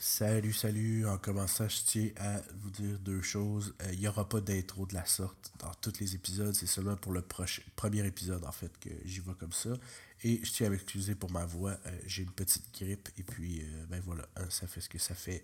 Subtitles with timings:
[0.00, 1.06] Salut, salut.
[1.08, 3.74] En commençant, je tiens à vous dire deux choses.
[3.82, 6.54] Euh, Il n'y aura pas d'intro de la sorte dans tous les épisodes.
[6.54, 9.70] C'est seulement pour le prochain, premier épisode, en fait, que j'y vais comme ça.
[10.22, 11.76] Et je tiens à m'excuser pour ma voix.
[11.86, 13.08] Euh, J'ai une petite grippe.
[13.18, 15.42] Et puis, euh, ben voilà, hein, ça fait ce que ça fait.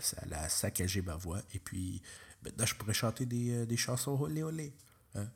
[0.00, 1.42] Ça a saccagé ma voix.
[1.52, 2.00] Et puis,
[2.44, 4.72] maintenant, je pourrais chanter des, des chansons olé olé.
[5.16, 5.26] Hein?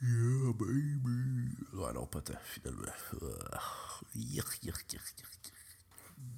[0.00, 1.56] Yeah, baby.
[1.72, 2.92] Ouais, non, pas tant, finalement.
[3.52, 5.52] Ah, yirk, yirk, yirk, yirk.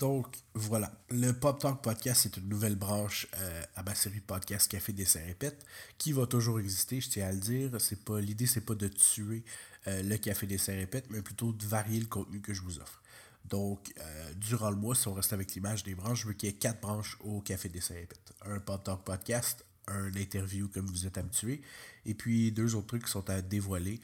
[0.03, 0.93] Donc, voilà.
[1.11, 4.93] Le Pop Talk Podcast, c'est une nouvelle branche euh, à ma série de podcasts Café
[4.93, 5.65] Dessin Répète,
[5.97, 7.81] qui va toujours exister, je tiens à le dire.
[7.81, 9.45] C'est pas L'idée, c'est pas de tuer
[9.87, 13.01] euh, le Café Dessin Répète, mais plutôt de varier le contenu que je vous offre.
[13.45, 16.49] Donc, euh, durant le mois, si on reste avec l'image des branches, je veux qu'il
[16.49, 18.33] y ait quatre branches au Café Dessin Répète.
[18.45, 21.63] Un Pop Talk Podcast, un interview comme vous êtes habitué,
[22.07, 24.01] et puis deux autres trucs qui sont à dévoiler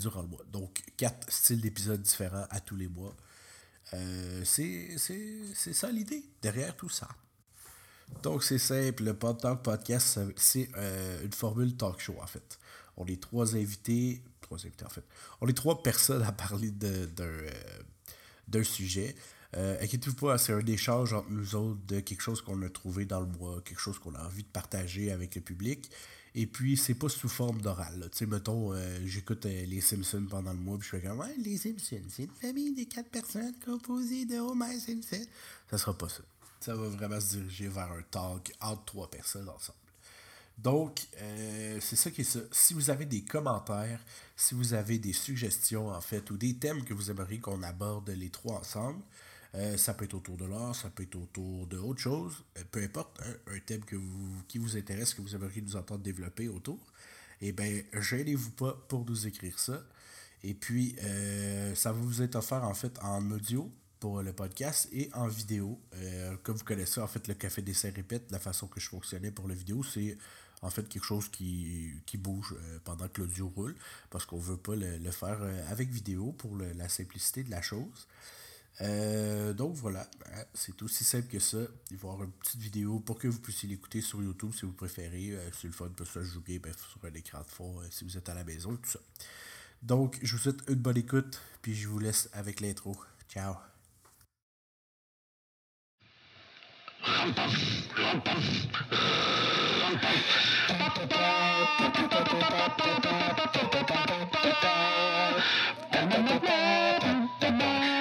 [0.00, 0.44] durant le mois.
[0.52, 3.16] Donc, quatre styles d'épisodes différents à tous les mois.
[3.94, 4.98] Euh, c'est
[5.72, 7.08] ça l'idée derrière tout ça.
[8.22, 12.58] Donc c'est simple, le Talk Podcast, c'est euh, une formule talk show en fait.
[12.96, 15.04] On est trois invités, trois invités en fait.
[15.40, 17.50] On est trois personnes à parler euh,
[18.48, 19.14] d'un sujet.
[19.56, 23.04] Euh, Inquiétez-vous pas, c'est un échange entre nous autres de quelque chose qu'on a trouvé
[23.04, 25.90] dans le mois, quelque chose qu'on a envie de partager avec le public.
[26.38, 28.10] Et puis, c'est pas sous forme d'oral.
[28.12, 31.18] Tu sais, mettons, euh, j'écoute euh, les Simpsons pendant le mois, puis je fais comme,
[31.18, 35.24] ouais, les Simpsons, c'est une famille de quatre personnes composée de Homer Simpson.
[35.70, 36.20] Ça sera pas ça.
[36.60, 39.78] Ça va vraiment se diriger vers un talk entre trois personnes ensemble.
[40.58, 42.40] Donc, euh, c'est ça qui est ça.
[42.52, 44.00] Si vous avez des commentaires,
[44.36, 48.10] si vous avez des suggestions, en fait, ou des thèmes que vous aimeriez qu'on aborde
[48.10, 49.00] les trois ensemble,
[49.56, 52.62] euh, ça peut être autour de l'art, ça peut être autour de autre chose, euh,
[52.70, 56.02] peu importe, un, un thème que vous, qui vous intéresse, que vous aimeriez nous entendre
[56.02, 56.78] développer autour,
[57.40, 59.82] eh bien, gênez-vous pas pour nous écrire ça.
[60.42, 65.10] Et puis, euh, ça vous être offert en fait en audio pour le podcast et
[65.14, 65.80] en vidéo.
[65.94, 69.30] Euh, comme vous connaissez, en fait, le Café Dessert répète, la façon que je fonctionnais
[69.30, 70.16] pour la vidéo, c'est
[70.62, 73.74] en fait quelque chose qui, qui bouge euh, pendant que l'audio roule,
[74.10, 77.62] parce qu'on veut pas le, le faire euh, avec vidéo pour la simplicité de la
[77.62, 78.06] chose.
[78.82, 81.58] Euh, donc voilà, hein, c'est aussi simple que ça.
[81.90, 84.66] Il va y avoir une petite vidéo pour que vous puissiez l'écouter sur YouTube si
[84.66, 85.32] vous préférez.
[85.32, 87.86] Euh, c'est le fun, ça se joue bien ben, sur un écran de fond euh,
[87.90, 89.00] si vous êtes à la maison tout ça.
[89.82, 92.96] Donc, je vous souhaite une bonne écoute, puis je vous laisse avec l'intro.
[93.28, 93.54] Ciao.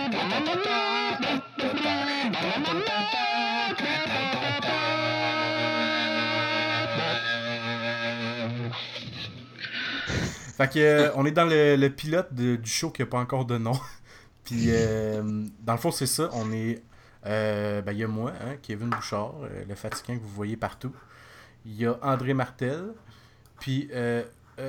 [10.57, 13.57] Fait que, euh, on est dans le, pilote du show qui n'a pas encore de
[13.57, 13.77] nom.
[14.45, 16.29] Puis, euh, dans le fond, c'est ça.
[16.33, 16.81] On est.
[17.25, 20.55] euh, ben, il y a moi, hein, Kevin Bouchard, euh, le fatigant que vous voyez
[20.55, 20.93] partout.
[21.65, 22.93] Il y a André Martel.
[23.59, 23.89] Puis,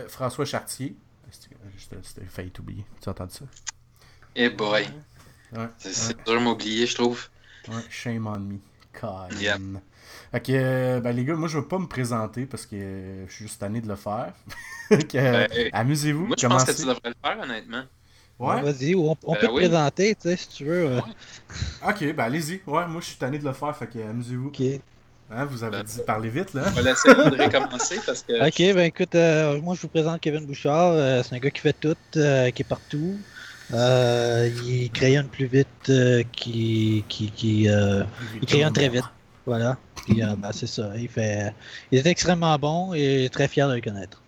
[0.09, 0.97] François Chartier.
[1.31, 2.85] C'était failli t'oublier.
[3.01, 3.45] Tu as entendu ça?
[4.35, 4.87] Eh boy.
[5.57, 5.67] Ouais.
[5.79, 7.29] C'est dur de m'oublier, je trouve.
[7.69, 8.59] Ouais, shame on me.
[8.93, 9.29] Colin.
[9.41, 9.61] Yep.
[10.33, 13.33] Fait que, euh, ben, les gars, moi, je vais pas me présenter parce que je
[13.33, 14.33] suis juste tanné de le faire.
[15.17, 16.27] Euh, Amusez-vous.
[16.27, 17.83] Moi, je pense que tu devrais le faire, honnêtement.
[18.39, 18.63] Ouais.
[18.63, 20.87] Vas-y, on, on Ben peut te présenter, tu sais, si tu veux.
[20.91, 21.01] euh,
[21.89, 22.61] Ok, ben allez-y.
[22.69, 24.47] Ouais, moi je suis tanné de le faire, fait que amusez-vous.
[24.49, 24.61] Ok.
[25.31, 26.63] Hein, vous avez Ben, dit de parler vite là.
[26.69, 28.47] On va laisser André commencer parce que.
[28.47, 30.93] Ok, ben écoute, euh, moi je vous présente Kevin Bouchard.
[30.93, 33.19] euh, c'est un gars qui fait tout, euh, qui est partout.
[33.73, 38.05] Euh, il crayonne plus vite euh, qu'il qui, qui, euh,
[38.41, 39.05] il crayonne très vite.
[39.45, 39.77] Voilà.
[40.07, 40.93] Puis, euh, ben, c'est ça.
[40.97, 41.53] Il fait.
[41.91, 44.23] Il est extrêmement bon et très fier de le connaître.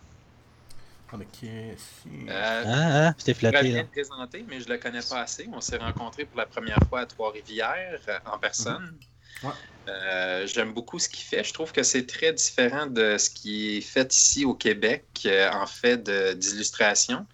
[1.13, 3.15] Ah, Euh, Hein, hein?
[3.17, 3.85] C'était flatté, bien là.
[3.85, 5.49] présenté, mais je le connais pas assez.
[5.53, 8.95] On s'est rencontrés pour la première fois à Trois-Rivières euh, en personne.
[9.43, 9.51] Ouais.
[9.89, 11.45] Euh, J'aime beaucoup ce qu'il fait.
[11.45, 15.49] Je trouve que c'est très différent de ce qui est fait ici au Québec euh,
[15.53, 16.03] en fait
[16.37, 17.25] d'illustration.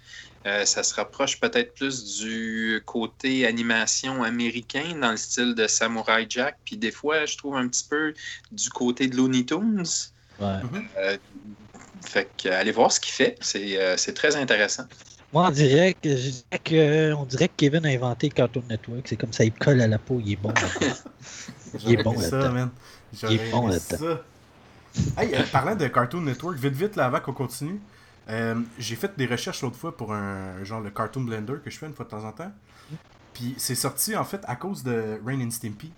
[0.47, 6.27] Euh, ça se rapproche peut-être plus du côté animation américain dans le style de Samurai
[6.29, 6.59] Jack.
[6.65, 8.13] Puis des fois, je trouve un petit peu
[8.53, 9.85] du côté de Looney Tunes.
[10.39, 10.61] Ouais.
[10.99, 11.17] Euh,
[12.05, 13.37] fait que allez voir ce qu'il fait.
[13.41, 14.85] C'est euh, c'est très intéressant.
[15.33, 19.03] Moi, on dirait que, je dirais que, on dirait que Kevin a inventé Cartoon Network.
[19.07, 20.55] C'est comme ça, il colle à la peau, il est bon.
[21.85, 22.53] Il est bon là-dedans.
[22.53, 22.71] man.
[23.25, 24.19] Il est bon là-dedans.
[25.19, 27.81] Hey, euh, parlant de Cartoon Network, vite vite là avant qu'on continue,
[28.31, 31.79] euh, j'ai fait des recherches l'autre fois pour un genre le Cartoon Blender que je
[31.79, 32.53] fais une fois de temps en temps.
[33.33, 35.93] Puis c'est sorti en fait à cause de Rain and Stimpy.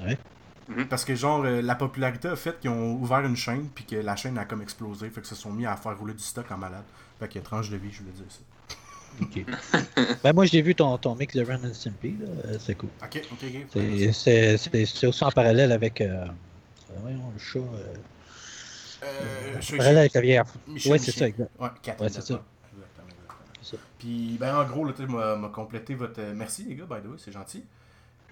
[0.00, 0.18] Ouais.
[0.68, 0.86] Mhm.
[0.86, 3.96] Parce que genre euh, la popularité a fait qu'ils ont ouvert une chaîne puis que
[3.96, 6.50] la chaîne a comme explosé, fait que se sont mis à faire rouler du stock
[6.50, 6.84] en malade.
[7.20, 8.40] Fait que tranche de vie, je voulais dire ça.
[9.20, 9.44] Ok.
[10.24, 12.26] ben, moi, j'ai vu ton, ton mix de Ren and Stimpy, là.
[12.46, 12.88] euh, C'est cool.
[13.02, 13.66] Ok, ok, ok.
[13.72, 16.00] C'est- C'est c'est- c'est aussi en parallèle avec.
[16.00, 16.24] Euh,
[17.00, 17.58] voyons, le chat.
[17.60, 17.94] Euh,
[19.04, 20.44] Euh, je- parallèle avec la.
[20.66, 21.50] Michel, Ouais, c'est ça, exact.
[21.60, 22.42] Ouais, c'est ça.
[23.98, 26.20] Puis, ben, en gros, là, tu m'a complété votre.
[26.20, 27.64] euh, Merci, les gars, by the way, c'est gentil.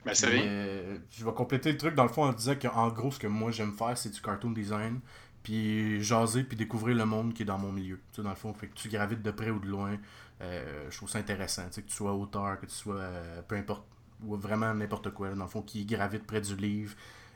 [0.05, 0.43] Ben, Puis, rien.
[0.45, 3.27] euh, je vais compléter le truc dans le fond en disant qu'en gros, ce que
[3.29, 5.01] moi j'aime faire, c'est du cartoon design.
[5.43, 7.97] Puis jaser, puis découvrir le monde qui est dans mon milieu.
[8.13, 9.97] Tu sais, dans le fond, fait que tu gravites de près ou de loin.
[10.41, 11.63] euh, je trouve ça intéressant.
[11.69, 13.85] Tu sais, que tu sois auteur, que tu sois euh, peu importe,
[14.25, 16.95] ou vraiment n'importe quoi, dans le fond, qui gravite près du livre,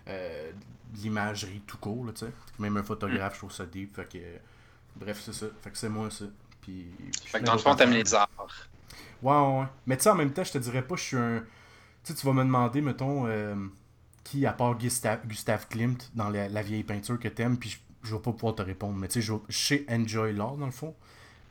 [0.08, 0.50] euh,
[0.94, 2.32] l'imagerie tout court, là, tu sais.
[2.58, 3.94] Même un photographe, je trouve ça deep.
[3.96, 4.36] Fait que, euh,
[4.96, 5.46] bref, c'est ça.
[5.62, 6.24] Fait que c'est moi ça.
[6.60, 6.86] Puis,
[7.24, 8.28] Fait que dans le fond, t'aimes les arts.
[9.22, 9.66] Ouais, ouais, ouais.
[9.86, 11.40] Mais tu sais, en même temps, je te dirais pas, je suis un.
[12.04, 13.54] Tu sais, tu vas me demander, mettons, euh,
[14.24, 17.78] qui, à part Gustave, Gustave Klimt, dans la, la vieille peinture que t'aimes, puis je,
[18.08, 18.94] je vais pas pouvoir te répondre.
[18.96, 20.94] Mais tu sais, je, sais enjoy l'art, dans le fond.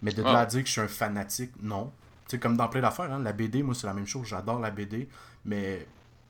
[0.02, 0.34] Mais de Ah.
[0.34, 1.92] là à dire que je suis un fanatique, non.
[2.28, 4.28] Tu sais, comme dans plein d'affaires, hein, la BD, moi, c'est la même chose.
[4.28, 5.08] J'adore la BD,
[5.46, 5.86] mais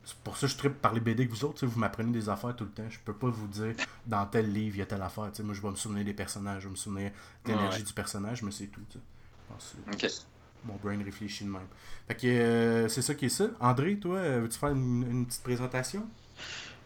[0.06, 1.66] c'est pour ça que je tripe par les BD que vous autres.
[1.66, 2.88] Vous m'apprenez des affaires tout le temps.
[2.88, 3.74] Je peux pas vous dire,
[4.06, 5.30] dans tel livre, il y a telle affaire.
[5.44, 7.10] Moi, je vais me souvenir des personnages, je vais me souvenir
[7.44, 7.84] de l'énergie Ouais.
[7.84, 8.80] du personnage, mais c'est tout.
[10.64, 11.68] mon brain réfléchit de même.
[12.08, 13.46] Fait que euh, c'est ça qui est ça.
[13.60, 16.08] André, toi, euh, veux-tu faire une, une petite présentation?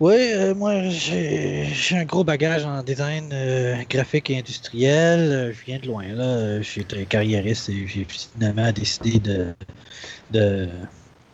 [0.01, 5.53] Oui, euh, moi j'ai j'ai un gros bagage en design euh, graphique et industriel.
[5.55, 6.63] Je viens de loin là.
[6.63, 9.55] J'étais carriériste et j'ai finalement décidé de,
[10.31, 10.69] de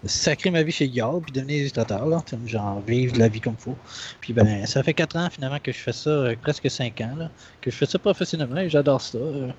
[0.07, 2.23] sacrer ma vie chez Yard puis devenir illustrateur là.
[2.47, 3.77] Genre vivre de la vie comme il faut.
[4.21, 7.15] Puis ben ça fait quatre ans finalement que je fais ça, euh, presque cinq ans
[7.17, 7.31] là,
[7.61, 9.19] que je fais ça professionnellement et j'adore ça.
[9.19, 9.51] Euh,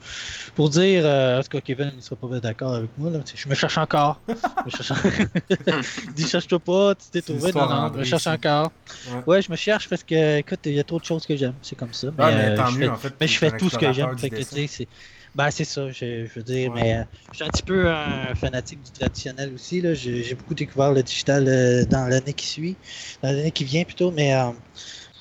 [0.55, 3.19] pour dire, euh, en tout cas Kevin ne sera pas d'accord avec moi là.
[3.33, 4.19] Je me cherche encore.
[4.27, 6.07] Je me cherche...
[6.15, 7.51] Dis cherche-toi pas, tu t'es trouvé.
[7.53, 8.71] Non, non, je me cherche encore.
[9.09, 9.23] Ouais.
[9.27, 11.53] Ouais, je me cherche parce que, écoute, il y a trop de choses que j'aime.
[11.61, 12.07] C'est comme ça.
[12.17, 13.13] Mais, mais tant je mieux, fais, en fait.
[13.19, 14.17] mais je t'es un fais tout ce que j'aime.
[14.17, 14.88] Fait que, c'est.
[15.35, 16.71] Ben, c'est ça, je, je veux dire.
[16.74, 16.81] Ouais.
[16.81, 19.81] Mais euh, je suis un petit peu un fanatique du traditionnel aussi.
[19.81, 19.94] là.
[19.94, 22.79] J'ai j'ai beaucoup découvert le digital euh, dans l'année qui suit,
[23.21, 24.51] dans l'année qui vient plutôt, mais euh,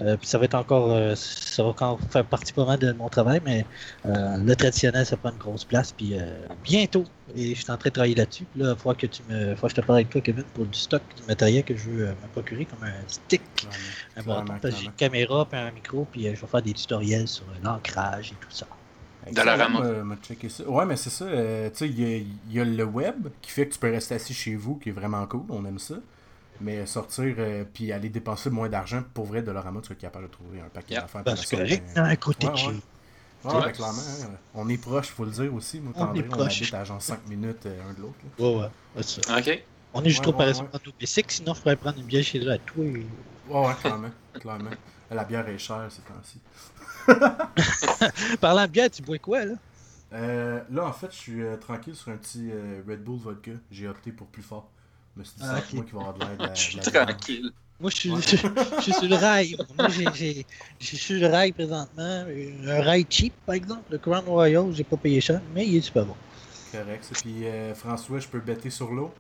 [0.03, 3.08] euh, ça va être encore, euh, ça va encore faire partie pas mal de mon
[3.11, 3.69] travail, mais
[4.06, 5.93] euh, le traditionnel, ça prend une grosse place.
[5.93, 7.05] Puis euh, bientôt,
[7.35, 8.47] et je suis en train de travailler là-dessus.
[8.47, 10.44] Puis Là, il faut que tu me, faut que je te parle avec toi, Kevin,
[10.52, 13.69] pour du stock, du matériel que je veux euh, me procurer, comme un stick.
[14.17, 16.62] Un bâton, parce que j'ai une caméra puis un micro, puis euh, je vais faire
[16.62, 18.67] des tutoriels sur euh, l'ancrage et tout ça.
[19.32, 19.81] Dollarama.
[19.81, 20.05] Euh,
[20.49, 20.69] ça.
[20.69, 21.25] Ouais, mais c'est ça.
[21.25, 23.78] euh, tu sais, il y a, il y a le web qui fait que tu
[23.78, 25.43] peux rester assis chez vous, qui est vraiment cool.
[25.49, 25.96] On aime ça.
[26.61, 30.31] Mais sortir euh, puis aller dépenser moins d'argent, pour vrai, Dollarama, tu être capable de
[30.31, 31.02] trouver un paquet Yeah.
[31.02, 31.23] d'affaires.
[31.23, 32.62] Ben, c'est la correct, un côté ouais, de ouais.
[32.62, 32.69] chez.
[33.44, 33.61] Ouais, Ouais.
[33.67, 33.99] ben, clairement.
[34.23, 35.81] hein, on est proche, faut le dire aussi.
[35.81, 36.56] Moi, On est André, on, proche.
[36.62, 38.14] habite à genre 5 minutes euh, un de l'autre.
[38.38, 38.62] Ouais,
[38.96, 39.38] ouais, c'est ça.
[39.38, 39.62] Ok.
[39.93, 40.64] On est juste Ouais, trop ouais, paresseux ouais.
[40.69, 42.84] pour prendre nos bicycles, sinon je pourrais prendre une bière chez eux à toi.
[42.84, 43.06] et-
[43.49, 44.11] Ouais, ouais, clairement.
[44.40, 44.70] clairement.
[45.11, 46.38] La bière est chère ces temps-ci.
[48.41, 49.55] Parlant de bière, tu bois quoi, là?
[50.12, 53.53] Euh, là, en fait, je suis euh, tranquille sur un petit euh, Red Bull vodka.
[53.70, 54.69] J'ai opté pour plus fort.
[55.14, 56.76] Je me suis dit, Ah, moi qui va avoir de l'air de la, Je suis
[56.76, 57.50] la tranquille.
[57.81, 58.20] Moi, je suis, Ouais.
[58.26, 58.37] je,
[58.76, 59.56] je suis sur le rail.
[59.76, 60.47] Moi, j'ai- j'ai-
[60.81, 62.25] je suis sur le rail présentement.
[62.67, 63.82] Un rail cheap, par exemple.
[63.91, 66.14] Le Crown Royal, j'ai pas payé cher, mais il est super bon.
[66.73, 67.05] Correct.
[67.05, 67.20] ça.
[67.20, 69.12] Puis euh, François, je peux bêter sur l'eau?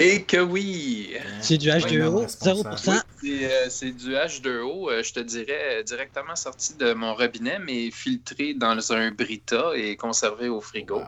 [0.00, 1.14] Et que oui!
[1.40, 2.68] C'est du Ouais, H2O, même responsable.
[2.76, 3.02] 0%.
[3.20, 7.58] C'est euh, c'est du H2O, euh, je te dirais, euh, directement sorti de mon robinet,
[7.60, 10.98] mais filtré dans un Brita et conservé au frigo.
[10.98, 11.04] Wow.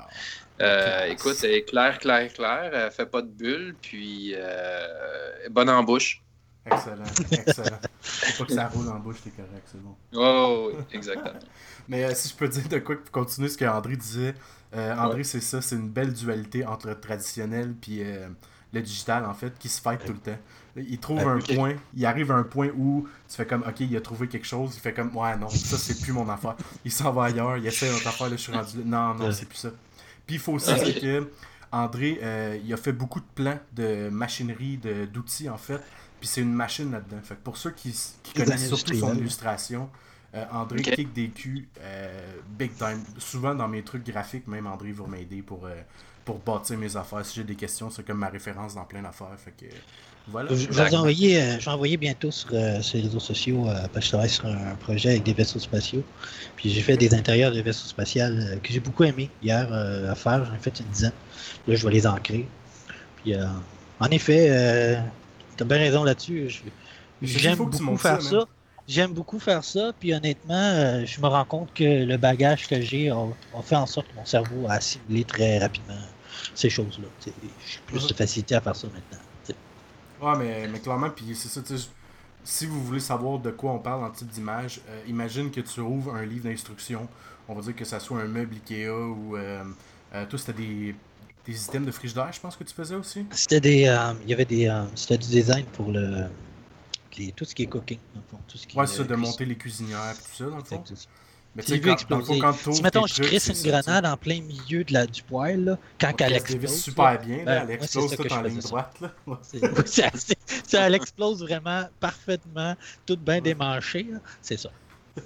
[0.60, 4.86] Euh, écoute, elle est claire, claire, claire, elle fait pas de bulles, puis euh,
[5.50, 6.22] bonne en bouche.
[6.64, 7.78] Excellent, excellent.
[8.00, 9.94] Faut pas que ça roule en bouche, t'es correct, c'est bon.
[10.14, 11.38] Oh, oui, exactement.
[11.88, 14.34] Mais euh, si je peux dire de quoi pour continuer ce qu'André disait,
[14.74, 18.28] euh, André, c'est ça, c'est une belle dualité entre traditionnel puis euh,
[18.72, 20.38] le digital, en fait, qui se fight tout le temps.
[20.76, 21.54] Il trouve un Ok.
[21.54, 24.46] point, il arrive à un point où tu fais comme, ok, il a trouvé quelque
[24.46, 26.56] chose, il fait comme, ouais, non, ça, c'est plus mon affaire.
[26.84, 28.82] Il s'en va ailleurs, il essaie notre affaire, là, je suis rendu là.
[28.84, 29.32] Non, non, Ouais.
[29.32, 29.70] c'est plus ça.
[30.26, 30.82] Puis il faut aussi Ok.
[30.84, 31.30] dire que
[31.72, 35.80] André, euh, il a fait beaucoup de plans de machinerie, de- d'outils, en fait.
[36.20, 37.20] Puis c'est une machine là-dedans.
[37.22, 37.94] Fait que pour ceux qui,
[38.34, 39.18] connaissent surtout son industriel.
[39.18, 39.90] illustration,
[40.34, 40.90] euh, André Ok.
[40.90, 43.02] kick des culs euh, big time.
[43.18, 45.80] Souvent dans mes trucs graphiques, même André va m'aider pour, euh,
[46.26, 47.24] pour bâtir mes affaires.
[47.24, 49.34] Si j'ai des questions, c'est comme ma référence dans plein d'affaires.
[49.38, 49.72] Fait que
[50.28, 50.50] voilà.
[50.50, 53.94] Je vais vous envoyer, euh, envoyer bientôt sur, euh, sur les réseaux sociaux, euh, parce
[53.94, 56.02] que je travaille sur un projet avec des vaisseaux spatiaux.
[56.56, 60.10] Puis j'ai fait des intérieurs de vaisseaux spatiaux euh, que j'ai beaucoup aimé hier euh,
[60.10, 60.44] à faire.
[60.44, 61.12] J'en ai fait une dizaine.
[61.68, 62.46] Là, je vais les ancrer.
[63.22, 63.46] Puis euh,
[64.00, 65.00] en effet, euh,
[65.56, 66.60] tu as bien raison là-dessus.
[67.22, 68.46] J'aime beaucoup faire ça.
[68.88, 69.92] J'aime beaucoup faire ça.
[69.98, 73.76] Puis honnêtement, euh, je me rends compte que le bagage que j'ai a, a fait
[73.76, 75.94] en sorte que mon cerveau a assimilé très rapidement
[76.58, 77.08] ces choses-là.
[77.24, 79.18] J'ai plus de facilité à faire ça maintenant.
[79.44, 79.58] tu sais.
[80.20, 81.60] Ouais, mais, mais clairement, puis c'est ça,
[82.44, 85.80] si vous voulez savoir de quoi on parle en type d'image, euh, imagine que tu
[85.80, 87.08] ouvres un livre d'instruction,
[87.48, 89.36] on va dire que ça soit un meuble Ikea ou...
[89.36, 89.64] Euh,
[90.14, 90.96] euh, toi, c'était des...
[91.44, 93.26] des items de frigidaire, je pense que tu faisais aussi?
[93.30, 93.86] C'était des.
[93.86, 94.66] euh, il y avait des.
[94.68, 96.28] euh, c'était du design pour le.
[97.18, 98.38] les- tout ce qui est cooking, dans le fond.
[98.48, 100.58] Tout ce qui Ouais, est, c'est ça, de monter les cuisinières et tout ça, dans
[100.58, 100.86] le fond.
[101.56, 102.40] Mais tu vu exploser.
[102.72, 105.64] Si, mettons, je crisse une ça, tu grenade en plein milieu de la, du poêle,
[105.64, 106.74] là, quand elle Elle explose.
[106.82, 109.00] super là, bien, ben, là, elle ouais, c'est explose ça tout en ligne droite.
[109.00, 109.12] Là.
[109.26, 109.36] Ouais.
[110.72, 114.04] elle explose vraiment parfaitement, tout bien démanché.
[114.10, 114.18] là.
[114.42, 114.70] C'est ça.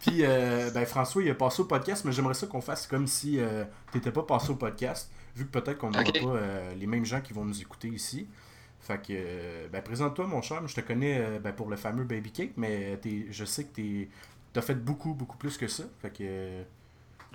[0.00, 3.06] Puis, euh, ben, François, il est passé au podcast, mais j'aimerais ça qu'on fasse comme
[3.06, 6.86] si euh, t'étais pas passé au podcast, vu que peut-être qu'on n'aura pas euh, les
[6.86, 8.26] mêmes gens qui vont nous écouter ici.
[8.80, 10.66] Fait que, euh, ben, présente-toi, mon cher.
[10.66, 13.74] Je te connais euh, ben, pour le fameux Baby Cake, mais t'es- je sais que
[13.74, 14.08] t'es,
[14.58, 15.84] t'as fait beaucoup, beaucoup plus que ça.
[16.02, 16.64] Fait que,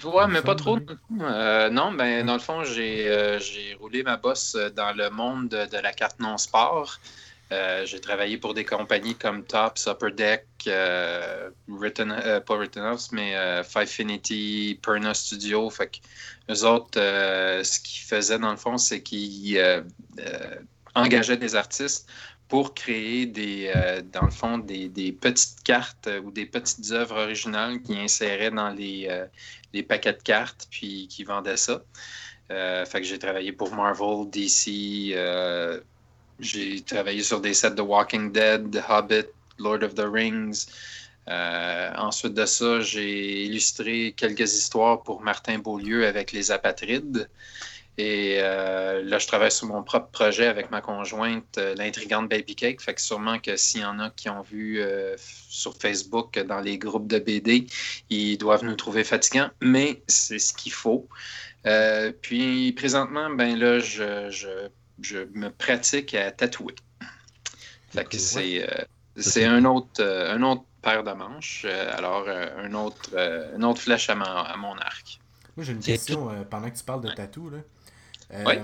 [0.03, 0.77] Ouais, mais pas trop.
[1.21, 5.47] Euh, non, ben, dans le fond, j'ai euh, j'ai roulé ma bosse dans le monde
[5.47, 6.99] de, de la carte non-sport.
[7.53, 10.45] Euh, j'ai travaillé pour des compagnies comme Tops, Upper Deck,
[11.69, 15.69] Written, pas Written House, mais Fivefinity, Perna Studio.
[15.69, 19.61] Fait que eux autres, ce qu'ils faisaient dans le fond, c'est qu'ils
[20.95, 22.09] engageaient des artistes
[22.53, 26.91] pour créer des, euh, dans le fond, des, des petites cartes euh, ou des petites
[26.91, 29.25] œuvres originales qu'ils inséraient dans les, euh,
[29.73, 31.81] les paquets de cartes, puis qui vendaient ça.
[32.49, 35.15] Fait que j'ai travaillé pour Marvel, DC,
[36.39, 40.67] j'ai travaillé sur des sets de Walking Dead, The Hobbit, Lord of the Rings.
[41.25, 47.27] Ensuite de ça, j'ai illustré quelques histoires pour Martin Beaulieu avec les apatrides.
[47.99, 52.55] Et euh, là, je travaille sur mon propre projet avec ma conjointe, euh, l'intrigante Baby
[52.55, 52.81] Cake.
[52.81, 55.15] Fait que sûrement que s'il y en a qui ont vu euh,
[55.49, 57.67] sur Facebook dans les groupes de BD,
[58.09, 61.07] ils doivent nous trouver fatigants, mais c'est ce qu'il faut.
[61.67, 64.69] Euh, puis présentement, ben là, je, je-
[65.01, 66.75] je me pratique à tatouer.
[67.91, 68.83] Fait que c'est euh,
[69.17, 71.63] c'est un autre, euh, un autre paire de manches.
[71.65, 75.19] Euh, alors, euh, un autre, euh, une autre flèche à, mon- à mon arc.
[75.55, 77.49] Moi, j'ai une question euh, pendant que tu parles de tatou.
[77.51, 77.59] Là.
[78.31, 78.61] Euh, Ouais.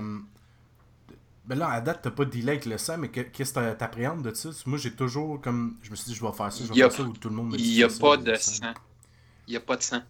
[1.46, 3.72] Ben là, à date, t'as pas de delay avec le sang, mais que- qu'est-ce que
[3.74, 4.50] t'appréhendes de ça?
[4.66, 5.76] Moi, j'ai toujours comme.
[5.82, 7.34] Je me suis dit, je vais faire ça, je vais faire ça, ou tout le
[7.34, 8.72] monde me dit Il n'y a pas de sang.
[9.48, 10.02] Il n'y a pas de sang.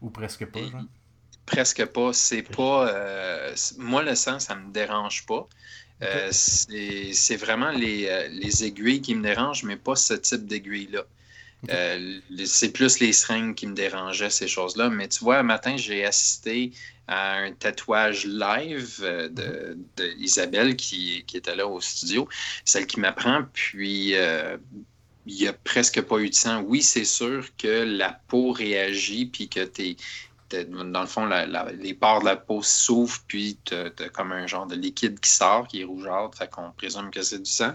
[0.00, 0.84] Ou presque pas, genre?
[1.44, 2.12] Presque pas.
[2.12, 2.88] C'est pas.
[2.88, 5.46] euh, moi, le sang, ça me dérange pas.
[6.02, 11.02] Euh, c'est vraiment les, les aiguilles qui me dérangent, mais pas ce type d'aiguille-là.
[11.70, 14.88] Euh, c'est plus les seringues qui me dérangeaient, ces choses-là.
[14.90, 16.72] Mais tu vois, un matin, j'ai assisté
[17.08, 22.28] à un tatouage live euh, de, de Isabelle qui, qui était là au studio,
[22.64, 23.44] celle qui m'apprend.
[23.52, 24.56] Puis, euh,
[25.26, 26.62] il n'y a presque pas eu de sang.
[26.62, 29.96] Oui, c'est sûr que la peau réagit, puis que t'es,
[30.48, 33.90] t'es- dans le fond, la- la- les pores de la peau s'ouvrent, puis tu as
[34.10, 37.40] comme un genre de liquide qui sort, qui est rougeâtre, fait qu'on présume que c'est
[37.40, 37.74] du sang,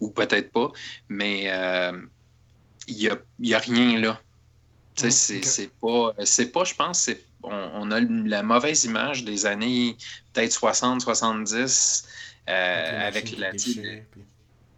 [0.00, 0.70] ou peut-être pas,
[1.08, 1.92] mais euh,
[2.86, 4.20] il n'y a, y a rien là.
[4.94, 8.84] Tu sais, c'est, c'est pas, c'est pas, je pense, c'est, on, on a la mauvaise
[8.84, 9.96] image des années
[10.32, 12.06] peut-être 60, 70,
[12.48, 14.22] euh, avec la, déchirent, puis-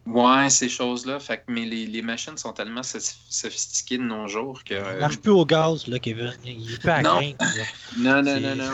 [0.07, 1.19] Ouais, ces choses-là.
[1.19, 4.75] Fait que, mais les, les machines sont tellement sophi- sophistiquées de nos jours que.
[4.75, 6.31] Il euh, marche plus au gaz, là, Kevin.
[6.45, 7.19] Il est pas à Non.
[7.97, 8.71] non, non, non, non.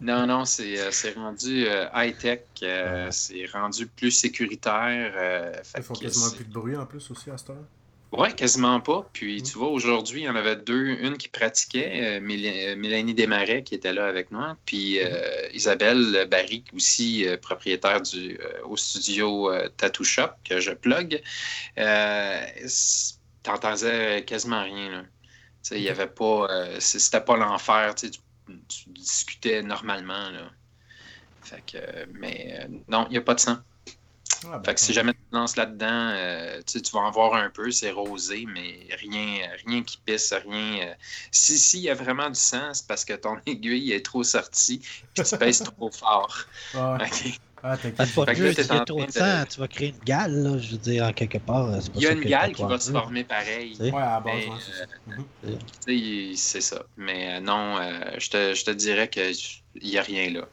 [0.00, 5.12] Non, non, c'est c'est rendu euh, high-tech, euh, c'est rendu plus sécuritaire.
[5.16, 7.64] euh, fait Ils font que quasiment plus de bruit en plus aussi à cette heure.
[8.12, 9.08] Ouais, quasiment pas.
[9.14, 9.42] Puis Mm.
[9.42, 10.86] tu vois, aujourd'hui, il y en avait deux.
[11.00, 16.28] Une qui pratiquait, euh, euh, Mélanie Desmarais, qui était là avec moi, puis euh, Isabelle
[16.30, 21.22] Barry, aussi euh, propriétaire du, au studio Tattoo Shop, que je plug.
[23.42, 24.90] T'entendais quasiment rien.
[24.90, 25.02] Là.
[25.72, 26.48] Il y avait pas.
[26.80, 27.94] C'était pas l'enfer.
[27.96, 28.20] Tu, tu-
[28.90, 30.30] discutais normalement.
[30.30, 30.50] Là.
[31.42, 31.78] Fait que,
[32.12, 33.56] mais non, il n'y a pas de sang.
[34.44, 37.00] Ah, ben, Fait que si jamais tu te lances là-dedans, euh, tu, sais, tu vas
[37.02, 40.88] en voir un peu, c'est rosé, mais rien, rien qui pisse, rien.
[40.90, 40.94] euh.
[41.32, 44.78] Si s'il y a vraiment du sang, c'est parce que ton aiguille est trop sortie
[45.14, 46.36] puis tu pèses trop fort.
[46.74, 47.24] Ah, Ok.
[47.62, 48.08] ah, t'inquiète.
[48.08, 50.32] c'est pas Fait de que là, en trop de de- tu vas créer une gale,
[50.42, 51.70] là, je veux dire, en quelque part.
[51.70, 53.84] pas Il y a une gale le qui va se former pareil.
[53.90, 54.52] Ouais, à la base, Mais,
[55.06, 56.84] ouais, c'est ça.
[56.96, 59.34] Mais euh, non, euh, je, te, je te dirais qu'il
[59.82, 60.48] n'y a rien là.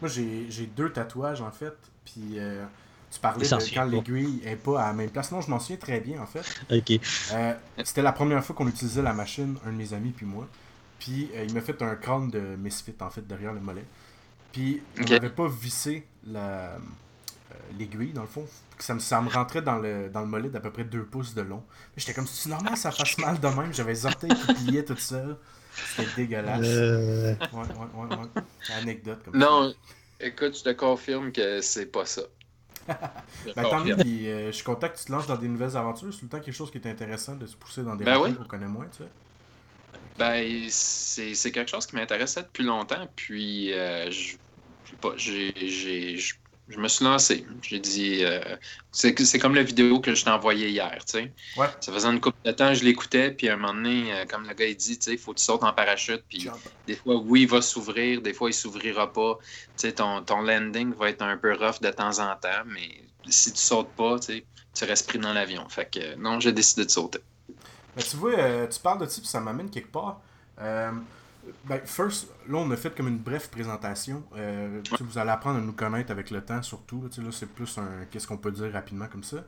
[0.00, 1.92] Moi, j'ai j'ai deux tatouages en fait.
[2.04, 2.66] Puis euh,
[3.10, 5.30] tu parlais de quand l'aiguille est pas à la même place.
[5.32, 6.44] Non, je m'en souviens très bien en fait.
[6.70, 7.00] Ok.
[7.32, 10.46] Euh, C'était la première fois qu'on utilisait la machine, un de mes amis puis moi.
[10.98, 13.84] Puis euh, il m'a fait un crâne de Misfit en fait derrière le mollet.
[14.52, 15.10] Puis on Ok.
[15.10, 16.40] n'avait pas vissé la,
[16.74, 16.78] euh,
[17.78, 18.46] l'aiguille dans le fond.
[18.78, 21.34] Ça me, ça me rentrait dans le, dans le mollet d'à peu près 2 pouces
[21.34, 21.64] de long.
[21.96, 23.72] J'étais comme, c'est normal que ça fasse mal de même.
[23.74, 25.36] J'avais les orteils qui pliaient tout seul.
[25.96, 26.60] C'était dégueulasse.
[26.60, 28.42] Ouais, ouais, ouais, ouais.
[28.74, 29.74] Anecdote comme Non,
[30.20, 32.22] écoute, je te confirme que c'est pas ça.
[33.46, 35.76] Je Ben, tant mieux, euh, je suis content que tu te lances dans des nouvelles
[35.76, 36.12] aventures.
[36.12, 38.18] C'est tout le temps quelque chose qui est intéressant de se pousser dans des Ben
[38.18, 38.34] oui.
[38.34, 39.08] qu'on connaît moins, tu sais.
[40.18, 43.08] Ben, c'est quelque chose qui m'intéressait depuis longtemps.
[43.14, 44.36] Puis, euh, je,
[45.00, 46.18] pas, j'ai,
[46.68, 47.46] je me suis lancé.
[47.62, 48.40] J'ai dit, euh,
[48.92, 51.32] c'est comme la vidéo que je t'ai envoyée hier, tu sais.
[51.56, 51.66] Ouais.
[51.80, 54.46] Ça faisait une couple de temps, je l'écoutais, puis à un moment donné, euh, comme
[54.46, 56.48] le gars il dit, tu sais, il faut que tu sautes en parachute, puis
[56.86, 59.38] des fois, oui, il va s'ouvrir, des fois, il s'ouvrira pas.
[59.42, 63.02] Tu sais, ton, ton landing va être un peu rough de temps en temps, mais
[63.28, 64.44] si tu sautes pas, tu sais,
[64.74, 65.68] tu restes pris dans l'avion.
[65.68, 67.20] Fait que non, j'ai décidé de sauter.
[67.96, 70.20] Mais tu vois, euh, tu parles de ça, puis ça m'amène quelque part.
[71.64, 74.22] Ben, first, là, on a fait comme une brève présentation.
[74.36, 77.02] Euh, vous allez apprendre à nous connaître avec le temps, surtout.
[77.02, 79.38] Là, là c'est plus un qu'est-ce qu'on peut dire rapidement comme ça.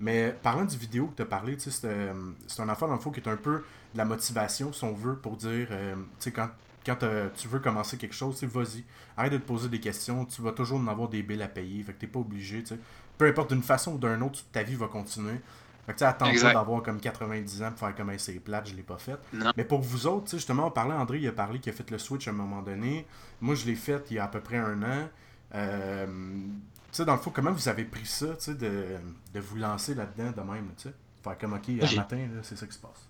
[0.00, 3.20] Mais parlant du vidéo que tu as parlé, c'est un affaire dans le fond qui
[3.20, 5.96] est un peu de la motivation, si on veut, pour dire, euh,
[6.34, 6.48] quand,
[6.86, 6.96] quand
[7.34, 8.84] tu veux commencer quelque chose, vas-y,
[9.16, 11.82] arrête de te poser des questions, tu vas toujours en avoir des billes à payer,
[11.82, 12.62] fait que t'es pas obligé,
[13.16, 15.40] peu importe d'une façon ou d'une autre, ta vie va continuer.
[15.88, 18.74] Fait que tu attends pas d'avoir comme 90 ans pour faire comme c'est plate, je
[18.76, 19.18] l'ai pas fait.
[19.56, 21.96] Mais pour vous autres, justement, on parlait, André, il a parlé qu'il a fait le
[21.96, 23.06] switch à un moment donné.
[23.40, 25.08] Moi, je l'ai fait il y a à peu près un an.
[25.54, 26.52] Euh, tu
[26.92, 28.84] sais, dans le fond, comment vous avez pris ça, tu sais, de,
[29.32, 30.94] de, vous lancer là-dedans de même, tu sais?
[31.24, 33.08] Faire comme, ok, un matin, c'est ça qui se passe.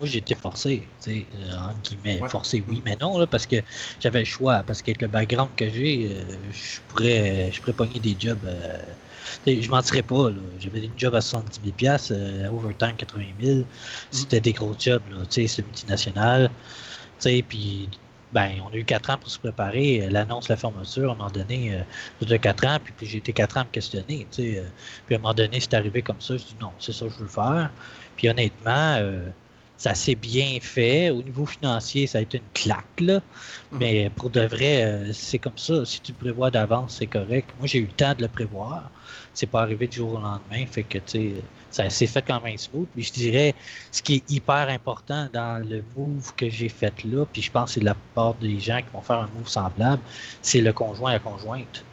[0.00, 3.44] Moi, j'ai été forcé, tu sais, euh, entre guillemets, forcé, oui, mais non, là, parce
[3.44, 3.56] que
[4.00, 8.00] j'avais le choix, parce qu'avec le background que j'ai, euh, je pourrais, je pourrais pogner
[8.00, 8.38] des jobs
[9.46, 13.60] je mentirais pas, j'avais une job à 70 000 euh, overtime 80 000.
[14.10, 16.50] C'était des gros jobs, c'est multinational.
[17.22, 17.88] Puis,
[18.32, 20.08] ben, on a eu 4 ans pour se préparer.
[20.10, 23.56] L'annonce, la fermeture, à un moment donné, euh, de 4 ans, puis, j'ai été 4
[23.56, 24.26] ans à me questionner.
[24.38, 24.64] Euh,
[25.06, 26.36] puis à un moment donné, c'est arrivé comme ça.
[26.36, 27.70] Je dis non, c'est ça que je veux faire.
[28.16, 29.28] Puis honnêtement, euh,
[29.76, 31.10] ça s'est bien fait.
[31.10, 33.16] Au niveau financier, ça a été une claque, là.
[33.72, 33.78] Hum.
[33.80, 35.84] Mais pour de vrai, c'est comme ça.
[35.84, 37.48] Si tu prévois d'avance, c'est correct.
[37.58, 38.90] Moi, j'ai eu le temps de le prévoir
[39.36, 40.66] c'est pas arrivé du jour au lendemain.
[40.70, 41.34] Fait que, tu
[41.70, 42.86] ça s'est fait quand même smooth.
[42.94, 43.54] Puis je dirais,
[43.92, 47.70] ce qui est hyper important dans le move que j'ai fait là, puis je pense
[47.70, 50.02] que c'est de la part des gens qui vont faire un move semblable,
[50.40, 51.84] c'est le conjoint à la conjointe.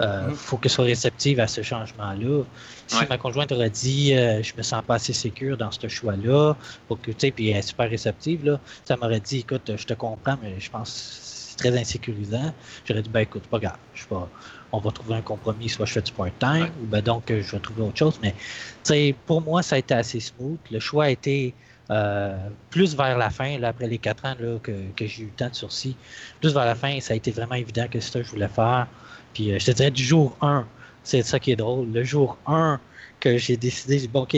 [0.00, 0.34] Il euh, mm-hmm.
[0.34, 2.44] faut qu'elle soit réceptive à ce changement-là.
[2.88, 6.54] Si ma conjointe aurait dit euh, je me sens pas assez sécure dans ce choix-là,
[6.88, 9.84] pour que tu sais, puis elle est super réceptive, là, ça m'aurait dit écoute, je
[9.84, 12.52] te comprends, mais je pense que c'est très insécurisant.
[12.84, 14.28] J'aurais dit ben écoute, pas grave, je suis pas
[14.72, 17.60] on va trouver un compromis, soit je fais du part-time, ou ben donc je vais
[17.60, 18.20] trouver autre chose.
[18.22, 20.58] Mais pour moi, ça a été assez smooth.
[20.70, 21.54] Le choix a été
[21.90, 22.36] euh,
[22.70, 25.48] plus vers la fin, là, après les quatre ans là, que, j'ai eu le temps
[25.48, 25.96] de sursis,
[26.40, 28.48] plus vers la fin, ça a été vraiment évident que c'est ça que je voulais
[28.48, 28.86] faire.
[29.32, 30.66] Puis euh, je te dirais du jour 1,
[31.02, 31.90] c'est ça qui est drôle.
[31.90, 32.78] Le jour 1
[33.20, 34.36] que j'ai décidé, bon, OK,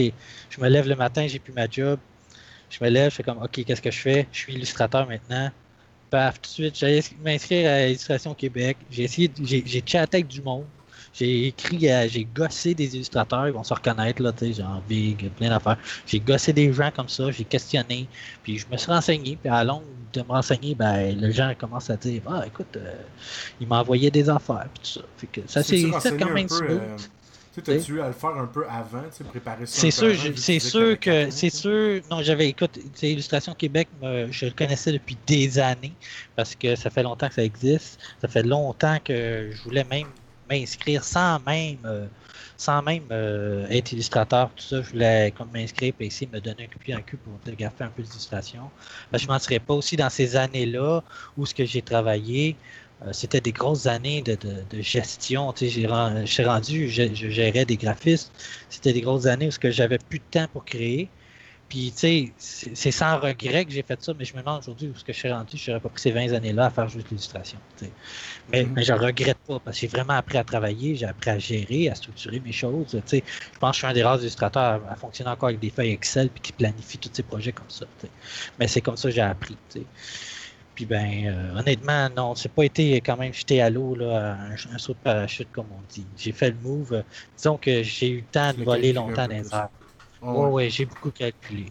[0.51, 1.99] je me lève le matin, j'ai plus ma job.
[2.71, 4.29] Je me lève, je fais comme, OK, qu'est-ce que je fais?
[4.31, 5.51] Je suis illustrateur maintenant
[6.11, 8.77] paf, tout de suite, j'allais m'inscrire à l'illustration Québec.
[8.91, 10.65] J'ai essayé, j'ai chatté avec du monde.
[11.13, 15.29] J'ai écrit, j'ai gossé des illustrateurs, ils vont se reconnaître, là, tu sais, genre Big,
[15.33, 15.77] plein d'affaires.
[16.07, 18.07] J'ai gossé des gens comme ça, j'ai questionné,
[18.45, 21.91] puis je me suis renseigné, puis à long de me renseigner, ben, le gens commencent
[21.91, 22.95] à dire, ah, écoute, euh,
[23.61, 25.07] il m'a envoyé des affaires, puis tout ça.
[25.17, 26.71] Fait que ça, c'est quand même smooth.
[26.71, 26.97] Euh,
[27.53, 29.81] tu as à le faire un peu avant, préparer ça.
[29.81, 32.01] C'est sûr, c'est sûr que, c'est sûr.
[32.11, 35.95] Non, j'avais, écoute, Illustration Québec, je le connaissais depuis des années
[36.37, 38.01] parce que ça fait longtemps que ça existe.
[38.21, 40.07] Ça fait longtemps que je voulais même
[40.51, 42.07] m'inscrire sans même, euh,
[42.57, 44.83] sans même euh, être illustrateur, tout ça.
[44.83, 47.71] Je voulais comme m'inscrire et essayer de me donner un coup un cul pour faire
[47.81, 48.71] un peu d'illustration.
[49.13, 51.03] je ne mentirais pas aussi dans ces années-là
[51.37, 52.57] où ce que j'ai travaillé.
[53.07, 54.37] Euh, c'était des grosses années de,
[54.81, 55.53] gestion.
[55.53, 58.33] Tu sais, je suis rendu, je, gérais des graphistes.
[58.69, 61.09] C'était des grosses années où j'avais plus de temps pour créer.
[61.71, 62.33] Puis, tu sais,
[62.75, 65.13] c'est sans regret que j'ai fait ça, mais je me demande aujourd'hui où ce que
[65.13, 67.59] je suis rendu, je n'aurais pas pris ces 20 années-là à faire juste l'illustration.
[67.81, 68.69] Mais, mm-hmm.
[68.75, 71.89] mais je regrette pas parce que j'ai vraiment appris à travailler, j'ai appris à gérer,
[71.89, 72.89] à structurer mes choses.
[72.89, 75.61] Tu sais, je pense que je suis un des rares illustrateurs à, fonctionner encore avec
[75.61, 77.87] des feuilles Excel puis qui planifie tous ces projets comme ça.
[78.59, 79.57] Mais c'est comme ça que j'ai appris.
[79.69, 79.85] sais
[80.81, 84.79] puis ben, euh, honnêtement, non, c'est pas été quand même jeté à l'eau, là, un,
[84.79, 86.07] saut de parachute, comme on dit.
[86.17, 87.05] J'ai fait le move.
[87.37, 89.69] disons que j'ai eu le temps de voler longtemps dans les airs.
[90.23, 91.67] Oh, ouais, j'ai beaucoup calculé.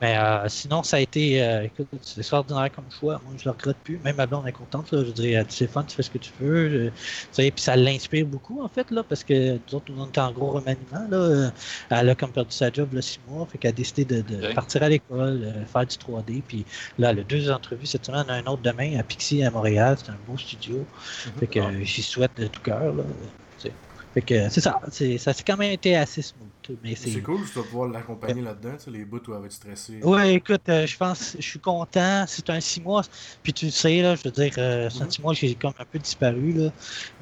[0.00, 3.20] Mais euh, sinon, ça a été, euh, écoute, c'est extraordinaire comme choix.
[3.24, 3.98] Moi, je le regrette plus.
[4.04, 4.90] Même ma blonde est contente.
[4.90, 5.04] Là.
[5.04, 6.92] Je dirais, c'est fun, tu fais ce que tu veux.
[7.36, 10.50] puis ça l'inspire beaucoup, en fait, là, parce que nous autres, on était en gros
[10.50, 11.06] remaniement.
[11.08, 11.50] Là.
[11.90, 13.46] Elle a comme perdu sa job là, six mois.
[13.46, 16.42] Fait qu'elle a décidé de, partir à l'école, euh, faire du 3D.
[16.46, 16.64] Puis
[16.98, 19.96] là, elle a deux entrevues cette semaine, un autre demain à Pixie à Montréal.
[20.02, 20.76] C'est un beau studio.
[20.84, 21.38] Mm-hmm.
[21.38, 22.94] Fait que j'y souhaite de tout cœur.
[24.14, 24.80] Fait que c'est ça.
[25.18, 26.48] Ça s'est quand même été assez smooth.
[26.94, 30.00] C'est cool, je dois pouvoir l'accompagner là-dedans, les bouts où elle va être stressée.
[30.02, 32.24] Ouais, écoute, euh, je pense, je suis content.
[32.28, 33.02] C'est un six mois.
[33.42, 35.10] Puis tu le sais, là, je veux dire, euh, c'est un mhm.
[35.10, 36.70] six mois, j'ai comme un peu disparu, là.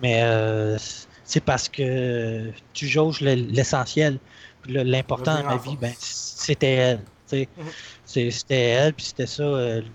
[0.02, 0.76] Mais euh,
[1.24, 4.18] c'est parce que tu jauges l'essentiel.
[4.68, 7.00] L'important dans ma vie, ben, c'était elle.
[7.26, 7.48] sais.
[8.04, 9.44] C'était elle, puis c'était ça,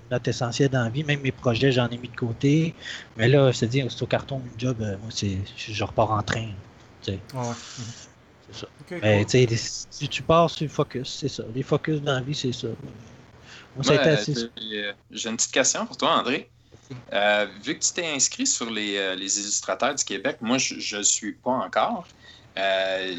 [0.10, 1.04] notre essentiel dans la vie.
[1.04, 2.74] Même mes projets, j'en ai mis de côté.
[3.16, 6.24] Mais là, je te dis, c'est au carton, mon job, moi, c'est, je repars en
[6.24, 6.48] train.
[7.08, 7.20] Tu sais.
[7.34, 7.56] Ouais, ouais.
[8.48, 8.68] C'est ça.
[8.80, 9.26] Ok, Mais cool.
[9.26, 11.44] tu sais, les- si tu pars sur le focus, c'est ça.
[11.54, 12.70] Les focus dans la vie, c'est ça.
[13.76, 14.34] Moi, ça a été Ouais, assez.
[14.58, 16.52] euh, J'ai une petite question pour toi, André.
[17.14, 20.98] Euh, vu que tu t'es inscrit sur les, euh, les illustrateurs du Québec, moi, je
[20.98, 22.08] ne suis pas encore.
[22.58, 23.16] Euh,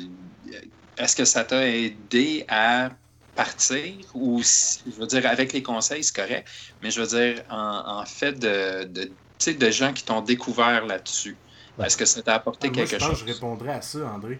[0.97, 2.91] Est-ce que ça t'a aidé à
[3.35, 6.49] partir ou, si- je veux dire, avec les conseils, c'est correct,
[6.83, 10.23] mais je veux dire, en, en fait, de, de, tu sais, de gens qui t'ont
[10.23, 11.41] découvert là-dessus.
[11.87, 13.23] Est-ce que ça t'a apporté Ah, moi, quelque je pense chose?
[13.23, 14.39] que je répondrais à ça, André.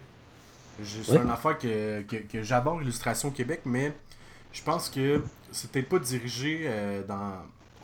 [0.83, 1.17] C'est Oui.
[1.17, 3.93] une affaire que, que, que j'aborde l'illustration Québec, mais
[4.53, 5.21] je pense que
[5.51, 7.33] c'est peut-être pas dirigé euh, dans,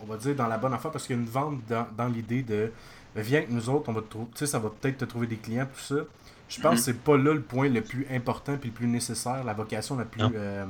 [0.02, 2.08] on va dire, dans la bonne affaire, parce qu'il y a une vente dans, dans
[2.08, 2.72] l'idée de
[3.16, 5.28] viens avec nous autres, on va te trouver, tu sais, ça va peut-être te trouver
[5.28, 6.02] des clients, tout ça.
[6.48, 6.78] Je pense Mhm.
[6.78, 9.98] que c'est pas là le point le plus important puis le plus nécessaire, la vocation
[9.98, 10.66] la plus euh,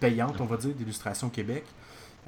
[0.00, 1.64] payante, on va dire, d'illustration Québec.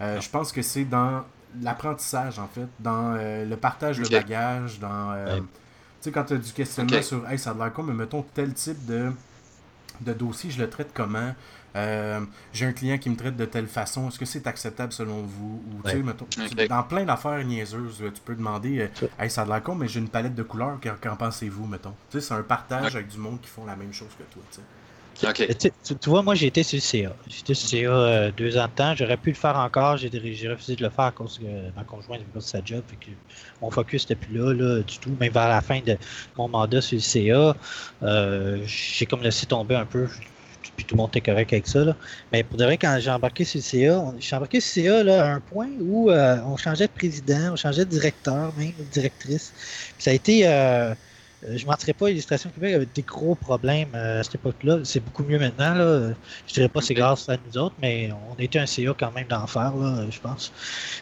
[0.00, 1.24] Euh, je pense que c'est dans
[1.62, 5.12] l'apprentissage, en fait, dans euh, le partage de bagage, dans.
[5.12, 5.42] euh, Ouais.
[6.06, 8.22] Tu sais, quand tu as du questionnement sur Hey, ça a l'air con, mais mettons
[8.32, 9.10] tel type de,
[10.02, 11.34] de dossier, je le traite comment?
[11.74, 12.20] Euh,
[12.52, 15.64] J'ai un client qui me traite de telle façon, est-ce que c'est acceptable selon vous?
[15.66, 16.02] Ou tu sais, Ouais.
[16.04, 16.28] mettons,
[16.68, 19.08] dans plein d'affaires niaiseuses, tu peux demander euh.
[19.18, 21.94] Hey, ça a l'air con, mais j'ai une palette de couleurs, qu'en pensez-vous, mettons?
[22.12, 24.42] Tu sais, c'est un partage avec du monde qui font la même chose que toi,
[24.52, 24.60] tu
[25.18, 27.16] Tu, vois, moi, j'ai été sur le CA.
[27.26, 28.94] J'étais sur le CA euh, deux ans de temps.
[28.94, 29.96] J'aurais pu le faire encore.
[29.96, 30.08] J'ai
[30.48, 32.82] refusé de le faire à cause que ma conjointe avait perdu sa job.
[32.86, 33.10] Fait que
[33.62, 35.16] mon focus n'était plus là, du tout.
[35.18, 35.96] Même vers la fin de
[36.36, 37.56] mon mandat sur le CA,
[38.02, 40.06] euh, j'ai comme laissé tomber un peu.
[40.76, 41.96] Puis tout le monde était correct avec ça.
[42.32, 45.04] Mais pour de vrai, quand j'ai embarqué sur le CA, j'ai embarqué sur le CA
[45.04, 48.72] là, à un point où euh, on changeait de président, on changeait de directeur, même
[48.78, 49.54] de directrice.
[49.98, 50.46] Ça a été.
[51.44, 54.36] Euh, euh, je ne mentirais pas, Illustration Québec avait des gros problèmes euh, à cette
[54.36, 54.80] époque-là.
[54.84, 55.74] C'est beaucoup mieux maintenant.
[55.74, 56.10] Là.
[56.46, 59.12] Je dirais pas que c'est grâce à nous autres, mais on était un CA quand
[59.12, 60.52] même d'enfer, là, je pense.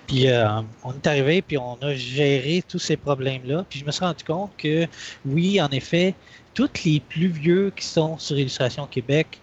[0.06, 3.64] Puis euh, on est arrivé, puis on a géré tous ces problèmes-là.
[3.68, 4.86] Puis je me suis rendu compte que,
[5.24, 6.14] oui, en effet,
[6.54, 9.40] tous les plus vieux qui sont sur Illustration Québec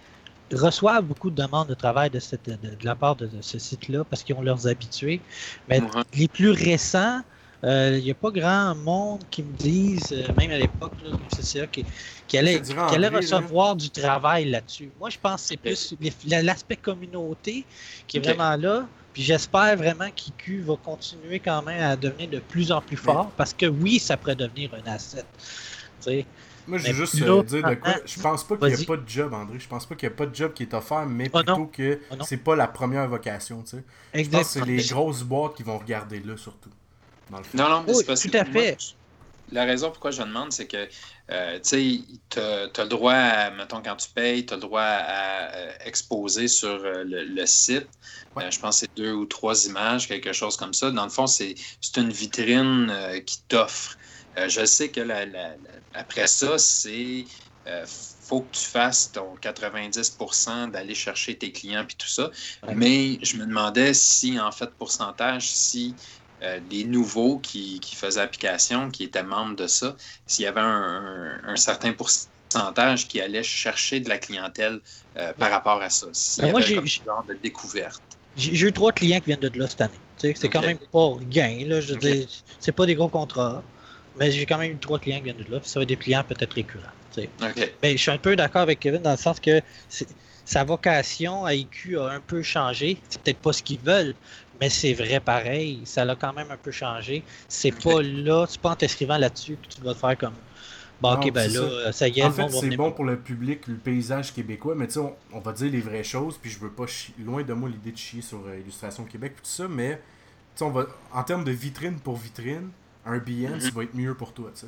[0.53, 3.57] reçoivent beaucoup de demandes de travail de, cette, de, de la part de, de ce
[3.57, 5.21] site-là parce qu'ils ont leurs habitués.
[5.69, 5.81] Mais
[6.13, 7.21] les plus récents, euh,
[7.63, 10.93] il n'y a pas grand monde qui me disent, euh, même à l'époque,
[11.39, 11.85] c'est qui,
[12.27, 14.89] qui allait, qui André, recevoir du travail là-dessus.
[14.99, 15.95] Moi, je pense que c'est plus
[16.27, 17.65] l'aspect communauté
[18.07, 18.87] qui est vraiment là.
[19.13, 23.29] Puis j'espère vraiment qu'IQ va continuer quand même à devenir de plus en plus fort
[23.35, 25.25] parce que oui, ça pourrait devenir un asset.
[26.67, 27.95] Moi, je veux juste euh, dire de quoi.
[28.05, 29.59] Je pense pas qu'il n'y a pas de job, André.
[29.59, 31.57] Je pense pas qu'il n'y a pas de job qui est offert, mais Oh plutôt
[31.57, 31.65] non.
[31.65, 34.23] que Oh c'est pas la première vocation, tu sais.
[34.23, 36.69] Je pense que c'est les grosses boîtes qui vont regarder là, surtout.
[37.31, 37.57] Dans le fond.
[37.57, 38.77] Non, non, mais Oui, c'est parce tout que à moi, fait.
[39.49, 40.89] la raison pourquoi je demande, c'est que,
[41.31, 44.61] euh, tu sais, tu as le droit, à, mettons, quand tu payes, tu as le
[44.61, 47.89] droit à, euh, exposer sur euh, le, le site.
[48.35, 48.43] Ouais.
[48.43, 50.91] Euh, je pense que c'est deux ou trois images, quelque chose comme ça.
[50.91, 53.97] Dans le fond, c'est c'est une vitrine euh, qui t'offre.
[54.37, 57.25] Euh, je sais que la- la- la- après ça, c'est
[57.67, 57.85] euh,
[58.25, 62.31] faut que tu fasses ton 90% d'aller chercher tes clients puis tout ça.
[62.63, 62.75] Ouais.
[62.75, 65.95] Mais je me demandais si, en fait, pourcentage, si
[66.41, 70.61] euh, les nouveaux qui, qui faisaient application, qui étaient membres de ça, s'il y avait
[70.61, 74.81] un, un- un certain pourcentage qui allait chercher de la clientèle
[75.17, 76.07] euh, par rapport à ça.
[76.13, 78.03] S'il y Ben, moi, avait comme genre de découverte.
[78.35, 79.99] J'ai eu trois clients qui viennent de là cette année.
[80.17, 81.65] C'est quand même pas rien.
[81.67, 82.01] Là, je veux Ok.
[82.01, 82.27] dire,
[82.59, 83.63] c'est pas des gros contrats.
[84.15, 85.59] Mais j'ai quand même eu trois clients qui viennent de là.
[85.59, 86.91] Puis ça va être des clients peut-être récurrents.
[87.83, 89.61] Mais je suis un peu d'accord avec Kevin dans le sens que
[90.45, 93.01] sa vocation à IQ a un peu changé.
[93.09, 94.15] C'est peut-être pas ce qu'ils veulent,
[94.61, 95.85] mais c'est vrai pareil.
[95.85, 97.25] Ça l'a quand même un peu changé.
[97.49, 97.83] C'est Ok.
[97.83, 100.35] pas là, c'est pas en t'inscrivant là-dessus que tu vas te faire comme.
[101.01, 103.67] Bon, ok, Non, ben là, ça, y est, En fait, c'est bon pour le public,
[103.67, 106.59] le paysage québécois, mais tu sais, on, on va dire les vraies choses, puis je
[106.59, 109.49] veux pas chier, loin de moi l'idée de chier sur euh, Illustration Québec, puis tout
[109.49, 110.01] ça, mais tu
[110.57, 112.71] sais, on va, en termes de vitrine pour vitrine,
[113.05, 113.71] un Behance Mhm.
[113.73, 114.67] va être mieux pour toi, tu sais.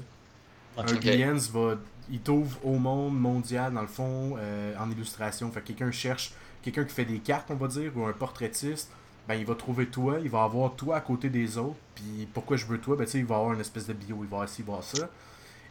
[0.81, 1.03] Un Ok.
[1.05, 1.75] Behance va,
[2.09, 5.51] il t'ouvre au monde mondial, dans le fond, euh, en illustration.
[5.51, 8.91] Fait que quelqu'un cherche, quelqu'un qui fait des cartes, on va dire, ou un portraitiste,
[9.27, 12.57] ben il va trouver toi, il va avoir toi à côté des autres, puis pourquoi
[12.57, 14.63] je veux toi, ben il va avoir une espèce de bio, il va avoir ci,
[14.81, 15.09] ça.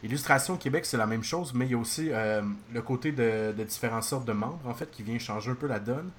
[0.03, 2.41] Illustration Québec, c'est la même chose, mais il y a aussi euh,
[2.73, 5.67] le côté de, de différentes sortes de membres, en fait, qui vient changer un peu
[5.67, 6.09] la donne.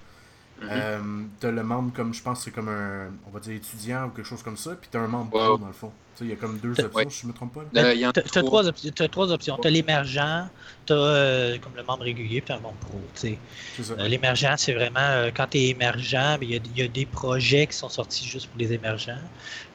[0.63, 0.69] Mhm.
[0.71, 0.99] Euh,
[1.41, 4.27] t'as le membre comme, je pense, c'est comme un, on va dire étudiant ou quelque
[4.27, 5.91] chose comme ça, puis t'as un membre pro, dans le fond.
[6.17, 7.07] Tu sais, il y a comme deux options, ouais.
[7.11, 7.63] si je me trompe pas.
[7.75, 8.63] T'as trois.
[8.63, 9.59] trois, trois options.
[9.61, 10.49] T'as l'émergent,
[10.87, 13.01] t'as euh, comme le membre régulier, puis un membre pro.
[13.25, 16.83] Euh, L'émergent, c'est vraiment euh, quand tu es émergent, ben, il y, a- il y
[16.83, 19.19] a des projets qui sont sortis juste pour les émergents.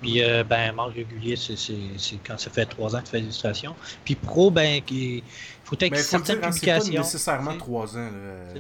[0.02, 1.56] Puis, euh, ben, membre régulier, c'est
[2.26, 3.76] quand ça fait trois ans que tu fais l'illustration.
[4.06, 5.22] Puis pro, ben, il
[5.70, 8.10] faut être Mais faut le certaines dire, hein, c'est pas nécessairement trois ans.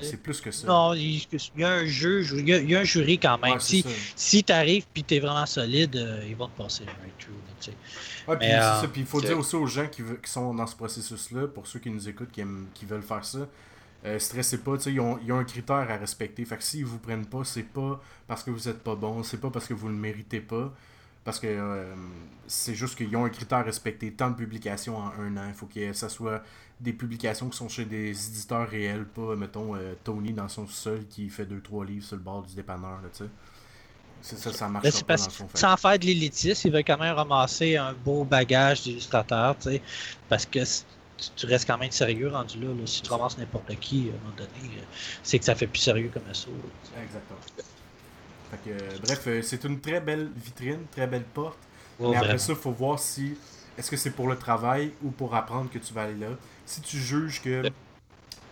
[0.01, 0.67] C'est- plus que ça.
[0.67, 1.21] Non, il,
[1.57, 3.53] y a un juge, il y, a, un jury quand même.
[3.53, 3.83] Ouais, si
[4.15, 6.83] si tu arrives et tu es vraiment solide, euh, ils vont te passer
[7.17, 7.27] tu
[7.59, 7.73] sais.
[8.27, 8.87] Ouais, puis euh.
[8.91, 11.79] Puis il faut dire aussi aux gens qui, qui sont dans ce processus-là, pour ceux
[11.79, 13.39] qui nous écoutent, qui, aiment- qui veulent faire ça,
[14.05, 16.45] euh, stressez pas, ils ont, ils ont un critère à respecter.
[16.45, 19.41] Fait que s'ils vous prennent pas, c'est pas parce que vous êtes pas bon, c'est
[19.41, 20.71] pas parce que vous le méritez pas.
[21.23, 21.93] Parce que euh,
[22.47, 24.11] c'est juste qu'ils ont un critère à respecter.
[24.11, 25.47] Tant de publications en un an.
[25.47, 26.43] Il faut que ça soit
[26.79, 31.05] des publications qui sont chez des éditeurs réels, pas, mettons, euh, Tony dans son sol
[31.09, 33.29] qui fait 2-3 livres sur le bord du dépanneur, là, tu sais.
[34.21, 35.29] C'est ça, ça marche pas dans.
[35.29, 39.69] Fait sans faire de l'élitisme, il veut quand même ramasser un beau bagage d'illustrateur, tu
[39.69, 39.81] sais,
[40.27, 40.59] parce que
[41.35, 42.67] tu, restes quand même sérieux rendu là.
[42.67, 42.85] là.
[42.85, 44.83] Si tu ramasses n'importe qui, à un moment donné, euh,
[45.23, 46.47] c'est que ça fait plus sérieux comme ça.
[46.49, 47.01] là.
[47.01, 47.39] Exactement.
[48.51, 51.57] Fait que, bref, euh, c'est une très belle vitrine, très belle porte.
[51.99, 52.39] Ouais, mais après vraiment.
[52.39, 53.35] ça, il faut voir si
[53.77, 56.29] est-ce que c'est pour le travail ou pour apprendre que tu vas aller là.
[56.65, 57.63] Si tu juges que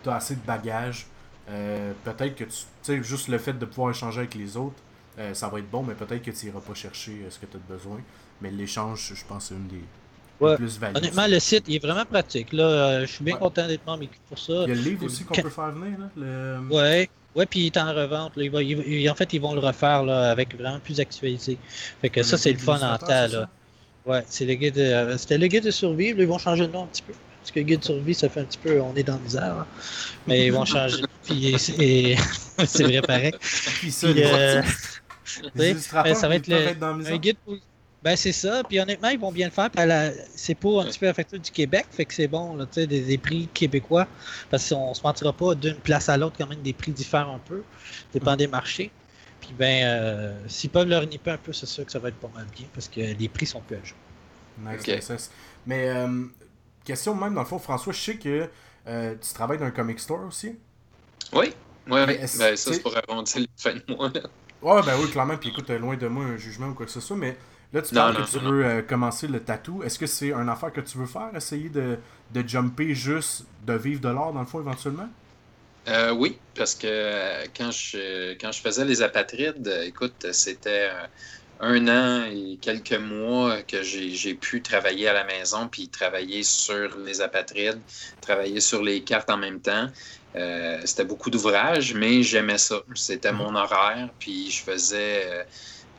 [0.02, 1.06] tu as assez de bagages,
[1.50, 4.76] euh, peut-être que tu tu sais, juste le fait de pouvoir échanger avec les autres,
[5.18, 7.46] euh, ça va être bon, mais peut-être que tu n'iras pas chercher euh, ce que
[7.46, 7.98] tu as besoin.
[8.40, 9.82] Mais l'échange, je pense, c'est une des
[10.40, 10.54] Ouais.
[10.56, 10.78] plus.
[10.94, 12.52] Honnêtement, le site il est vraiment pratique.
[12.52, 13.40] Là, Euh, je suis bien Ouais.
[13.40, 14.52] content d'être membre pour ça.
[14.52, 15.98] Il y a le livre aussi qu'on Quand- peut faire venir.
[15.98, 16.60] Là, le...
[16.70, 18.36] Ouais, ouais, puis il est en revente.
[18.36, 18.42] Là.
[18.44, 21.58] Il va- il- en fait, ils vont le refaire là, avec vraiment plus actualisé.
[22.00, 23.06] Fait que ça, c'est le fun en temps.
[23.32, 23.48] Là.
[24.06, 24.78] Ouais, c'est le guide.
[24.78, 26.12] euh, C'était le guide de survie.
[26.14, 27.12] Là, ils vont changer de nom un petit peu.
[27.40, 28.80] Parce que guide de survie, ça fait un petit peu.
[28.80, 29.54] On est dans le misère.
[29.56, 29.66] là.
[30.26, 31.02] Mais ils vont changer.
[31.24, 33.32] puis c'est vrai pareil.
[33.40, 34.62] Puis ça, Puis, euh,
[36.14, 36.56] ça va être le-
[37.12, 37.54] un guide pour.
[38.02, 39.70] Ben c'est ça, puis honnêtement, ils vont bien le faire.
[39.74, 42.64] la- C'est pour un petit peu la facture du Québec, fait que c'est bon, là,
[42.66, 44.06] tu sais, des, des prix québécois.
[44.50, 47.40] Parce qu'on se mentira pas, d'une place à l'autre, quand même, des prix diffèrent un
[47.40, 47.62] peu,
[48.12, 48.92] dépend des marchés.
[49.40, 52.18] Puis ben, euh, s'ils peuvent leur nipper un peu, c'est sûr que ça va être
[52.18, 53.96] pas mal bien, parce que les prix sont plus à jour.
[54.58, 54.88] Nice, Ok.
[54.88, 55.30] nice, nice.
[55.66, 56.24] Mais, euh,
[56.84, 58.48] question même, dans le fond, François, je sais que
[58.86, 60.56] euh, tu travailles dans un comic store aussi?
[61.32, 61.52] Oui,
[61.86, 62.18] oui, Mais oui.
[62.34, 64.10] Ben, ça, c'est pour arrondir les fins de mois.
[64.10, 64.22] là.
[64.60, 65.36] Ouais, ben oui, clairement.
[65.36, 67.36] Puis écoute, euh, loin de moi un jugement ou quoi que ce soit, mais
[67.72, 68.42] là, tu Non, parles non, que tu non.
[68.42, 69.82] veux euh, commencer le tatou.
[69.82, 71.98] Est-ce que c'est une affaire que tu veux faire, essayer de,
[72.30, 75.08] de jumper juste, de vivre de l'art, dans le fond, éventuellement?
[75.88, 80.90] Euh, oui, parce que euh, quand je, quand je faisais les apatrides, écoute, c'était
[81.60, 86.98] un an et quelques mois que j'ai pu travailler à la maison, puis travailler sur
[86.98, 87.80] les apatrides,
[88.20, 89.88] travailler sur les cartes en même temps.
[90.36, 92.82] Euh, c'était beaucoup d'ouvrages, mais j'aimais ça.
[92.94, 95.46] C'était mon horaire, puis je faisais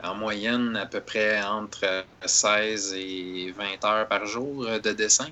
[0.03, 4.91] en moyenne à peu près entre euh, 16 et 20 heures par jour euh, de
[4.93, 5.29] dessin.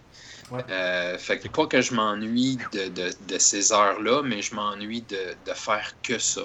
[0.52, 0.64] Ouais.
[0.70, 5.04] Euh, fait que pas que je m'ennuie de, de- de ces heures-là, mais je m'ennuie
[5.04, 6.42] de, de faire que ça.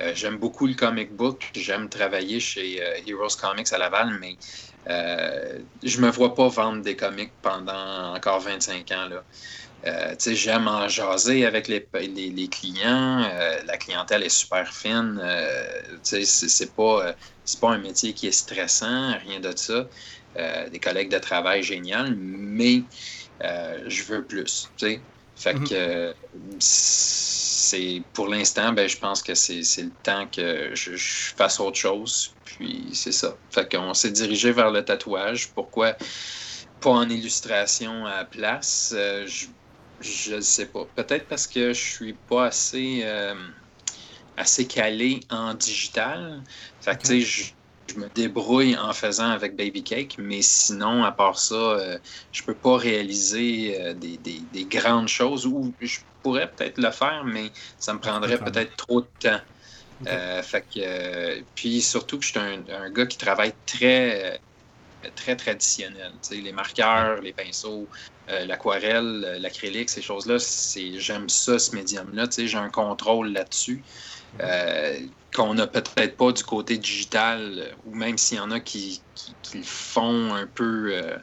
[0.00, 4.38] Euh, j'aime beaucoup le comic book, j'aime travailler chez euh, Heroes Comics à Laval, mais
[5.82, 9.08] je me vois pas vendre des comics pendant encore 25 ans.
[9.08, 9.24] Là.
[9.86, 13.22] Euh, j'aime en jaser avec les, les, les clients.
[13.24, 15.18] euh, la clientèle est super fine.
[15.22, 17.14] euh, c'est c'est pas, euh,
[17.44, 19.88] c'est pas un métier qui est stressant, rien de ça.
[20.70, 22.88] Des collègues de travail génial, mais
[23.42, 24.72] je veux plus.
[25.36, 25.66] Fait Mhm.
[25.66, 26.14] que
[26.60, 31.60] c'est pour l'instant, ben, je pense que c'est c'est le temps que je, je fasse
[31.60, 32.36] autre chose.
[32.44, 33.38] Puis c'est ça.
[33.52, 35.52] Fait qu'on s'est dirigé vers le tatouage.
[35.54, 35.96] Pourquoi
[36.80, 38.92] pas en illustration à la place?
[38.96, 39.46] Euh, je
[40.00, 40.86] je ne sais pas.
[40.86, 43.34] Peut-être parce que je suis pas assez, euh,
[44.36, 46.42] assez calé en digital.
[46.80, 47.04] Fait que, Ok.
[47.04, 47.52] tu sais, je,
[47.94, 51.98] je me débrouille en faisant avec Baby Cake, mais sinon, à part ça, euh,
[52.32, 56.90] je peux pas réaliser euh, des, des- des grandes choses ou je pourrais peut-être le
[56.90, 59.40] faire, mais ça me prendrait peut-être trop de temps.
[60.08, 64.42] Euh, fait que, puis surtout que je suis un, un gars qui travaille très,
[65.16, 66.18] très traditionnel.
[66.30, 67.88] Les marqueurs, les pinceaux,
[68.30, 72.28] euh, l'aquarelle, euh, l'acrylique, ces choses-là, c'est, j'aime ça, ce médium-là.
[72.28, 73.84] Tu sais, j'ai un contrôle là-dessus
[74.40, 74.98] euh,
[75.34, 79.36] qu'on n'a peut-être pas du côté digital, ou même s'il y en a qui, qui,
[79.42, 80.94] qui le font un peu.
[80.94, 81.18] euh,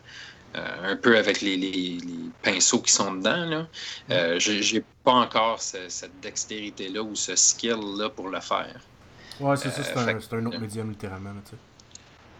[0.55, 3.67] un peu avec les, les- les pinceaux qui sont dedans.
[4.11, 8.89] Euh, j'ai, j'ai pas encore ce- cette dextérité-là ou ce skill-là pour le faire.
[9.39, 11.41] Ouais, c'est ça, c'est un, fait c'est un autre médium, littéralement, là,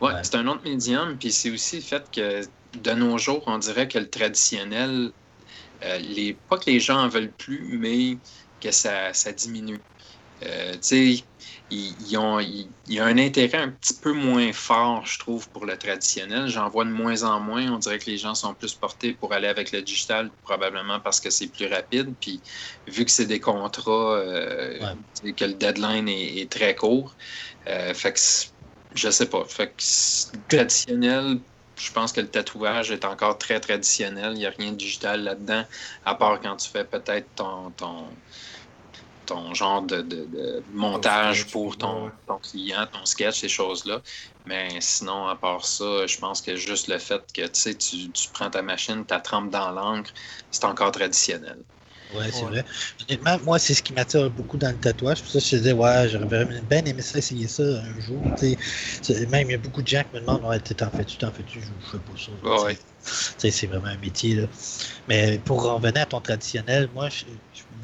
[0.02, 0.06] sais.
[0.06, 2.42] Ouais, c'est un autre médium, puis c'est aussi le fait que
[2.74, 5.12] de nos jours, on dirait que le traditionnel,
[5.84, 8.22] euh, les, pas que les gens en veulent plus, mais
[8.60, 9.86] que ça, ça diminue.
[10.44, 10.80] Euh, tu
[11.16, 11.30] sais,
[11.72, 12.16] il y
[13.00, 16.48] a un intérêt un petit peu moins fort, je trouve, pour le traditionnel.
[16.48, 17.72] J'en vois de moins en moins.
[17.72, 21.20] On dirait que les gens sont plus portés pour aller avec le digital, probablement parce
[21.20, 22.16] que c'est plus rapide.
[22.20, 22.44] Puis,
[22.88, 24.80] vu que c'est des contrats, euh,
[25.24, 25.34] Ouais.
[25.34, 27.16] que le deadline est, est très court,
[27.68, 28.20] euh, fait que
[28.96, 29.44] je sais pas.
[29.46, 31.40] Fait que c'est traditionnel,
[31.78, 34.34] je pense que le tatouage est encore très traditionnel.
[34.34, 35.64] Il n'y a rien de digital là-dedans,
[36.06, 38.06] à part quand tu fais peut-être ton, ton,
[39.26, 44.02] ton genre de, de, montage pour ton, ton, client, ton sketch, ces choses-là.
[44.46, 48.50] Mais sinon, à part ça, je pense que juste le fait que tu, tu prends
[48.50, 50.12] ta machine, tu la trempes dans l'encre,
[50.50, 51.60] c'est encore traditionnel.
[52.10, 52.64] Ouais, c'est vrai.
[53.02, 55.22] Honnêtement, moi, c'est ce qui m'attire beaucoup dans le tatouage.
[55.22, 58.32] Pour ça, je disais, ouais, j'aurais bien aimé ça, essayer ça un jour.
[59.10, 61.62] Même, il y a beaucoup de gens qui me demandent, ouais, t'en fais-tu, t'en fais-tu,
[61.62, 62.32] je fais pas ça.
[62.44, 62.78] ouais.
[63.00, 64.36] C'est vraiment un métier.
[64.36, 64.48] Là.
[65.08, 67.26] Mais pour revenir à ton traditionnel, moi, je,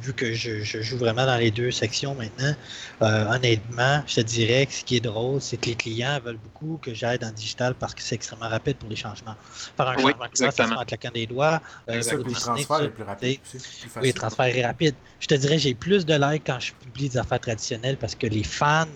[0.04, 2.54] vu que je, joue vraiment dans les deux sections maintenant,
[3.02, 6.38] euh, honnêtement, je te dirais que ce qui est drôle, c'est que les clients veulent
[6.38, 9.36] beaucoup que j'aille dans le digital parce que c'est extrêmement rapide pour les changements.
[9.78, 10.80] Faire un changement exactement.
[10.80, 11.62] en claquant des doigts.
[11.90, 13.40] Euh, ça, le transfert est plus rapide.
[14.02, 14.96] oui, le transfert est rapide.
[15.20, 18.28] Je te dirais, j'ai plus de likes quand je publie des affaires traditionnelles parce que
[18.28, 18.88] les fans,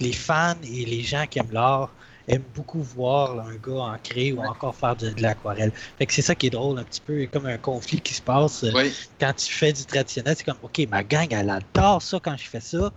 [0.00, 1.90] les fans et les gens qui aiment l'art
[2.28, 5.72] aime beaucoup voir un gars en créer ou encore faire de, l'aquarelle.
[5.98, 8.22] Fait que c'est ça qui est drôle un petit peu, comme un conflit qui se
[8.22, 10.34] passe euh, quand tu fais du traditionnel.
[10.36, 12.92] C'est comme, OK, ma gang, elle adore ça quand je fais ça.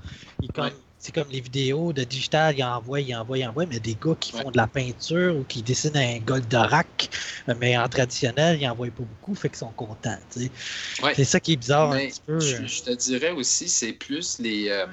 [0.99, 4.15] C'est comme les vidéos de digital, ils envoient, ils envoient, ils envoient, mais des gars
[4.17, 7.09] qui font de la peinture ou qui dessinent un Goldorak,
[7.49, 10.17] euh, mais en traditionnel, ils envoient pas beaucoup, fait qu'ils sont contents.
[10.29, 12.39] C'est ça qui est bizarre un petit peu.
[12.39, 12.85] Je, euh.
[12.85, 14.85] te dirais aussi, c'est plus les,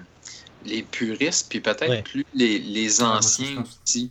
[0.65, 4.11] les puristes, puis peut-être plus les, les anciens aussi.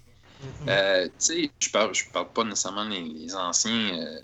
[0.68, 4.00] Euh, tu sais, je parle, je parle pas nécessairement les, anciens.
[4.00, 4.20] Euh,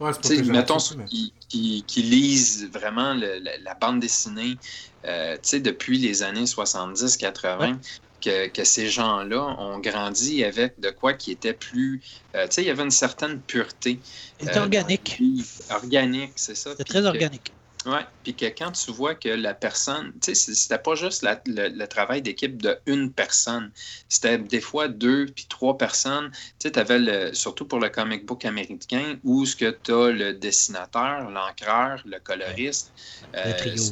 [0.00, 4.56] ouais, mettons ceux qui, qui, lisent vraiment la, bande dessinée
[5.04, 7.76] euh, depuis les années 70-80.
[8.20, 12.00] Que, que, ces gens-là ont grandi avec de quoi qui était plus.
[12.34, 14.00] tu sais, il y avait une certaine pureté.
[14.40, 15.22] C'était organique.
[15.70, 16.70] Organique, c'est ça.
[16.76, 17.52] C'est très organique.
[17.88, 21.86] Oui, puis que quand tu vois que la personne, tu sais, c'était pas juste le,
[21.86, 23.70] travail d'équipe de une personne,
[24.10, 26.30] c'était des fois deux puis trois personnes.
[26.30, 30.10] Tu sais, tu avais surtout pour le comic book américain, où ce que tu as
[30.10, 32.92] le dessinateur, l'encreur, le coloriste.
[33.32, 33.82] le euh, trio.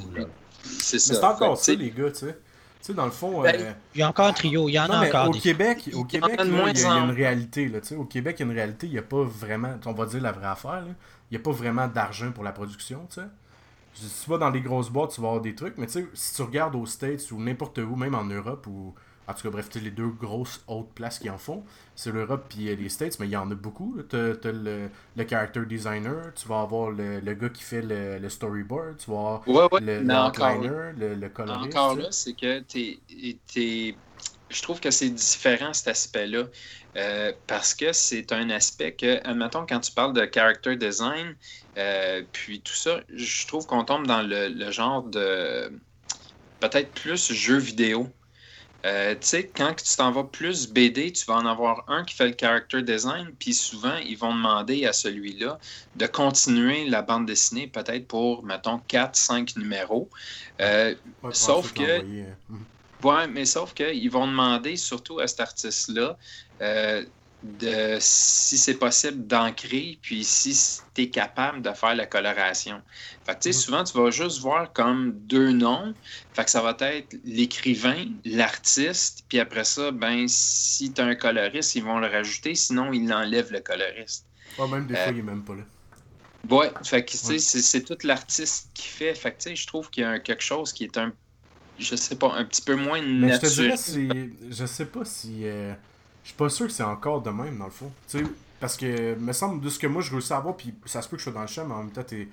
[0.79, 1.15] C'est ça.
[1.15, 2.39] c'est encore ça, les gars, tu sais.
[2.81, 3.41] Tu sais, dans le fond.
[3.41, 5.31] Ben, euh, il y a encore un trio, il y en a encore.
[5.31, 7.69] Au Québec, au Québec il, y a, une réalité.
[7.69, 10.05] Là, au Québec, il y a une réalité, il n'y a pas vraiment, on va
[10.05, 10.85] dire la vraie affaire,
[11.31, 13.07] il n'y a pas vraiment d'argent pour la production.
[13.09, 13.27] tu sais.
[13.97, 16.35] Tu vas dans les grosses boîtes, tu vas avoir des trucs, mais tu sais, si
[16.35, 18.95] tu regardes aux States ou n'importe où, même en Europe, ou
[19.29, 21.65] en tout cas, bref, les deux grosses hautes places qui en font,
[21.97, 23.97] c'est l'Europe et les States, mais il y en a beaucoup.
[24.09, 28.29] Tu as, le, le, character designer, tu vas avoir le, le gars qui fait le,
[28.29, 30.01] storyboard, tu vas avoir le,
[30.97, 31.77] le, le, coloriste.
[31.77, 33.01] Encore là, c'est que tu
[33.57, 33.97] es,
[34.49, 36.45] je trouve que c'est différent cet aspect-là.
[36.97, 41.37] Euh, parce que c'est un aspect que, admettons, quand tu parles de character design,
[41.77, 45.71] euh, puis tout ça, je trouve qu'on tombe dans le, genre de
[46.61, 48.09] peut-être plus jeu vidéo.
[48.87, 52.15] Euh, tu sais, quand tu t'en vas plus BD, tu vas en avoir un qui
[52.15, 55.59] fait le character design, puis souvent, ils vont demander à celui-là
[55.97, 60.09] de continuer la bande dessinée, peut-être pour, mettons, 4-5 numéros.
[61.33, 62.01] sauf que.
[63.07, 66.17] Ouais, mais sauf qu'ils vont demander surtout à cet artiste-là
[66.61, 67.05] euh,
[67.45, 72.83] de, si c'est possible, d'ancrer, puis si tu es capable de faire la coloration.
[73.25, 73.63] Fait que, tu sais, mhm.
[73.63, 75.95] souvent, tu vas juste voir comme deux noms.
[76.33, 81.15] Fait que ça va être l'écrivain, l'artiste, puis après ça, ben, si tu as un
[81.15, 84.27] coloriste, ils vont le rajouter, sinon, ils l'enlèvent le coloriste.
[84.59, 85.63] Ouais, même des fois, euh, il n'est même pas là.
[86.51, 89.15] Ouais, fait que, tu sais, c'est tout l'artiste qui fait.
[89.15, 91.13] Fait que, tu sais, je trouve qu'il y a quelque chose qui est un
[91.79, 93.21] je sais pas, un petit peu moins naturel.
[93.21, 94.09] Mais je te dirais, si,
[94.51, 95.41] je sais pas si.
[95.45, 95.75] Euh,
[96.23, 97.93] je suis pas sûr que c'est encore de même, dans le fond.
[98.07, 98.23] sais
[98.59, 101.09] parce que, me semble, de ce que moi je réussis à voir, puis ça se
[101.09, 102.27] peut que je sois dans le champ, mais en même temps, tu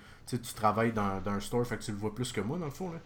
[0.56, 2.72] travailles dans, dans, un store, fait que tu le vois plus que moi, dans le
[2.72, 2.92] fond.
[2.92, 3.00] Là.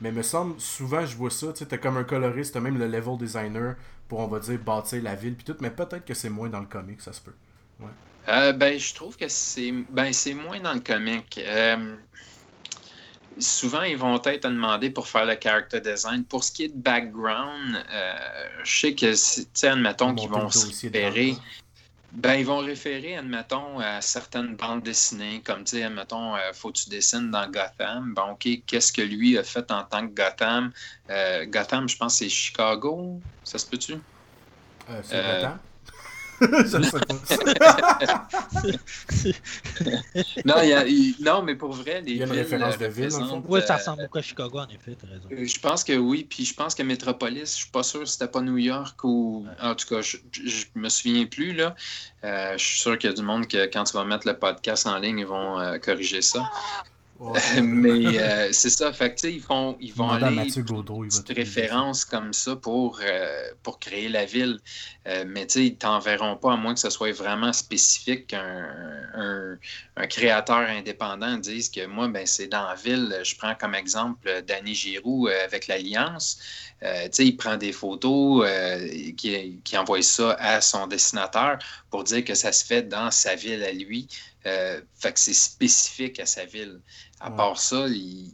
[0.00, 2.86] Mais me semble, souvent je vois ça, tu sais, comme un coloriste, t'as même le
[2.86, 3.74] level designer
[4.08, 6.60] pour, on va dire, bâtir la ville, puis tout, mais peut-être que c'est moins dans
[6.60, 7.34] le comic, ça se peut.
[7.80, 7.88] Ouais.
[8.28, 11.40] Euh, ben, je trouve que c'est ben, moins dans le comic.
[11.42, 11.96] Euh,
[13.40, 16.24] souvent, ils vont être demandés pour faire le character design.
[16.24, 18.14] Pour ce qui est de background, euh,
[18.64, 21.36] je sais que, tu sais, admettons qu'ils vont se référer.
[22.12, 26.72] Ben, ils vont référer, admettons, à certaines bandes dessinées, comme, tu sais, admettons, euh, faut
[26.72, 28.14] que tu dessines dans Gotham.
[28.14, 30.72] Bon, OK, qu'est-ce que lui a fait en tant que Gotham?
[31.08, 33.94] Euh, Gotham, je pense, c'est Chicago, ça se peut-tu?
[35.04, 35.60] c'est Gotham?
[40.44, 40.84] non, y a,
[41.20, 43.10] non, mais pour vrai, les Il y a une référence de ville,
[43.48, 45.28] Oui, ça ressemble beaucoup à Chicago, en effet, as raison.
[45.30, 48.14] Euh, je pense que oui, puis je pense que Metropolis, je suis pas sûr si
[48.14, 49.46] c'était pas New York ou...
[49.60, 51.74] En tout cas, je, je me souviens plus, là.
[52.24, 54.38] Euh, je suis sûr qu'il y a du monde que quand tu vas mettre le
[54.38, 56.50] podcast en ligne, ils vont euh, corriger ça.
[57.62, 61.18] Mais euh, c'est ça, fait que, ils, font, ils vont aller Mathieu Gaudreau, il va
[61.18, 64.58] une te- référence comme ça pour, euh, pour créer la ville.
[65.06, 68.66] Euh, mais tu sais, ils t'enverront pas à moins que ce soit vraiment spécifique qu'un
[69.14, 69.58] un,
[69.96, 73.14] un créateur indépendant dise que moi, ben, c'est dans la ville.
[73.22, 76.38] Je prends comme exemple Danny Giroux avec l'Alliance.
[76.82, 81.58] Euh, il prend des photos, euh, qui, qui envoie ça à son dessinateur
[81.90, 84.08] pour dire que ça se fait dans sa ville à lui.
[84.46, 86.80] Euh, fait que c'est spécifique à sa ville.
[87.20, 87.36] À Ouais.
[87.36, 88.30] part ça, il-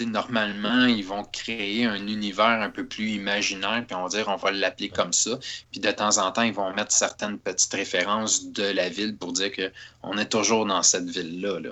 [0.00, 4.36] normalement, ils vont créer un univers un peu plus imaginaire, puis on va dire on
[4.36, 5.38] va l'appeler comme ça.
[5.70, 9.32] Puis de temps en temps, ils vont mettre certaines petites références de la ville pour
[9.32, 11.60] dire qu'on est toujours dans cette ville-là.
[11.60, 11.70] Là.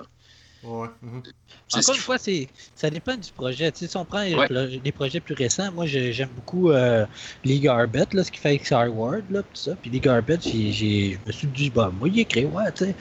[0.65, 0.87] Ouais.
[1.01, 1.23] mhm.
[1.73, 3.71] Encore une fois, c'est, ça dépend du projet.
[3.71, 4.45] Tu sais, si on prend les Ouais.
[4.47, 7.05] pro- des projets plus récents, moi j'ai- j'aime beaucoup euh,
[7.43, 9.75] League Arbet, là, ce qu'il fait avec Star Wars, là, tout ça.
[9.75, 9.91] Puis
[10.41, 12.95] j'ai, j'ai- je me suis dit, bah, moi, il écrit, ouais, tu sais.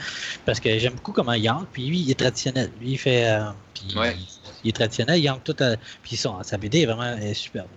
[0.44, 2.70] Parce que j'aime beaucoup comment Yang, puis lui, il est traditionnel.
[2.80, 3.26] Lui, il fait.
[3.30, 4.16] euh, puis Ouais.
[4.18, 4.26] il,
[4.64, 5.56] il est traditionnel, Yang, tout.
[5.60, 7.68] à- puis son, sa BD est vraiment est superbe.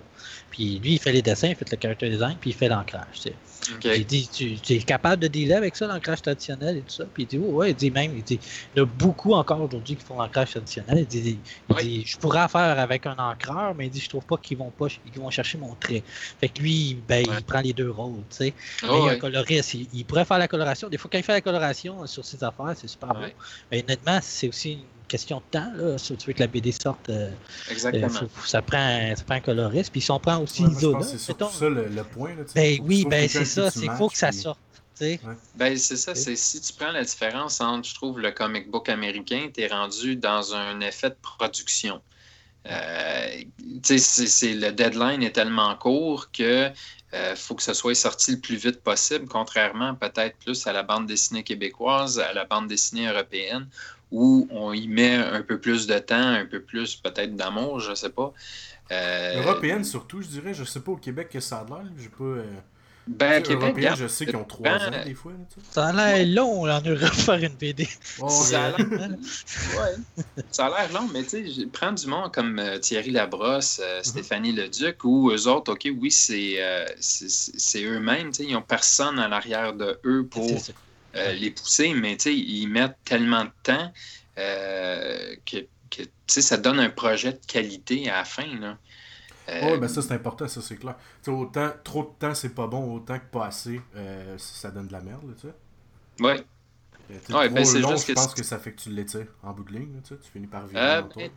[0.57, 3.05] Puis lui, il fait les dessins, il fait le character design, puis il fait l'ancrage,
[3.13, 3.35] tu sais.
[3.79, 7.05] J'ai dit, tu, tu es capable de dealer avec ça, l'ancrage traditionnel et tout ça?
[7.13, 8.39] Puis il dit, oh, ouais, il dit même, il dit,
[8.73, 10.97] il y en a beaucoup encore aujourd'hui qui font l'ancrage traditionnel.
[10.99, 11.39] Il dit,
[11.69, 11.83] il Oui.
[11.83, 14.57] dit, je pourrais en faire avec un encreur, mais il dit, je trouve pas qu'ils
[14.57, 16.01] vont pas, qu'ils vont chercher mon trait.
[16.39, 17.35] Fait que lui, ben, Ouais.
[17.37, 18.53] il prend les deux rôles, tu sais.
[18.81, 20.89] Ah Mais il y a un coloriste, il, il pourrait faire la coloration.
[20.89, 23.19] Des fois, quand il fait la coloration sur ses affaires, c'est super beau.
[23.19, 23.35] Ouais.
[23.71, 25.97] Mais honnêtement, c'est aussi une question de temps, là.
[25.97, 27.29] Si tu veux que la BD sorte, euh,
[27.71, 28.09] Exactement.
[28.09, 29.91] faut- faut- ça, prend, ça prend un coloriste.
[29.91, 32.29] Puis si on prend aussi Ouais, Isola, c'est ça le, le point.
[32.35, 34.59] Là, ben oui, ben c'est ça, c'est faut que ça puis- sorte.
[34.97, 35.19] tu sais.
[35.55, 38.89] Ben, c'est ça, c'est si tu prends la différence entre, je trouve, le comic book
[38.89, 42.01] américain, tu es rendu dans un effet de production.
[42.69, 43.27] Euh,
[43.83, 46.69] c'est- le deadline est tellement court que
[47.13, 50.83] euh, faut que ce soit sorti le plus vite possible, contrairement peut-être plus à la
[50.83, 53.67] bande dessinée québécoise, à la bande dessinée européenne,
[54.11, 57.93] où on y met un peu plus de temps, un peu plus peut-être d'amour, je
[57.95, 58.33] sais pas.
[58.91, 60.53] Euh, Européenne surtout, je dirais.
[60.53, 61.85] Je sais pas au Québec que ça a l'air.
[61.97, 62.23] J'ai pas.
[62.23, 62.43] euh,
[63.07, 65.31] Ben, Québec, regarde, je sais qu'ils ont 3 Ben, ans des fois.
[65.31, 65.37] Là.
[65.71, 67.87] Ça a l'air long en Europe faire une BD.
[68.29, 68.77] Ça a ouais.
[68.77, 69.95] l'air- Ouais.
[70.51, 73.85] Ça a l'air long, mais tu sais, prends du monde comme euh, Thierry Labrosse, Mhm.
[73.85, 78.53] euh, Stéphanie Leduc, ou eux autres, OK, oui, c'est euh, c'est- eux-mêmes, tu sais, ils
[78.53, 80.49] n'ont personne à l'arrière de eux pour
[81.15, 83.91] euh, les pousser, mais tu sais, ils mettent tellement de temps
[84.37, 85.57] euh, que,
[85.89, 88.77] que, tu sais, ça donne un projet de qualité à la fin, là.
[89.49, 90.95] Euh, Ouais, ben ça c'est important, ça c'est clair.
[91.27, 94.93] Autant, trop de temps c'est pas bon, autant que pas assez, euh, ça donne de
[94.93, 95.53] la merde, tu sais.
[96.19, 96.45] ouais.
[97.07, 98.81] Tu sais, Ouais, trop ben, c'est long, juste je que pense que ça fait que
[98.81, 101.31] tu l'étires en bout de ligne, là, tu finis par vivre Euh, ben,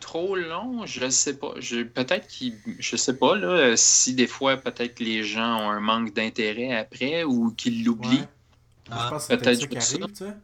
[0.00, 1.54] trop long, je sais pas.
[1.58, 2.54] Je, peut-être qu'il.
[2.78, 6.74] Je sais pas, là, euh, si des fois, peut-être les gens ont un manque d'intérêt
[6.76, 8.20] après ou qu'ils l'oublient.
[8.20, 8.28] Ouais.
[8.90, 10.36] Ah, je pense que c'est peut-être ça qui arrive, tu sais.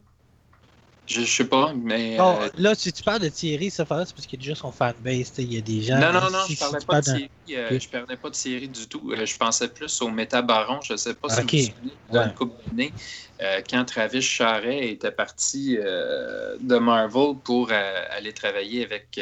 [1.06, 2.16] Je, je sais pas, mais.
[2.16, 4.44] Bon, euh, là, si tu parles de Thierry, ça fait c'est parce qu'il y a
[4.44, 5.32] déjà son fanbase.
[5.38, 5.98] Il y a des gens.
[5.98, 7.30] non, non, non, si- je parlais si pas de série.
[7.50, 7.78] euh.
[7.80, 9.10] Je parlais pas de série du tout.
[9.12, 10.80] Euh, je pensais plus au Métabaron.
[10.80, 12.94] Je sais pas si vous vous souvenez,
[13.40, 13.62] Ouais.
[13.68, 19.18] quand Travis Charret était parti de Marvel pour aller travailler avec.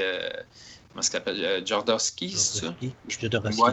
[0.92, 2.76] comment ça s'appelle Jodorowsky, c'est ça?
[3.08, 3.60] Jodorowsky.
[3.62, 3.72] Ouais.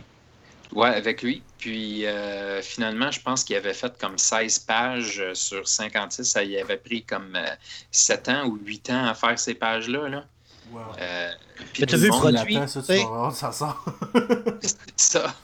[0.74, 1.42] Ouais, avec lui.
[1.58, 6.24] Puis euh, finalement, je pense qu'il avait fait comme 16 pages euh, sur 56.
[6.24, 7.56] Ça y avait pris comme euh,
[7.92, 10.10] 7 ans ou 8 ans à faire ces pages-là.
[10.10, 10.26] Là.
[10.72, 10.82] Ouais.
[11.00, 11.32] Euh,
[11.74, 13.86] puis Mais tout vu le produit, ça, tu vas ça sort.
[14.62, 15.36] c'est ça.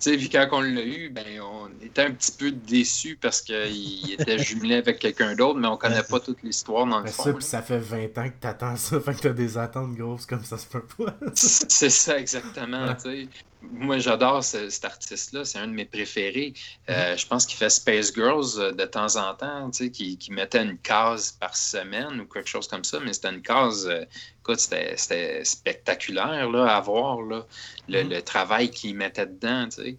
[0.00, 3.40] Tu sais, puis quand on l'a eu, ben, on était un petit peu déçus parce
[3.40, 7.12] qu'il était jumelé avec quelqu'un d'autre, mais on connaît pas toute l'histoire dans le Ben
[7.12, 7.24] fond.
[7.24, 10.24] ça, pis ça fait 20 ans que t'attends ça, fait que t'as des attentes grosses
[10.24, 11.16] comme ça se peut pas.
[11.34, 12.86] C'est ça, exactement.
[12.86, 12.96] Ouais.
[12.96, 13.28] tu sais.
[13.60, 15.44] Moi, j'adore ce- cet artiste-là.
[15.44, 16.54] C'est un de mes préférés.
[16.88, 20.16] Euh, je pense qu'il fait Space Girls euh, de temps en temps, tu sais, qui,
[20.16, 23.86] qui mettait une case par semaine ou quelque chose comme ça, mais c'était une case,
[23.88, 24.04] euh,
[24.40, 27.44] écoute, c'était spectaculaire là, à voir, là,
[27.88, 28.10] le, Mhm.
[28.10, 29.68] le travail qu'il mettait dedans.
[29.68, 29.82] tu sais.
[29.82, 29.98] Ouais,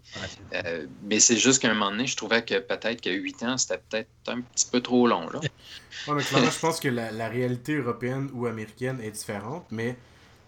[0.66, 3.57] Euh, mais c'est juste qu'à un moment donné, je trouvais que peut-être que 8 ans,
[3.57, 5.30] c'était peut-être un petit peu trop long.
[5.30, 5.39] Là.
[6.07, 9.97] Ouais, mais clairement, je pense que la, la réalité européenne ou américaine est différente, mais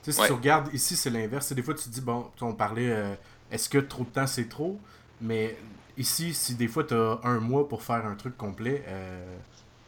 [0.04, 0.28] tu sais, si Ouais.
[0.28, 1.52] tu regardes ici, c'est l'inverse.
[1.54, 3.16] Des fois, tu te dis, bon, on parlait, euh,
[3.52, 4.80] est-ce que trop de temps c'est trop?
[5.22, 5.58] Mais
[5.98, 9.38] ici, si des fois tu as un mois pour faire un truc complet, euh,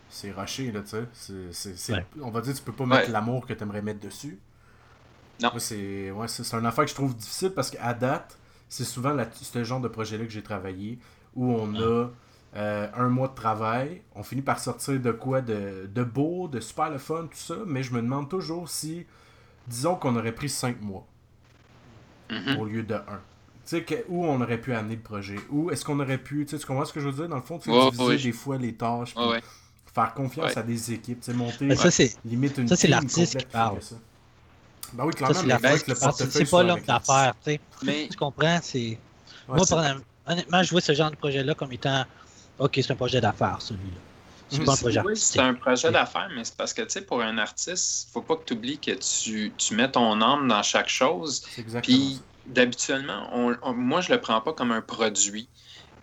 [0.09, 0.97] c'est rushé, là, tu
[1.51, 1.93] sais.
[1.93, 2.05] Ouais.
[2.22, 3.11] On va dire, tu peux pas mettre Ouais.
[3.14, 4.39] l'amour que tu aimerais mettre dessus.
[5.41, 5.51] Non.
[5.57, 8.38] C'est ouais, c'est c'est une affaire que je trouve difficile parce qu'à date,
[8.70, 10.99] c'est souvent la, ce genre de projet-là que j'ai travaillé
[11.36, 12.09] où on a
[12.55, 16.59] euh, un mois de travail, on finit par sortir de quoi de, de beau, de
[16.59, 19.07] super le fun, tout ça, mais je me demande toujours si,
[19.68, 21.05] disons qu'on aurait pris cinq mois
[22.30, 22.57] Mhm.
[22.57, 22.99] au lieu de un.
[23.66, 26.45] Tu sais, que- où on aurait pu amener le projet, ou est-ce qu'on aurait pu,
[26.45, 27.30] tu sais, tu comprends ce que je veux dire?
[27.30, 29.43] Dans le fond, tu sais, Ouais, diviser des fois les tâches, puis Ouais, ouais.
[29.93, 32.88] faire confiance à des équipes, tu sais, monter Mais ça, c'est limite une ça, c'est
[32.89, 33.76] l'artiste qui parle.
[33.78, 33.95] fait ça.
[34.93, 35.45] Ben oui, ça, clairement, c'est
[36.11, 37.59] c'est- C'est pas l'homme d'affaires, tu sais.
[37.84, 38.59] Mais Tu comprends?
[38.61, 38.80] C'est.
[38.80, 38.97] Ouais,
[39.47, 39.76] Moi, c'est-
[40.28, 42.03] honnêtement, je vois ce genre de projet-là comme étant.
[42.59, 43.97] Ok, c'est un projet d'affaires, celui-là.
[44.54, 47.01] C'est pas un projet Oui, c'est un projet d'affaires, mais c'est parce que, tu sais,
[47.01, 50.64] pour un artiste, faut pas que tu oublies que tu, tu mets ton âme dans
[50.64, 51.43] chaque chose.
[51.82, 55.49] Puis, d'habituellement, on, on- moi, je le prends pas comme un produit.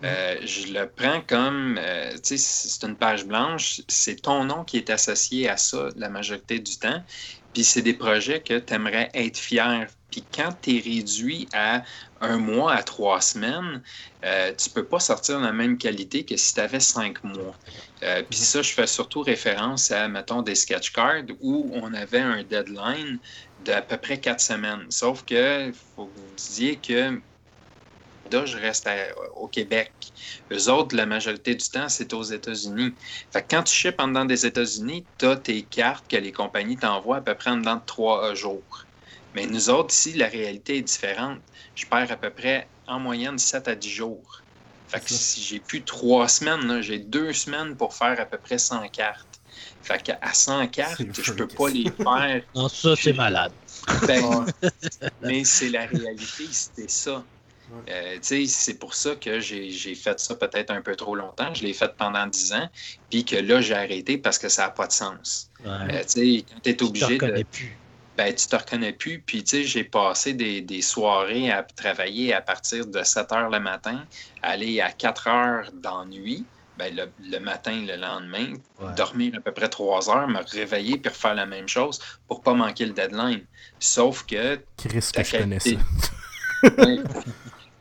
[0.04, 4.64] Euh, je le prends comme, euh, tu sais, c'est une page blanche, c'est ton nom
[4.64, 7.04] qui est associé à ça la majorité du temps.
[7.52, 9.86] Puis c'est des projets que tu aimerais être fier.
[10.10, 11.82] Puis quand tu es réduit à
[12.20, 13.82] un mois à trois semaines,
[14.24, 17.56] euh, tu peux pas sortir de la même qualité que si tu avais cinq mois.
[18.02, 22.20] Euh, puis ça, je fais surtout référence à, mettons, des sketch cards où on avait
[22.20, 23.18] un deadline
[23.58, 24.86] d'à peu près quatre semaines.
[24.90, 27.20] Sauf que faut que vous disiez que
[28.44, 29.92] je reste à- au Québec.
[30.52, 32.94] Eux autres, la majorité du temps, c'est aux États-Unis.
[33.32, 36.32] Fait que quand tu ships en dedans des États-Unis, tu as tes cartes que les
[36.32, 38.84] compagnies t'envoient à peu près en dedans de trois euh, jours.
[39.34, 41.38] Mais nous autres, ici, la réalité est différente.
[41.74, 44.42] Je perds à peu près en moyenne 7 à 10 jours.
[44.88, 48.58] Fait que si j'ai plus trois semaines, j'ai deux semaines pour faire à peu près
[48.58, 49.26] 100 cartes.
[49.82, 53.52] Fait qu'à 100 cartes, je peux pas les faire Non, ça, c'est malade.
[54.06, 54.46] ben,
[55.22, 57.24] mais c'est la réalité, c'était ça.
[57.88, 61.52] Euh, c'est pour ça que j'ai fait ça peut-être un peu trop longtemps.
[61.54, 62.68] Je l'ai fait pendant 10 ans,
[63.10, 65.50] puis que là, j'ai arrêté parce que ça n'a pas de sens.
[65.64, 65.70] Ouais.
[65.70, 67.12] Euh, quand tu es Tu te obligé de.
[67.24, 67.76] reconnais plus.
[68.16, 69.20] Ben, tu te reconnais plus.
[69.24, 73.50] Puis, tu sais, j'ai passé des, des soirées à travailler à partir de 7 heures
[73.50, 74.04] le matin,
[74.42, 76.44] aller à 4 heures d'ennui.
[76.78, 78.94] Ben, le, le matin, le lendemain, Ouais.
[78.96, 82.54] dormir à peu près 3 heures, me réveiller puis refaire la même chose pour pas
[82.54, 83.44] manquer le deadline.
[83.78, 85.70] Sauf que Chris, que je connais ça.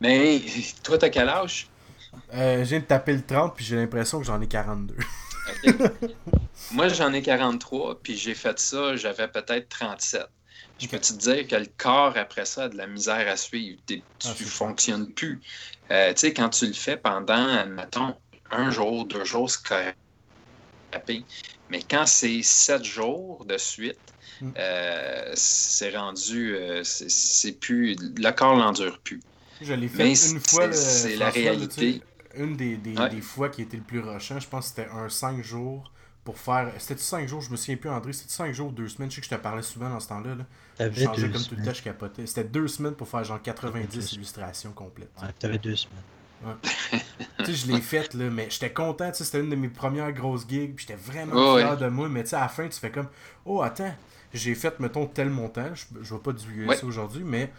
[0.02, 0.42] Mais
[0.84, 1.68] toi, t'as quel âge?
[2.34, 4.96] Euh, je viens de taper le 30, puis j'ai l'impression que j'en ai 42.
[5.48, 5.74] Ok.
[6.72, 10.28] Moi, j'en ai 43, puis j'ai fait ça, j'avais peut-être 37.
[10.80, 13.80] Je peux te dire que le corps, après ça, a de la misère à suivre?
[13.86, 15.42] T'es- Tu Ah, c'est fonctionnes plus.
[15.92, 18.16] Euh, tu sais, quand tu le fais pendant, mettons,
[18.52, 19.98] un jour, deux jours, c'est correct.
[21.70, 24.00] Mais quand c'est sept jours de suite,
[24.42, 24.52] Mm.
[24.58, 29.20] euh, c'est rendu, euh, c'est- c'est plus, le corps l'endure plus.
[29.62, 30.68] Je l'ai fait Mais une fois.
[30.68, 32.02] le- c'est la là, réalité.
[32.36, 33.10] Une des, des, Ouais.
[33.10, 35.92] des fois qui était le plus rushant, je pense que c'était un 5 jours
[36.24, 36.72] pour faire.
[36.78, 37.42] C'était-tu 5 jours?
[37.42, 38.14] Je me souviens plus, André.
[38.14, 39.10] C'était 5 jours ou 2 semaines?
[39.10, 40.36] Je sais que je te parlais souvent dans ce temps-là.
[40.36, 40.90] Là.
[40.92, 42.26] Je changeais comme tout le temps, je capotais.
[42.28, 44.16] C'était 2 semaines pour faire genre 90 Deux.
[44.16, 45.10] illustrations complètes.
[45.22, 46.56] Ouais, t'avais deux semaines.
[47.40, 49.10] tu sais, je l'ai faite, là, mais j'étais content.
[49.12, 50.76] tu sais, C'était une de mes premières grosses gigs.
[50.76, 51.78] Puis j'étais vraiment Ouais, fier ouais.
[51.78, 52.08] de moi.
[52.10, 53.08] Mais tu sais, à la fin, tu fais comme
[53.46, 53.94] Oh, attends,
[54.34, 55.74] j'ai fait, mettons, tel montant.
[55.74, 56.78] Je, je vais pas divulguer Ouais.
[56.78, 57.52] ça aujourd'hui, mais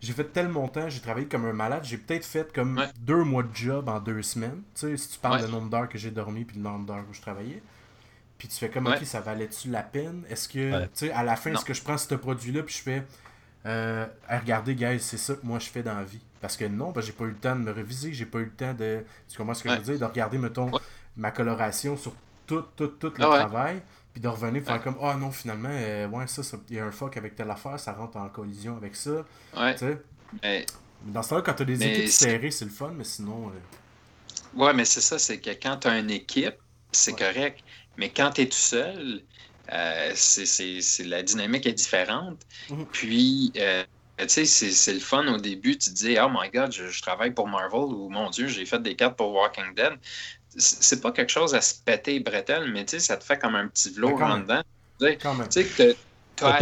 [0.00, 0.88] j'ai fait tel montant.
[0.88, 1.84] J'ai travaillé comme un malade.
[1.84, 2.88] J'ai peut-être fait comme Ouais.
[3.00, 4.62] deux mois de job en deux semaines.
[4.74, 5.46] Tu sais, si tu parles Ouais.
[5.46, 7.62] du nombre d'heures que j'ai dormi puis le nombre d'heures où je travaillais.
[8.38, 8.96] Puis tu fais comme, Ouais.
[8.96, 10.22] ok, ça valait-tu la peine?
[10.30, 10.84] Est-ce que, Ouais.
[10.86, 13.02] tu sais, à la fin, est-ce que je prends ce produit-là puis je fais,
[13.66, 16.20] euh, Ah, regardez, guys, c'est ça que moi je fais dans la vie?
[16.40, 18.44] Parce que non, que j'ai pas eu le temps de me reviser, j'ai pas eu
[18.44, 20.78] le temps de, tu comprends ce que je veux dire, de regarder, mettons, Ouais.
[21.16, 22.12] ma coloration sur
[22.46, 23.38] tout, tout, tout le Ah ouais.
[23.40, 23.82] travail,
[24.18, 24.80] puis de revenir faire Ouais.
[24.82, 27.78] comme, ah non, finalement, euh, ouais, ça, il y a un fuck avec telle affaire,
[27.78, 29.24] ça rentre en collision avec ça,
[29.56, 29.74] Ouais.
[29.74, 29.98] tu sais?
[30.42, 30.66] Mais
[31.04, 33.50] Dans ce temps-là, quand t'as des Mais équipes c'est- serrées, c'est le fun, mais sinon,
[33.50, 33.52] euh,
[34.56, 36.56] Ouais, mais c'est ça, c'est que quand tu as une équipe,
[36.90, 37.18] c'est Ouais.
[37.32, 37.60] correct.
[37.96, 39.22] Mais quand tu es tout seul,
[39.72, 42.40] euh, c'est, la dynamique est différente.
[42.70, 42.86] Mhm.
[42.86, 43.84] Puis, euh,
[44.18, 45.78] tu sais, c'est, c'est le fun au début.
[45.78, 48.66] Tu te dis, oh my god, je, je travaille pour Marvel ou mon Dieu, j'ai
[48.66, 49.92] fait des cartes pour Walking Dead.
[50.58, 53.38] C'est pas quelque chose à se péter les bretelles, mais tu sais, ça te fait
[53.38, 54.42] comme un petit velours Mais quand en même.
[54.42, 54.62] dedans.
[55.22, 55.48] quand même.
[55.48, 55.96] Tu sais, que
[56.36, 56.58] t'as-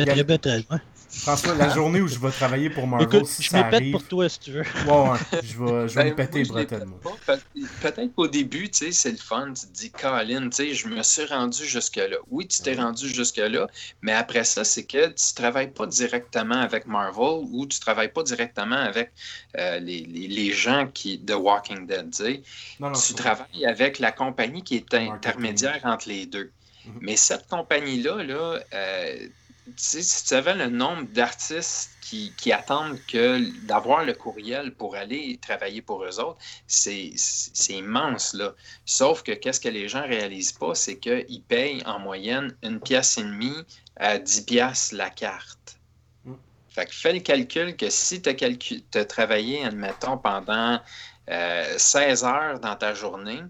[1.22, 3.80] François, la journée où je vais travailler pour Marvel, Écoute, si je ça me pète
[3.80, 4.62] arrive, pour toi si tu veux.
[4.62, 6.66] ouais, ouais, je vais, je vais Ben, me péter moi, les
[7.80, 9.52] Peut-être qu'au début, tu sais, c'est le fun.
[9.52, 12.16] Tu te dis, Colin, tu sais, je me suis rendu jusque-là.
[12.28, 12.82] Oui, tu t'es Ouais.
[12.82, 13.66] rendu jusque-là,
[14.02, 18.22] mais après ça, c'est que tu travailles pas directement avec Marvel ou tu travailles pas
[18.22, 19.12] directement avec
[19.58, 22.42] euh, les, les- les gens qui de Walking Dead, tu sais.
[22.80, 26.52] Non, non, Tu travailles avec la compagnie qui est intermédiaire entre les deux.
[26.84, 26.98] Mhm.
[27.00, 29.45] Mais cette compagnie-là, là, euh, tu sais,
[29.76, 35.38] si tu savais le nombre d'artistes qui, qui attendent que d'avoir le courriel pour aller
[35.42, 37.14] travailler pour eux autres, c'est
[37.68, 38.32] immense.
[38.34, 38.54] Là.
[38.84, 43.18] Sauf que qu'est-ce que les gens réalisent pas, c'est qu'ils payent en moyenne une pièce
[43.18, 43.56] et demie
[43.96, 45.78] à 10 pièces la carte.
[46.24, 46.34] Mm.
[46.68, 50.80] Fait que fais le calcul que si tu as, travaillé, admettons, pendant
[51.30, 53.40] euh, 16 heures dans ta journée,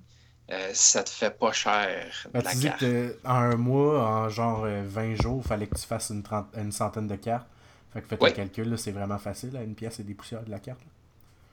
[0.51, 4.29] euh, ça te fait pas cher Ben, la tu dis que en un mois, en
[4.29, 7.49] genre euh, 20 jours, il fallait que tu fasses une, trente- une centaine de cartes.
[7.93, 8.33] Fait que fais ton Ouais.
[8.33, 10.81] calcul, c'est vraiment facile, là, une pièce et des poussières de la carte.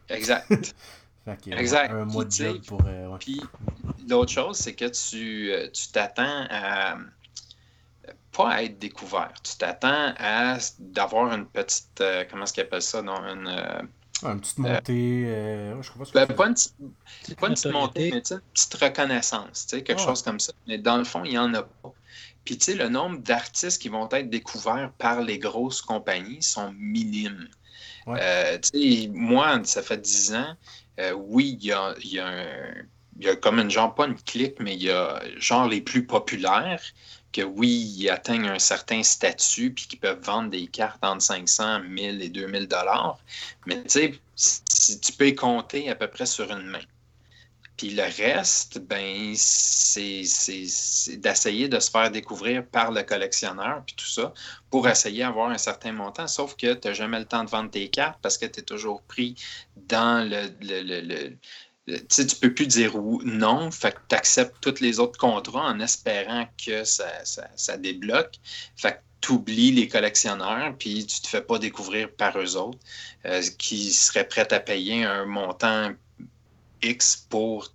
[0.09, 0.15] là.
[0.15, 0.47] Exact.
[1.47, 1.91] exact.
[1.91, 2.83] Un mois de job pour.
[3.19, 3.41] Puis
[4.09, 6.97] l'autre chose, c'est que tu tu t'attends à
[8.31, 9.31] pas à être découvert.
[9.43, 12.03] Tu t'attends à d'avoir une petite.
[12.29, 13.01] comment est-ce qu'ils appellent ça?
[13.01, 13.87] Non, une
[14.31, 15.23] une petite montée.
[15.27, 16.55] Euh, je crois ben, pas, une,
[17.35, 20.53] pas une petite montée, mais une petite reconnaissance, quelque chose comme ça.
[20.67, 21.93] Mais dans le fond, il n'y en a pas.
[22.45, 26.73] Puis, tu sais, le nombre d'artistes qui vont être découverts par les grosses compagnies sont
[26.77, 27.47] minimes.
[28.07, 30.55] Euh, tu sais, moi, ça fait 10 ans,
[30.99, 32.45] euh, oui, il y a, y, a
[33.19, 36.05] y a comme une genre, pas une clique, mais il y a genre les plus
[36.05, 36.81] populaires
[37.33, 41.81] que oui, ils atteignent un certain statut puis qu'ils peuvent vendre des cartes entre 500,
[41.81, 43.19] 1000 et 2000 dollars.
[43.65, 46.79] Mais tu sais, tu peux compter à peu près sur une main.
[47.75, 50.21] Puis le reste, ben, c'est
[51.17, 54.31] d'essayer de se faire découvrir par le collectionneur, puis tout ça,
[54.69, 56.27] pour essayer d'avoir un certain montant.
[56.27, 58.63] Sauf que tu n'as jamais le temps de vendre tes cartes parce que tu es
[58.63, 59.35] toujours pris
[59.75, 61.35] dans le,
[61.85, 62.93] tu peux plus dire
[63.25, 67.07] non, fait que tu acceptes tous les autres contrats en espérant que ça,
[67.55, 68.35] ça, débloque.
[68.75, 72.79] Fait que tu oublies les collectionneurs, puis tu te fais pas découvrir par eux autres,
[73.25, 75.91] euh, qui seraient prêts à payer un montant
[76.81, 77.73] X pour,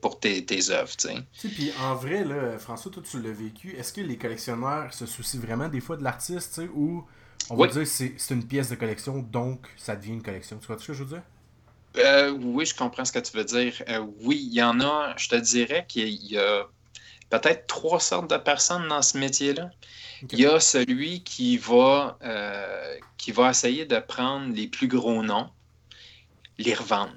[0.00, 0.94] pour tes, tes œuvres.
[1.42, 5.40] Puis en vrai, là, François, toi tu l'as vécu, est-ce que les collectionneurs se soucient
[5.40, 7.04] vraiment des fois de l'artiste, ou
[7.48, 10.58] on va dire c'est une pièce de collection, donc ça devient une collection?
[10.58, 11.22] Tu vois ce que je veux dire?
[11.96, 13.74] Euh, oui, je comprends ce que tu veux dire.
[13.88, 16.66] Euh, oui, il y en a, je te dirais qu'il y a
[17.30, 19.70] peut-être trois sortes de personnes dans ce métier-là.
[20.30, 25.22] Il y a celui qui va, euh, qui va essayer de prendre les plus gros
[25.22, 25.48] noms,
[26.58, 27.14] les revendre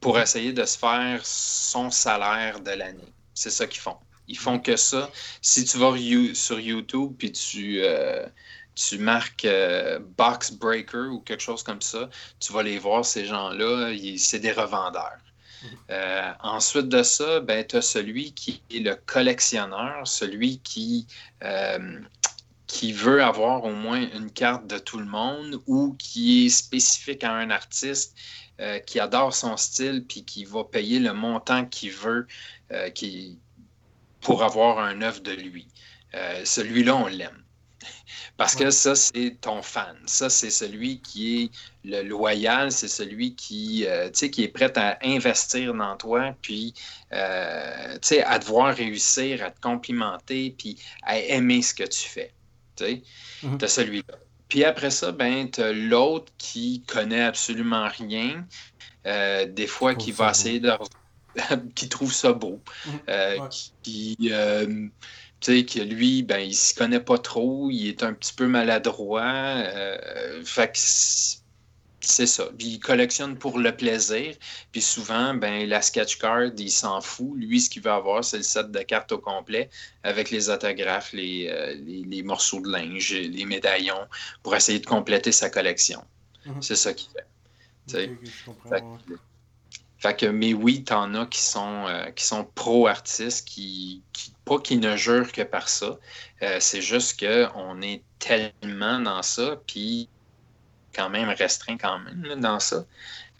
[0.00, 3.12] pour essayer de se faire son salaire de l'année.
[3.32, 3.96] C'est ça qu'ils font.
[4.28, 5.10] Ils font que ça.
[5.40, 5.94] Si tu vas
[6.34, 7.82] sur YouTube puis tu,
[8.74, 12.08] tu marques euh, Box Breaker ou quelque chose comme ça,
[12.40, 15.18] tu vas les voir, ces gens-là, c'est des revendeurs.
[15.62, 15.70] Mhm.
[15.90, 21.06] Euh, ensuite de ça, ben, tu as celui qui est le collectionneur, celui qui,
[21.42, 22.00] euh,
[22.66, 27.22] qui veut avoir au moins une carte de tout le monde ou qui est spécifique
[27.24, 28.16] à un artiste,
[28.86, 32.28] qui adore son style, puis qui va payer le montant qu'il veut
[32.94, 33.36] qui,
[34.20, 35.66] pour avoir un œuvre de lui.
[36.44, 37.43] Celui-là, on l'aime.
[38.36, 39.96] Parce que ça, c'est ton fan.
[40.06, 41.50] Ça, c'est celui qui est
[41.84, 46.74] le loyal, c'est celui qui, euh, qui est prêt à investir dans toi, puis
[47.12, 52.32] euh, à te voir réussir, à te complimenter, puis à aimer ce que tu fais.
[52.76, 53.02] Tu
[53.42, 54.18] mm as celui-là.
[54.48, 58.44] Puis après ça, ben, tu as l'autre qui connaît absolument rien,
[59.06, 60.72] euh, des fois qui va essayer de.
[61.74, 63.48] qui trouve ça beau, mhm.
[63.82, 64.16] qui
[65.44, 69.22] que lui, ben, il s'y connaît pas trop, il est un petit peu maladroit.
[69.22, 70.78] Euh, fait que
[72.00, 72.44] c'est ça.
[72.58, 74.34] il collectionne pour le plaisir.
[74.72, 77.32] Puis souvent, ben, la sketch card, il s'en fout.
[77.36, 79.70] Lui, ce qu'il veut avoir, c'est le set de cartes au complet
[80.02, 84.06] avec les autographes, les, euh, les, morceaux de linge, les médaillons,
[84.42, 86.02] pour essayer de compléter sa collection.
[86.46, 86.62] Mhm.
[86.62, 87.26] C'est ça qu'il fait.
[89.98, 94.02] Fait que, mais oui, t'en as qui sont, euh, qui sont pro-artistes, qui,
[94.44, 95.98] pas qui ne jurent que par ça.
[96.42, 100.08] Euh, c'est juste qu'on est tellement dans ça, puis
[100.94, 102.84] quand même restreint quand même dans ça.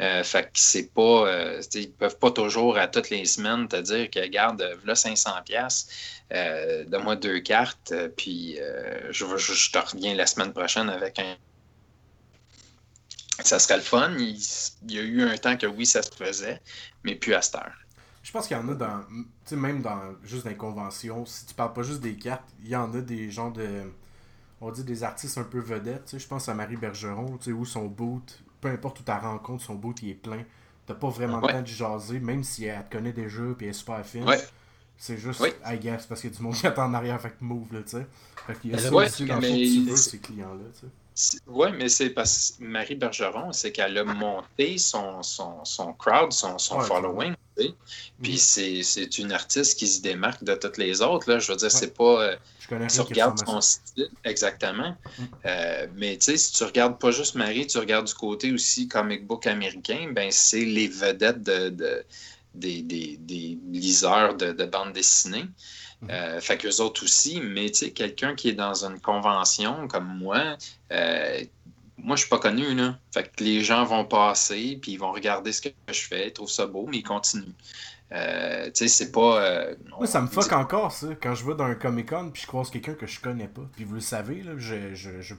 [0.00, 1.28] Euh, fait que c'est pas.
[1.28, 5.86] Euh, ils peuvent pas toujours à toutes les semaines te dire que garde, voilà 500$,
[6.32, 8.58] euh, donne-moi deux cartes, puis
[9.10, 11.36] je, je, te reviens la semaine prochaine avec un,
[13.44, 14.14] ça serait le fun.
[14.18, 14.36] Il,
[14.88, 16.60] y a eu un temps que oui, ça se faisait,
[17.04, 17.83] mais plus à cette heure.
[18.24, 19.00] Je pense qu'il y en a dans.
[19.10, 22.48] Tu sais, même dans juste dans les conventions, si tu parles pas juste des cartes,
[22.62, 23.82] il y en a des gens de.
[24.60, 26.06] On dire des artistes un peu vedettes.
[26.06, 29.02] Tu sais, je pense à Marie Bergeron, tu sais, où son boot, peu importe où
[29.02, 30.42] ta rencontre, son boot il est plein.
[30.86, 33.68] T'as pas vraiment le temps de jaser, même si elle te connaît déjà et elle
[33.68, 34.26] est super fine.
[34.96, 37.30] C'est juste, I guess, parce qu'il y a du monde qui attend en arrière, fait
[37.30, 38.06] que move, là, tu sais.
[38.46, 39.80] Fait qu'il y a ça aussi dans mais...
[39.80, 40.86] veux, ces clients-là, tu sais.
[41.46, 46.32] Oui, mais c'est parce que Marie Bergeron, c'est qu'elle a monté son, son, son crowd,
[46.32, 47.34] son, son following.
[48.22, 51.30] Puis c'est une artiste qui se démarque de toutes les autres.
[51.30, 51.38] Là.
[51.38, 52.22] Je veux dire, c'est pas.
[52.22, 52.36] Euh,
[52.88, 54.96] tu regardes son style, exactement.
[55.18, 55.22] Mm.
[55.46, 58.88] Euh, mais tu sais, si tu regardes pas juste Marie, tu regardes du côté aussi
[58.88, 62.04] comic book américain, ben c'est les vedettes de, de
[62.54, 65.46] des, des, des, liseurs de, de bandes dessinées.
[66.10, 70.18] Euh, fait qu'eux autres aussi, mais tu sais, quelqu'un qui est dans une convention comme
[70.18, 70.56] moi,
[70.92, 71.40] euh,
[71.96, 72.98] moi, je suis pas connu, là.
[73.12, 76.32] Fait que les gens vont passer, puis ils vont regarder ce que je fais, ils
[76.32, 77.54] trouvent ça beau, mais ils continuent.
[78.12, 79.68] Euh, tu sais, c'est pas.
[79.96, 81.08] Moi, ça me fuck encore, ça.
[81.20, 83.62] Quand je vais dans un Comic-Con, puis je croise quelqu'un que je connais pas.
[83.74, 85.34] Puis vous le savez, là, je, je, je,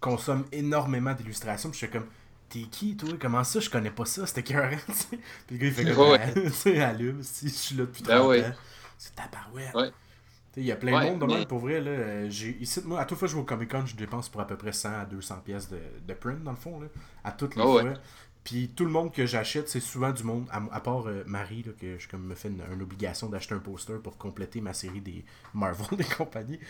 [0.00, 2.08] consomme énormément d'illustrations, puis je suis comme
[2.52, 3.08] t'es qui, toi?
[3.20, 5.18] Comment ça, je connais pas ça C'était écœurant, tu sais.
[5.46, 6.34] Puis le gars, il fait comme Ouais.
[6.34, 8.44] tu sais, allume, si je suis là depuis Ben 30 ouais.
[9.02, 9.74] C'est tabarouette.
[9.74, 9.90] Ouais.
[10.56, 11.80] Il y a plein Ouais, de monde de même, pour vrai.
[11.80, 11.90] Là.
[11.90, 12.28] Euh,
[12.60, 14.46] ici, moi, à toute fois que je vais au Comic Con, je dépense pour à
[14.46, 16.78] peu près 100 à 200 pièces de, de print, dans le fond.
[16.78, 16.86] Là,
[17.24, 17.80] à toutes les ouais.
[17.82, 17.94] fois.
[18.44, 21.64] Puis tout le monde que j'achète, c'est souvent du monde, à, à part euh, Marie,
[21.64, 24.72] là, que je comme, me fais une, une obligation d'acheter un poster pour compléter ma
[24.72, 26.60] série des Marvel et compagnie.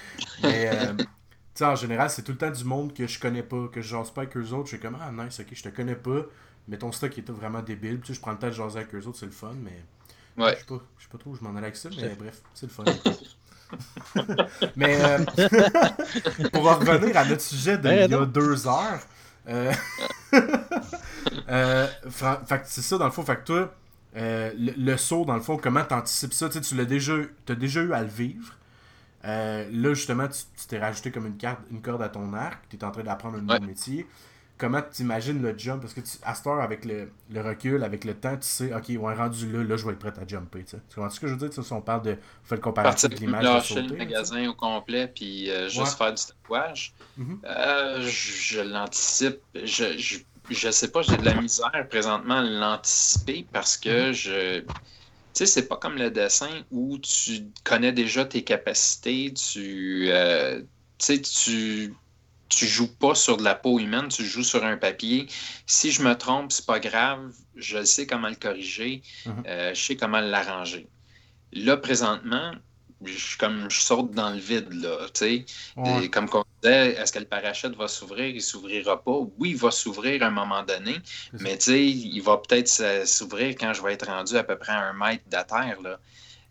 [0.42, 0.94] Mais, euh,
[1.60, 4.10] en général, c'est tout le temps du monde que je connais pas, que je jase
[4.10, 4.70] pas avec eux autres.
[4.70, 6.22] Je suis comme, ah, nice, ok, je te connais pas,
[6.66, 8.00] mais ton stock est vraiment débile.
[8.00, 9.84] Puis, je prends le temps de jaser avec eux autres, c'est le fun, mais.
[10.36, 10.54] Ouais.
[10.54, 12.40] Je sais pas, je sais pas trop où je m'en allais avec ça, mais bref,
[12.54, 12.84] c'est le fun.
[14.76, 15.18] mais euh,
[16.52, 19.00] pour en revenir à notre sujet de Ben, il y a deux heures,
[19.48, 19.72] euh,
[21.48, 21.86] euh,
[22.64, 23.22] c'est ça dans le fond.
[23.24, 23.74] Fait que toi,
[24.16, 26.48] euh, le, le saut, dans le fond, comment t'anticipes ça?
[26.48, 27.14] Tu sais, tu l'as déjà,
[27.46, 28.54] t'as déjà eu à le vivre.
[29.24, 32.76] Euh, là, justement, tu t'es rajouté comme une, carte, une corde à ton arc, tu
[32.76, 33.60] es en train d'apprendre un nouveau Ouais.
[33.60, 34.06] métier.
[34.62, 35.80] Comment tu imagines le jump?
[35.82, 38.72] Parce que tu, à cette heure, avec le, le recul, avec le temps, tu sais,
[38.74, 40.64] ok, ouais, rendu là, là, je vais être prêt à jumper.
[40.64, 40.82] Tu sais.
[40.88, 41.50] Tu comprends ce que je veux dire?
[41.50, 42.12] Tu sais, Si on parle de.
[42.12, 45.78] On fait le comparatif de l'image de lâcher le magasin au complet puis euh, juste
[45.78, 45.96] Ouais.
[45.98, 46.94] faire du tatouage.
[47.16, 47.40] Mhm.
[47.44, 49.40] Euh, je je l'anticipe.
[49.54, 54.12] Je, je, je sais pas, j'ai de la misère présentement à l'anticiper parce que Mhm.
[54.12, 54.60] je.
[54.60, 54.68] Tu
[55.34, 60.08] sais, c'est pas comme le dessin où tu connais déjà tes capacités, tu.
[60.10, 60.60] euh,
[60.98, 62.01] tu sais, tu.
[62.54, 65.26] Tu joues pas sur de la peau humaine, tu joues sur un papier.
[65.66, 67.32] Si je me trompe, c'est pas grave.
[67.56, 69.02] Je sais comment le corriger.
[69.26, 69.42] Mhm.
[69.46, 70.86] euh, je sais comment l'arranger.
[71.52, 72.52] Là, présentement,
[73.04, 75.44] je, comme je saute dans le vide, là, tu.
[75.76, 76.08] Ouais.
[76.08, 78.26] Comme on disait, est-ce que le parachute va s'ouvrir?
[78.26, 79.18] Il s'ouvrira pas.
[79.38, 80.96] Oui, il va s'ouvrir à un moment donné,
[81.40, 84.72] mais tu sais, il va peut-être s'ouvrir quand je vais être rendu à peu près
[84.72, 85.98] à un mètre de la terre, là.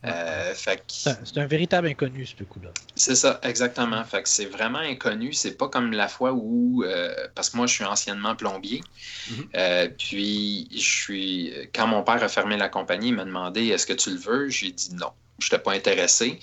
[0.05, 0.53] Euh,
[0.87, 2.69] C'est un, véritable inconnu, ce coup-là.
[2.95, 4.03] c'est ça, exactement.
[4.03, 5.31] Fait que c'est vraiment inconnu.
[5.33, 8.81] C'est pas comme la fois où, euh, parce que moi, je suis anciennement plombier.
[9.29, 9.49] Mhm.
[9.55, 13.85] Euh, puis, je suis, quand mon père a fermé la compagnie, il m'a demandé est-ce
[13.85, 14.49] que tu le veux?
[14.49, 15.11] J'ai dit non.
[15.37, 16.39] Je n'étais pas intéressé.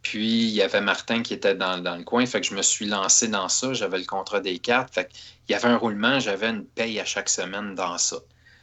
[0.00, 2.24] Puis, il y avait Martin qui était dans, dans le coin.
[2.24, 3.74] Fait que je me suis lancé dans ça.
[3.74, 4.92] J'avais le contrat des cartes.
[4.94, 5.10] Fait
[5.48, 6.18] il y avait un roulement.
[6.18, 8.16] J'avais une paye à chaque semaine dans ça.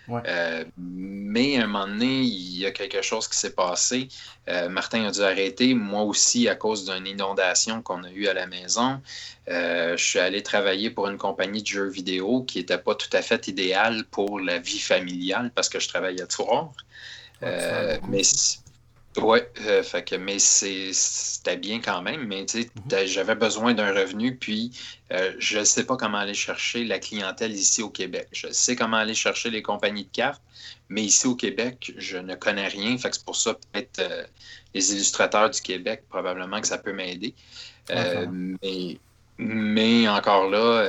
[0.10, 0.22] Ouais.
[0.28, 4.08] Euh, mais à un moment donné, il y a quelque chose qui s'est passé.
[4.48, 5.74] Euh, Martin a dû arrêter.
[5.74, 9.00] Moi aussi, à cause d'une inondation qu'on a eue à la maison.
[9.48, 13.10] Euh, je suis allé travailler pour une compagnie de jeux vidéo qui n'était pas tout
[13.14, 16.74] à fait idéale pour la vie familiale parce que je travaillais à.
[17.42, 18.12] Ouais, beaucoup.
[18.12, 18.24] mais
[19.24, 22.26] ouais, euh, fait que, mais c'est- c'était bien quand même.
[22.28, 23.08] Mais tu sais, Mhm.
[23.08, 24.72] j'avais besoin d'un revenu, puis
[25.12, 28.28] euh, je ne sais pas comment aller chercher la clientèle ici au Québec.
[28.32, 30.42] Je sais comment aller chercher les compagnies de cartes,
[30.90, 32.98] mais ici au Québec, je ne connais rien.
[32.98, 34.26] Fait que c'est pour ça peut-être euh,
[34.74, 37.34] les illustrateurs du Québec, probablement que ça peut m'aider.
[37.92, 38.98] Euh, mais,
[39.38, 40.86] mais encore là,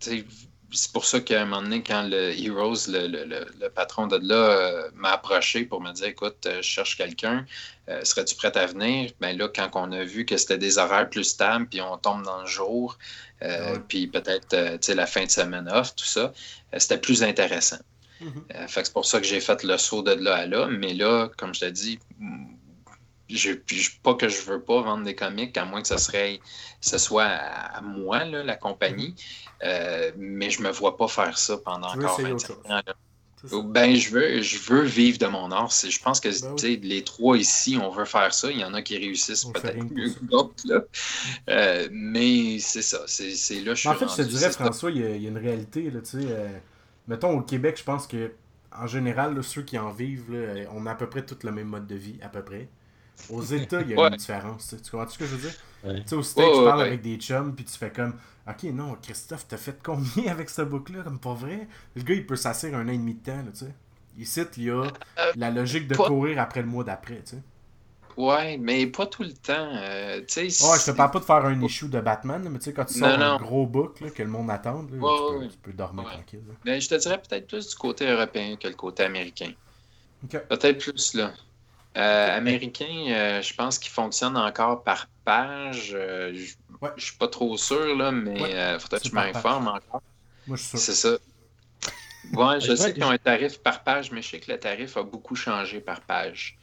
[0.00, 0.24] tu sais,
[0.72, 4.06] c'est pour ça qu'à un moment donné, quand le Heroes, le, le- le- le patron
[4.06, 7.46] de là, euh, m'a approché pour me dire Écoute, euh, je cherche quelqu'un,
[7.88, 9.12] euh, serais-tu prêt à venir?
[9.20, 12.22] Ben là, quand on a vu que c'était des horaires plus stables, puis on tombe
[12.24, 12.98] dans le jour,
[13.42, 13.80] euh, Ouais.
[13.88, 14.54] puis peut-être
[14.92, 16.32] la fin de semaine off, tout ça,
[16.78, 17.78] c'était plus intéressant.
[18.20, 18.44] Mhm.
[18.68, 20.66] Fait que c'est pour ça que j'ai fait le saut de là à là.
[20.66, 22.54] Mais là, comme je dis, mm,
[23.36, 26.40] je, pas que je veux pas vendre des comics, à moins que ce serait
[26.80, 29.14] ce soit à, moi, là, la compagnie.
[29.62, 32.80] Euh, mais je me vois pas faire ça pendant Tu encore essayer 25 autre ans.
[33.64, 35.70] Ben, je veux, je veux vivre de mon art.
[35.70, 36.80] Je pense que Ben oui.
[36.82, 38.50] les trois ici, on veut faire ça.
[38.50, 40.86] Il y en a qui réussissent peut-être mieux que d'autres.
[41.48, 42.98] Euh, mais c'est ça.
[43.06, 44.50] C'est là je suis En fait, je te dirais.
[44.50, 45.90] François, il y, a, il y a une réalité.
[45.90, 46.48] Là, euh,
[47.08, 48.30] mettons, au Québec, je pense que
[48.72, 51.36] en général, là, ceux qui en vivent, là, euh, on a à peu près tout
[51.42, 52.68] le même mode de vie, à peu près.
[53.28, 54.08] Aux États, il y a Ouais.
[54.08, 54.68] une différence.
[54.68, 54.82] Tu sais.
[54.82, 55.56] Tu comprends ce que je veux dire?
[55.84, 56.00] Ouais.
[56.02, 56.86] Tu sais, au States, Ouais, tu parles ouais.
[56.86, 58.14] avec des chums, puis tu fais comme
[58.48, 61.68] Ok, non, Christophe, t'as fait combien avec ce book-là Comme pas vrai?
[61.94, 63.74] Le gars, il peut s'asseoir un an et demi de temps, là, tu sais.
[64.18, 64.88] Ici, il y a Euh,
[65.36, 67.42] la logique de pas- courir après le mois d'après, tu sais.
[68.16, 69.52] Ouais, mais pas tout le temps.
[69.76, 72.58] euh, tu sais, Ouais, je te parle pas de faire un issue de Batman, mais
[72.58, 74.88] tu sais, quand tu Non, sors un gros book là, que le monde attend, là,
[74.90, 75.48] tu, peux, ouais.
[75.48, 76.12] tu peux dormir Ouais.
[76.12, 76.42] tranquille.
[76.48, 76.54] là.
[76.64, 79.52] Ben, je te dirais peut-être plus du côté européen que le côté américain.
[80.24, 80.38] Ok.
[80.48, 81.32] Peut-être plus là.
[81.96, 85.90] Euh, américain, euh, je pense qu'il fonctionne encore par page.
[85.94, 86.90] Euh, je Ouais.
[86.96, 90.02] suis pas trop sûr, là, mais Ouais, euh, faudrait que je m'informe encore.
[90.46, 90.78] Moi, je suis sûr.
[90.78, 91.18] C'est ça.
[92.32, 94.58] Ouais, je je sais qu'ils ont un tarif par page, mais je sais que le
[94.58, 96.56] tarif a beaucoup changé par page.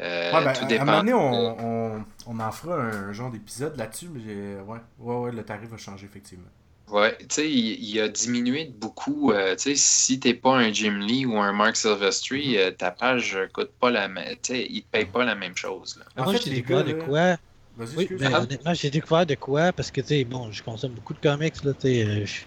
[0.00, 0.80] Euh, Ouais, ben, tout à- dépend.
[0.80, 4.78] À un moment donné, on, on, on en fera un genre d'épisode là-dessus, mais ouais,
[4.98, 6.48] ouais, le tarif a changé, effectivement.
[6.90, 9.32] Ouais, tu sais, il, il a diminué de beaucoup.
[9.32, 12.58] euh, tu sais, si t'es pas un Jim Lee ou un Mark Silvestri, Mm-hmm.
[12.58, 14.34] euh, ta page coûte pas la même.
[14.42, 15.96] Tu sais, il te paye pas la même chose.
[15.96, 16.06] là.
[16.16, 17.36] En Moi, fait, je t'ai les dit quoi gars, de quoi?
[17.76, 18.42] Vas-y, Oui, Ah.
[18.42, 19.72] honnêtement, j'ai découvert de quoi?
[19.72, 22.44] Parce que, tu sais, bon, je consomme beaucoup de comics, là, tu sais, euh, je,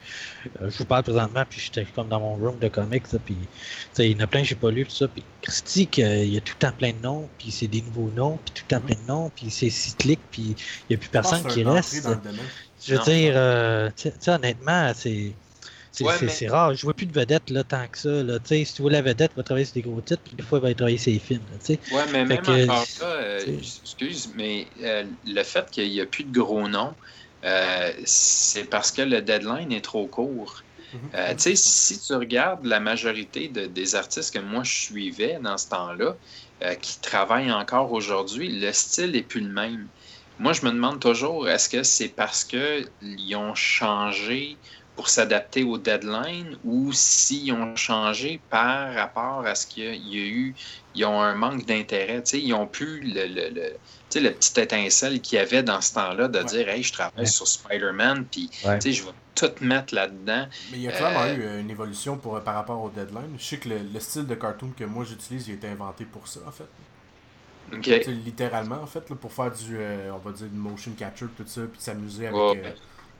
[0.69, 3.49] je vous parle présentement, puis j'étais comme dans mon room de comics, là, puis, tu
[3.93, 6.33] sais, il y en a plein que j'ai pas lu, tout ça, puis Christy, qu'il
[6.33, 8.63] y a tout le temps plein de noms, puis c'est des nouveaux noms, puis tout
[8.69, 10.55] le temps plein de noms, puis c'est cyclique, puis
[10.89, 12.09] il y a plus personne qui reste.
[12.85, 13.03] Je veux Non.
[13.05, 15.33] dire, euh, tu sais- honnêtement, c'est.
[15.91, 16.73] C'est Ouais, c'est- mais- c'est rare.
[16.73, 18.23] Je vois plus de vedettes là, tant que ça.
[18.23, 18.39] Là.
[18.39, 20.41] Tu sais, Si tu vois la vedette, va travailler sur des gros titres, puis des
[20.41, 21.43] fois, il va travailler sur les films.
[21.51, 21.79] là, tu sais.
[21.93, 26.07] Ouais, mais même que, encore là, euh, excuse, mais euh, le fait qu'il n'y a
[26.07, 26.95] plus de gros noms,
[27.45, 30.63] euh, c'est parce que le deadline est trop court.
[30.93, 31.09] Mhm.
[31.15, 35.39] Euh, tu sais, si tu regardes la majorité de- des artistes que moi je suivais
[35.41, 36.17] dans ce temps-là,
[36.63, 39.89] euh, qui travaillent encore aujourd'hui, le style n'est plus le même.
[40.39, 44.61] Moi, je me demande toujours, est-ce que c'est parce qu'ils ont changé
[44.95, 50.25] pour s'adapter au deadline ou s'ils ont changé par rapport à ce qu'il y a,
[50.27, 50.55] eu,
[50.93, 52.21] ils ont un manque d'intérêt.
[52.23, 53.79] Tu sais, ils ont plus le, le, le, tu
[54.09, 56.45] sais, le petit étincelle qu'il y avait dans ce temps-là de Ouais.
[56.45, 57.27] dire, hey, je travaille Ouais.
[57.27, 58.79] sur Spider-Man, puis Ouais.
[58.79, 60.47] tu sais, je vais tout mettre là-dedans.
[60.65, 63.37] Mais il y a clairement Euh, eu une évolution pour, par rapport au deadline.
[63.37, 66.05] Je sais que le, le style de cartoon que moi j'utilise, il a été inventé
[66.05, 66.69] pour ça, en fait.
[67.71, 67.81] OK.
[67.81, 70.93] Tu sais, littéralement, en fait, là, pour faire du, euh, on va dire, du motion
[70.93, 72.49] capture, tout ça, puis s'amuser avec...
[72.49, 72.61] Ouais.
[72.65, 72.71] euh,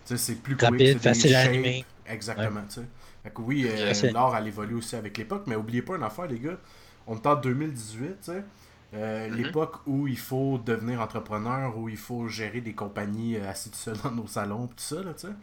[0.06, 1.86] tu sais, c'est plus Rapide, quick, facile à animer.
[2.06, 2.88] Exactement, tu sais.
[3.24, 6.28] Fait que oui, euh, l'art, elle évolue aussi avec l'époque, mais oubliez pas une affaire,
[6.28, 6.58] les gars.
[7.08, 8.44] On est en 2018, tu sais.
[8.94, 9.36] Euh, Mhm.
[9.38, 13.78] L'époque où il faut devenir entrepreneur, où il faut gérer des compagnies euh, assis tout
[13.78, 15.34] seul dans nos salons, pis tout ça, là, tu sais.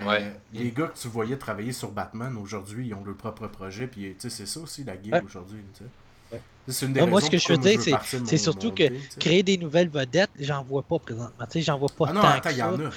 [0.00, 0.32] Euh, Ouais.
[0.52, 4.14] Les gars que tu voyais travailler sur Batman, aujourd'hui, ils ont leur propre projet, puis
[4.18, 5.20] tu sais, c'est ça aussi la Ouais.
[5.24, 5.90] aujourd'hui, tu sais.
[6.32, 6.40] Ouais.
[6.68, 7.80] C'est une des Non, moi, ce que je veux dire,
[8.26, 8.84] c'est surtout que.
[9.18, 11.44] Créer des nouvelles vedettes, j'en vois pas présentement.
[11.46, 12.68] Tu sais, j'en vois pas Ah non, tant attends, que il y ça.
[12.70, 12.90] en a.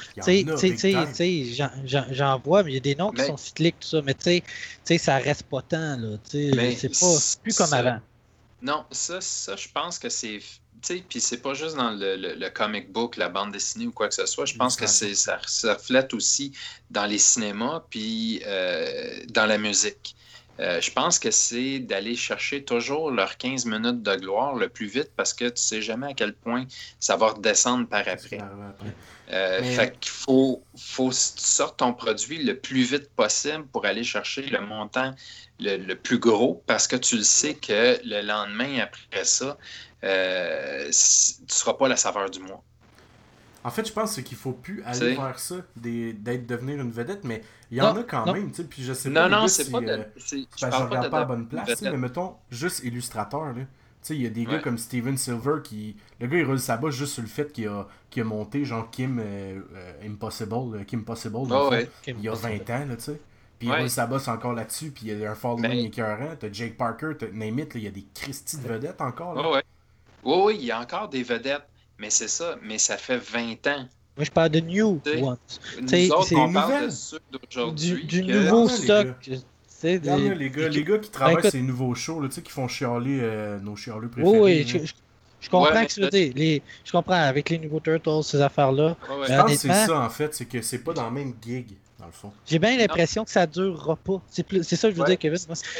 [1.54, 4.02] J'en- j'en- j'en vois, mais il y a des noms qui sont cycliques, tout ça.
[4.04, 4.54] Mais tu sais, tu
[4.86, 6.18] sais, ça reste pas tant, là.
[6.30, 8.00] Tu Mais sais, c'est pas plus comme ça- avant.
[8.62, 10.40] Non, ça, ça je pense que c'est.
[10.40, 13.88] Tu sais, puis c'est pas juste dans le, le- le comic book, la bande dessinée
[13.88, 14.46] ou quoi que ce soit.
[14.46, 16.52] Je pense que c'est ça, ça reflète aussi
[16.90, 20.16] dans les cinémas puis euh, dans la musique.
[20.60, 24.86] Euh, je pense que c'est d'aller chercher toujours leurs 15 minutes de gloire le plus
[24.86, 26.66] vite parce que tu sais jamais à quel point
[27.00, 28.38] ça va redescendre par après.
[29.32, 33.66] Euh, Mais- Fait qu'il faut, faut que tu sortes ton produit le plus vite possible
[33.68, 35.16] pour aller chercher le montant
[35.60, 39.58] le, le plus gros parce que tu le sais que le lendemain après ça,
[40.04, 42.64] euh, tu ne seras pas la saveur du mois.
[43.64, 46.92] En fait, je pense qu'il faut plus aller C'est- vers ça, des- d'être devenir une
[46.92, 47.42] vedette, mais
[47.72, 48.34] il y en Non, a quand non.
[48.34, 49.22] même, tu sais, puis je sais pas.
[49.22, 49.88] Non, les non, gars, c'est si, pas de.
[49.88, 53.46] euh, c'est- je ben, je parle regarde pas à bonne place, mais mettons, juste illustrateur,
[53.46, 53.54] là.
[53.54, 55.96] Tu sais, il y a des gars comme Steven Silver qui.
[56.20, 58.66] Le gars, il roule sa bosse juste sur le fait qu'il a, qu'il a monté,
[58.66, 61.90] genre, Kim euh, euh, Impossible, Kim Possible, Ah fond, ouais.
[62.08, 63.22] il y a 20 ans, là, tu sais.
[63.60, 66.36] Puis il roule sa bosse encore là-dessus, puis il y a un following Mais- écœurant.
[66.38, 69.36] T'as Jake Parker, t'as name it, là, il y a des Christy de vedettes encore,
[69.36, 69.42] là.
[69.42, 69.64] Ouais, ouais.
[70.26, 71.64] Oui, oui, il y a encore des vedettes,
[71.98, 73.88] mais c'est ça, mais ça fait 20 ans.
[74.16, 75.38] Moi, je parle de New Ones.
[75.82, 76.86] Nous autres, on parle nouvelle.
[76.88, 78.06] de ceux Du, d'aujourd'hui.
[78.06, 79.08] du que- nouveau les stock.
[79.84, 82.68] les gars, les gars qui travaillent écoute- ces nouveaux shows, là, tu sais, qui font
[82.68, 84.40] chialer euh, nos chialeux préférés.
[84.40, 84.94] Oui, oui, je, je-
[85.42, 86.32] je comprends Ouais, que tu veux dire.
[86.36, 88.96] Les, je comprends avec les nouveaux Turtles, ces affaires-là.
[89.10, 89.28] Ouais, ouais.
[89.28, 91.68] Je pense que c'est ça, en fait, c'est que c'est pas dans le même gig,
[92.04, 92.32] dans le fond.
[92.46, 94.22] J'ai bien l'impression que ça durera pas.
[94.30, 95.38] C'est plus- c'est ça que je veux Ouais, dire, Kevin.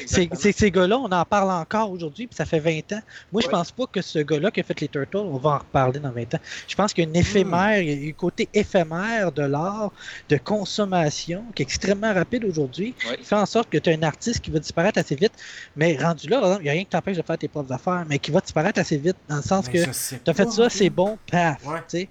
[0.08, 3.02] C'est, ces gars-là, on en parle encore aujourd'hui, puis ça fait 20 ans.
[3.32, 3.52] Moi, je Ouais.
[3.52, 6.12] pense pas que ce gars-là qui a fait les Turtles, on va en reparler dans
[6.12, 6.40] 20 ans.
[6.68, 9.92] Je pense qu'il y a une éphémère, il y a un côté éphémère de l'art,
[10.30, 13.18] de consommation, qui est extrêmement rapide aujourd'hui, Ouais.
[13.18, 15.34] qui fait en sorte que tu as un artiste qui va disparaître assez vite,
[15.76, 17.72] mais rendu là, par exemple, il n'y a rien qui t'empêche de faire tes propres
[17.74, 19.86] affaires, mais qui va disparaître assez vite, dans le sens Mais que
[20.24, 21.66] tu as fait ça, c'est bon, paf.
[21.66, 21.80] Ouais.
[21.90, 22.10] tu sais.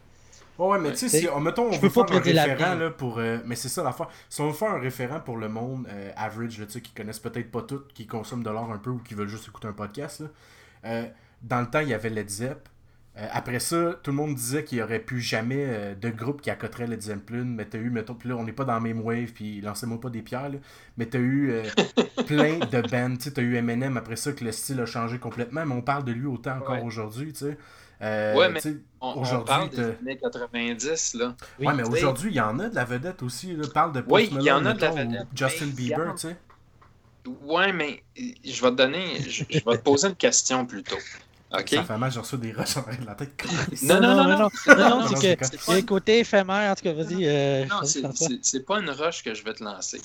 [0.58, 0.94] Ouais, ouais, mais Ouais.
[0.94, 3.18] tu sais, si, on- mettons, on Je veut faire un référent, là, pour...
[3.18, 4.08] euh, mais c'est ça l'affaire.
[4.28, 6.92] Si on veut faire un référent pour le monde euh, average, là, tu sais, qui
[6.92, 9.68] connaissent peut-être pas tout, qui consomment de l'art un peu ou qui veulent juste écouter
[9.68, 10.26] un podcast, là,
[10.84, 11.06] euh,
[11.42, 12.68] dans le temps, il y avait Led Zepp.
[13.18, 16.40] Euh, après ça, tout le monde disait qu'il n'y aurait plus jamais euh, de groupe
[16.40, 18.80] qui accoterait Led Zeppelin, mais t'as eu, mettons, puis là, on n'est pas dans la
[18.80, 20.58] même wave, puis lancez-moi pas des pierres, là,
[20.96, 21.62] mais t'as eu euh,
[22.26, 25.18] plein de bands, tu sais, t'as eu Eminem après ça, que le style a changé
[25.18, 26.82] complètement, mais on parle de lui autant encore Ouais.
[26.84, 27.58] aujourd'hui, tu sais.
[28.02, 28.60] Euh, Ouais, mais
[29.00, 31.36] On, on aujourd'hui, parle des années 90, là.
[31.60, 33.54] Oui, ouais, mais aujourd'hui, il y en a de la vedette aussi.
[33.54, 33.64] Là.
[33.72, 35.98] Parle de Post Oui, il y en Malone, a de la vedette, Justin mais Bieber,
[36.00, 36.18] regarde.
[36.18, 36.36] tu sais.
[37.44, 40.96] Ouais, mais je vais te donner, je, je vais te poser une question plutôt.
[41.56, 41.68] OK?
[41.68, 43.30] Ça fait mal, j'ai reçu des rushs en arrière de la tête.
[43.82, 44.24] Non, non, non, non.
[44.24, 46.92] non, non, non, Non, non, c'est c'est que a un côté éphémère, en tout cas,
[46.94, 47.28] vas-y.
[47.28, 50.00] euh, Non, c'est- c'est c'est pas une rush que je vais te lancer.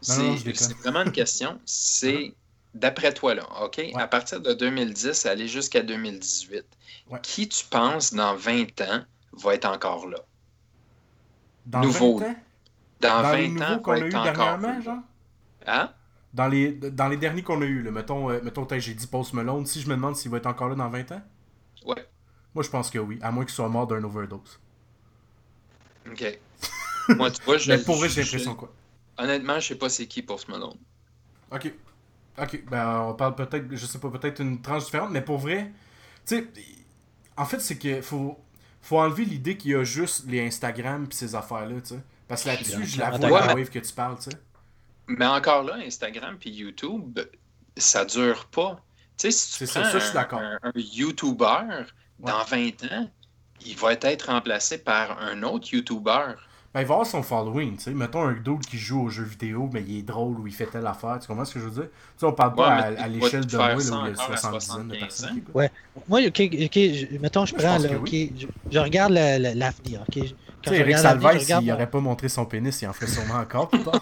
[0.00, 1.60] C'est c'est vraiment une question.
[1.66, 2.32] C'est
[2.74, 3.80] d'après toi, là, OK?
[3.94, 6.64] À partir de 2010, aller jusqu'à 2018,
[7.10, 7.18] Ouais.
[7.22, 10.18] qui tu penses dans 20 ans va être encore là?
[11.66, 12.18] Dans Nouveau.
[12.18, 12.36] 20 ans,
[13.00, 14.98] Dans, dans les 20 nouveaux ans, qu'on a eu dernièrement, genre?
[15.66, 15.90] Hein?
[16.32, 19.34] dans les, dans les derniers qu'on a eu, là, mettons, euh, mettons j'ai dit Post
[19.34, 21.22] Malone, si je me demande s'il va être encore là dans 20 ans,
[21.84, 22.06] Ouais.
[22.54, 24.58] moi je pense que oui, à moins qu'il soit mort d'un overdose.
[26.10, 26.38] Ok.
[27.10, 27.70] Moi, tu vois, je.
[27.70, 28.72] Mais pour vrai, j'ai l'impression quoi.
[29.18, 30.78] Honnêtement, je sais pas c'est qui Post Malone.
[31.50, 31.72] Ok.
[32.38, 35.70] Ok, ben on parle peut-être, je sais pas, peut-être une tranche différente, mais pour vrai,
[36.26, 36.48] tu sais,
[37.36, 38.38] en fait, c'est que faut,
[38.80, 42.00] faut enlever l'idée qu'il y a juste les Instagram pis ces affaires-là, tu sais.
[42.28, 44.36] Parce que là-dessus, je la vois Ouais, la wave que tu parles, tu sais.
[45.08, 47.20] Mais encore là, Instagram puis YouTube,
[47.76, 48.82] ça dure pas.
[49.18, 50.28] Tu sais, si tu C'est ça, prends ça,
[50.62, 51.84] un YouTuber,
[52.18, 53.10] dans 20 ans,
[53.64, 56.34] il va être remplacé par un autre YouTuber.
[56.74, 57.90] Ben, il va avoir son following, tu sais.
[57.90, 60.64] Mettons un dude qui joue aux jeux vidéo, mais il est drôle ou il fait
[60.64, 61.82] telle affaire, tu comprends ce que je veux dire?
[61.90, 63.94] Tu sais, on parle pas Ouais, à, l'échelle de moi, là, où il y a
[64.12, 65.34] encore à 70 de 75 personnes.
[65.44, 65.52] qui.
[65.52, 65.70] Ouais.
[66.08, 68.32] Moi, ok, ok, je- mettons, je prends, là, ok, oui.
[68.38, 70.24] je, je regarde la- la- l'avenir, ok?
[70.62, 70.96] Tu sais, Eric
[71.44, 74.00] s'il mon- aurait pas montré son pénis, il en ferait sûrement encore plus tard.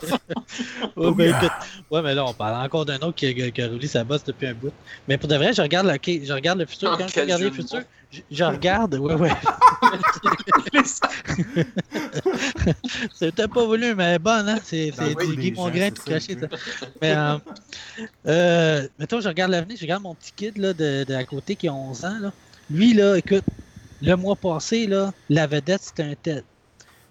[0.97, 1.51] Ouais, ben, écoute,
[1.91, 4.25] ouais, mais là, on parle encore d'un autre qui, a- qui a roulé sa bosse
[4.25, 4.73] depuis un bout.
[5.09, 5.95] Mais pour de vrai, je regarde, le-
[6.25, 6.91] je regarde le futur.
[6.93, 7.81] Oh, Quand je regarde le futur,
[8.11, 8.95] je, je regarde.
[8.97, 9.31] Ouais, ouais.
[13.15, 14.59] C'était pas voulu, mais bonne, hein.
[14.63, 16.47] C'est du Guy Mongrain tout caché, ça.
[17.01, 17.39] Mais, euh,
[18.27, 21.57] euh, mettons, je regarde l'avenir, je regarde mon petit kid, là, de, de à côté
[21.57, 22.33] qui a 11 ans, là.
[22.71, 23.45] Lui, là, écoute,
[24.03, 26.43] le mois passé, là, la vedette, c'était un tel.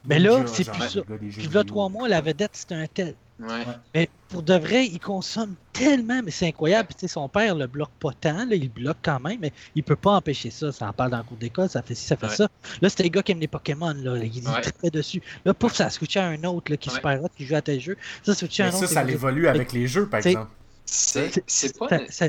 [0.05, 1.01] Mais là, c'est plus ça.
[1.01, 3.15] Puis là, trois mois, la vedette, c'était un tel.
[3.39, 3.65] Ouais.
[3.95, 6.87] Mais pour de vrai, il consomme tellement, mais c'est incroyable.
[6.87, 9.39] Puis, tu sais, son père le bloque pas tant, là, il le bloque quand même,
[9.41, 10.73] mais il peut pas empêcher ça.
[10.73, 12.35] Ça en parle dans le cours d'école, ça fait ci, ça fait Ouais.
[12.35, 12.49] ça.
[12.81, 14.17] Là, c'était les gars qui aiment les Pokémon, là.
[14.17, 14.61] Il, Ouais.
[14.61, 15.21] trippait dessus.
[15.45, 17.61] Là, pouf, ça a switché à un autre là, qui super hot, qui joue à
[17.61, 17.95] tel jeu.
[18.23, 18.87] Ça, switché à un ça, autre.
[18.89, 20.51] ça qui- évolue avec les jeux, par exemple.
[20.85, 21.87] C'est c'est pas.
[21.87, 22.27] ça- ça-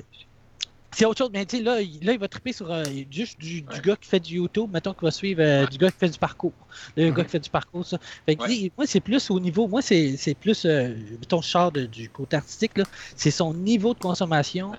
[0.93, 3.39] C'est autre chose, mais tu sais, là, il- là, il va triper sur euh, juste
[3.39, 3.81] du, du Ouais.
[3.81, 6.19] gars qui fait du YouTube, mettons qu'il va suivre euh, du gars qui fait du
[6.19, 6.53] parcours.
[6.97, 7.15] Le Mhm.
[7.15, 7.99] gars qui fait du parcours, ça.
[8.27, 8.73] Fait que, Ouais.
[8.77, 10.95] moi, c'est plus au niveau, moi, c'est plus, euh,
[11.43, 12.85] sors de- du côté artistique, là,
[13.17, 14.73] c'est son niveau de consommation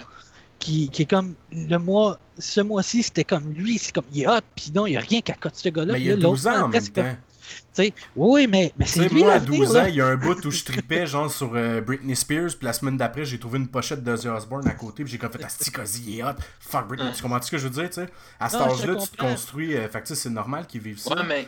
[0.59, 4.27] qui, qui est comme, le mois, ce mois-ci, c'était comme lui, c'est comme, il est
[4.27, 5.93] hot, puis non, il n'y a rien qu'à côté de ce gars-là.
[5.93, 7.03] Mais il y a là, l'autre, 12 ans en même presque, temps.
[7.03, 7.30] tu
[7.73, 10.45] sais, oui, mais, c'est lui moi, à l'avenir, 12 ans, il y a un bout
[10.45, 13.67] où je tripais, genre, sur euh, Britney Spears, puis la semaine d'après, j'ai trouvé une
[13.67, 17.21] pochette d'Ozzy Osbourne à côté, puis j'ai comme fait, Asti, est hot, fuck Britney, tu
[17.21, 18.07] comprends ce que je veux dire, tu sais?
[18.39, 21.13] À cet âge-là, tu te construis, euh, fait que c'est normal qu'ils vivent ça.
[21.15, 21.47] Ouais, mais.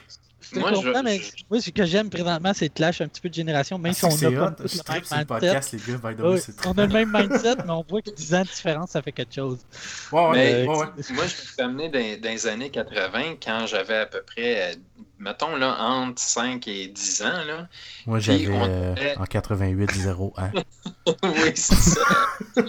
[0.56, 3.22] Moi, je, comprends, mais je- moi, ce que j'aime présentement, c'est le clash un petit
[3.22, 5.26] peu de génération, même Ah, si on a hot, comme le même mindset.
[5.26, 6.68] podcast, les gars, by the way, Ouais, c'est très...
[6.68, 9.14] on a le même mindset, mais on voit que 10 ans de différence, ça fait
[9.14, 9.60] quelque chose.
[10.12, 10.86] Ouais, ouais, Mais- ouais, ouais.
[10.86, 14.74] Moi, je me suis amené dans, dans les années 80, quand j'avais à peu près,
[14.74, 14.76] euh,
[15.24, 17.44] mettons, là, entre 5 et 10 ans.
[17.48, 17.68] Là.
[18.06, 20.52] Moi, j'avais on euh, en 88 0 hein.
[21.24, 22.02] oui, c'est ça.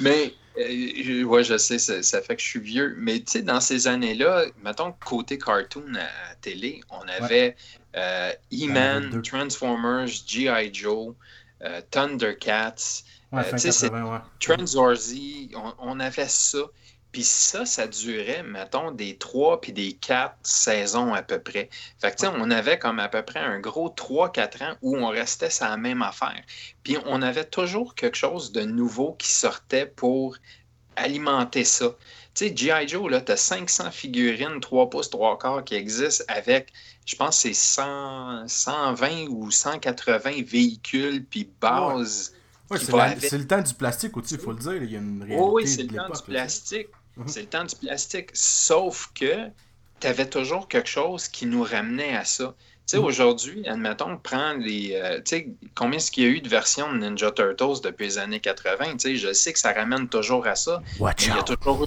[0.00, 2.94] Mais, euh, je- ouais, je sais, ça, ça fait que je suis vieux.
[2.98, 7.56] Mais, tu sais, dans ces années-là, mettons, côté cartoon à, à télé, on avait
[7.96, 9.22] euh, E-Man.
[9.22, 10.70] Transformers, G.I.
[10.72, 11.14] Joe,
[11.62, 13.02] euh, Thundercats.
[13.32, 14.18] Ouais, Euh, fin tu sais, c'est- 80, ouais.
[14.40, 16.58] Transwarzy, on, on avait ça.
[17.12, 21.70] Puis ça, ça durait, mettons, des 3 puis des 4 saisons à peu près.
[21.98, 24.96] Fait que, tu sais, on avait comme à peu près un gros 3-4 ans où
[24.96, 26.42] on restait sur la même affaire.
[26.82, 30.36] Puis on avait toujours quelque chose de nouveau qui sortait pour
[30.96, 31.94] alimenter ça.
[32.34, 32.86] Tu sais, G.I.
[32.88, 36.72] Joe, là, tu as 500 figurines 3 pouces, 3 quarts qui existent avec,
[37.06, 42.34] je pense, c'est 100, 120 ou 180 véhicules puis bases.
[42.70, 42.78] Ouais,
[43.18, 44.82] c'est le temps du plastique aussi, il faut le dire.
[44.82, 46.46] Il y a une réalité Oui, oui, c'est le temps du là,
[47.18, 47.28] Mhm.
[47.28, 48.30] C'est le temps du plastique.
[48.32, 49.48] Sauf que
[50.00, 52.54] tu avais toujours quelque chose qui nous ramenait à ça.
[52.86, 53.04] Tu sais, Mhm.
[53.04, 54.92] aujourd'hui, admettons, prends les.
[54.94, 58.04] euh, tu sais, combien est-ce qu'il y a eu de versions de Ninja Turtles depuis
[58.06, 58.92] les années 80?
[58.92, 60.82] Tu sais, je sais que ça ramène toujours à ça.
[60.98, 61.86] Watch il y a toujours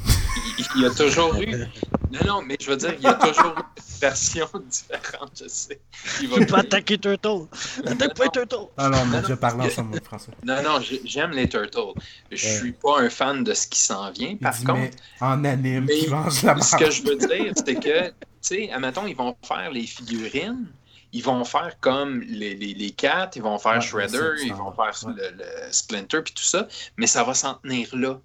[0.76, 1.66] il y a toujours eu.
[2.12, 5.48] Non, non, mais je veux dire, il y a toujours eu des versions différentes, je
[5.48, 5.80] sais.
[6.22, 6.60] Il va Tu peux venir.
[6.60, 7.48] attaquer Turtle!
[7.86, 8.56] Attaque pas Turtle!
[8.78, 10.34] Ah non, on Non, a non, déjà parlé parce que- ensemble, François.
[10.44, 11.94] Non, non, j'ai- j'aime les Turtles.
[12.32, 12.58] Je Ouais.
[12.58, 14.36] suis pas un fan de ce qui s'en vient.
[14.36, 14.92] Par dit, contre, mais
[15.22, 16.30] en anime, Mais la
[16.62, 20.68] Ce que je veux dire, c'est que, tu sais, admettons, ils vont faire les figurines,
[21.14, 24.58] ils vont faire comme les, les, les Cats, ils vont faire Ouais, Shredder, ils en-
[24.58, 25.14] vont faire ouais.
[25.18, 28.20] le, le Splinter, puis tout ça, mais ça va s'en tenir là.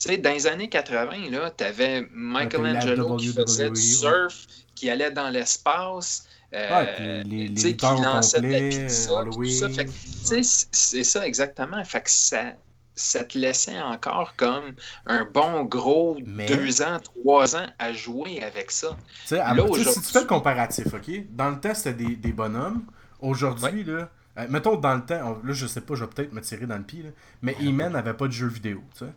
[0.00, 4.46] Tu sais, dans les années 80, là, tu avais Michelangelo qui WWE, faisait du surf,
[4.74, 6.26] qui allait dans l'espace.
[6.52, 9.68] euh, Ouais, les- les qui lançait de la pizza, tout ça.
[10.72, 11.84] C'est- ça exactement.
[11.84, 12.54] Fait que ça,
[12.94, 14.74] ça te laissait encore comme
[15.06, 18.96] un bon gros Mais- deux ans, trois ans à jouer avec ça.
[19.54, 21.10] Là, si tu fais le comparatif, OK?
[21.30, 22.84] Dans le temps, c'était des, des bonhommes.
[23.20, 26.32] Aujourd'hui, là, euh, mettons dans le temps, on- là, je sais pas, je vais peut-être
[26.32, 27.10] me tirer dans le pied, là,
[27.42, 29.12] mais E-Man n'avait pas de jeu vidéo, tu sais.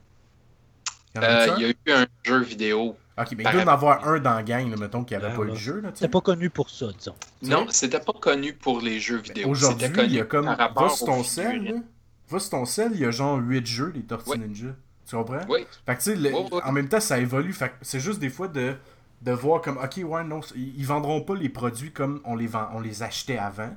[1.15, 2.95] Il y en Euh, il y a eu un jeu vidéo.
[3.15, 5.27] Ok, mais il doit y en avoir un dans la gang, là, mettons, qui avait
[5.27, 5.83] Ouais, pas eu de jeu.
[5.93, 7.13] C'est pas connu pour ça, disons.
[7.43, 9.49] Non, c'était pas connu pour les jeux vidéo.
[9.49, 10.45] Aujourd'hui, C'était il y a comme.
[10.45, 11.83] Va sur ton sel.
[12.29, 14.39] Va sur ton sel, il y a genre 8 jeux, les Tortues Oui.
[14.39, 14.69] Ninja.
[15.07, 15.41] Tu comprends?
[15.49, 16.59] Oui, Fait que tu sais, le- Oui, oui.
[16.63, 17.53] en même temps, ça évolue.
[17.53, 18.73] Fait c'est juste des fois de
[19.21, 22.67] de voir comme, ok, ouais, non, ils vendront pas les produits comme on les, vend,
[22.73, 23.73] on les achetait avant.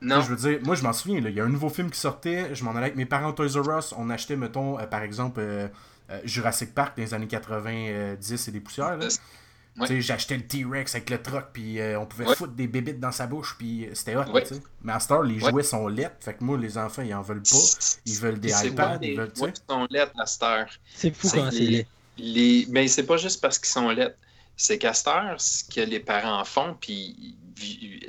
[0.00, 0.20] Non.
[0.20, 2.54] Je veux dire, moi je m'en souviens, il y a un nouveau film qui sortait,
[2.54, 5.38] je m'en allais avec mes parents Toys R Us, on achetait, mettons, euh, par exemple,
[5.40, 5.68] euh,
[6.24, 8.96] Jurassic Park dans les années 90 et des poussières.
[8.96, 9.06] Là.
[9.78, 9.86] Ouais.
[9.86, 12.34] Tu sais, J'achetais le T-Rex avec le truck, puis euh, on pouvait Ouais.
[12.34, 14.24] foutre des bébites dans sa bouche, puis euh, c'était hot.
[14.32, 14.44] Ouais.
[14.82, 15.50] Mais à les Ouais.
[15.50, 17.56] jouets sont lettres, fait que moi, les enfants, ils en veulent pas.
[18.04, 20.66] Ils veulent des iPads, ils des veulent, tu jouets sont lettres à heure.
[20.94, 21.86] C'est fou que c'est laid.
[22.18, 22.66] Les...
[22.68, 24.16] Mais c'est pas juste parce qu'ils sont lettres.
[24.62, 27.34] C'est qu'à cette heure, ce que les parents font, puis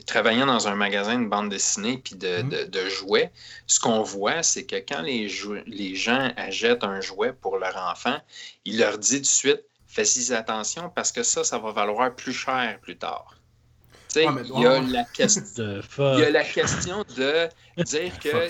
[0.06, 2.49] travaillant dans un magasin de bande dessinée puis de, Mhm.
[2.49, 3.32] de- de jouets,
[3.68, 7.78] ce qu'on voit, c'est que quand les, jou- les gens achètent un jouet pour leur
[7.78, 8.18] enfant,
[8.66, 12.34] ils leur disent tout de suite fais-y attention parce que ça, ça va valoir plus
[12.34, 13.36] cher plus tard.
[14.16, 15.82] Il y a la question.
[16.20, 17.47] Y a la question de
[17.86, 18.49] dire que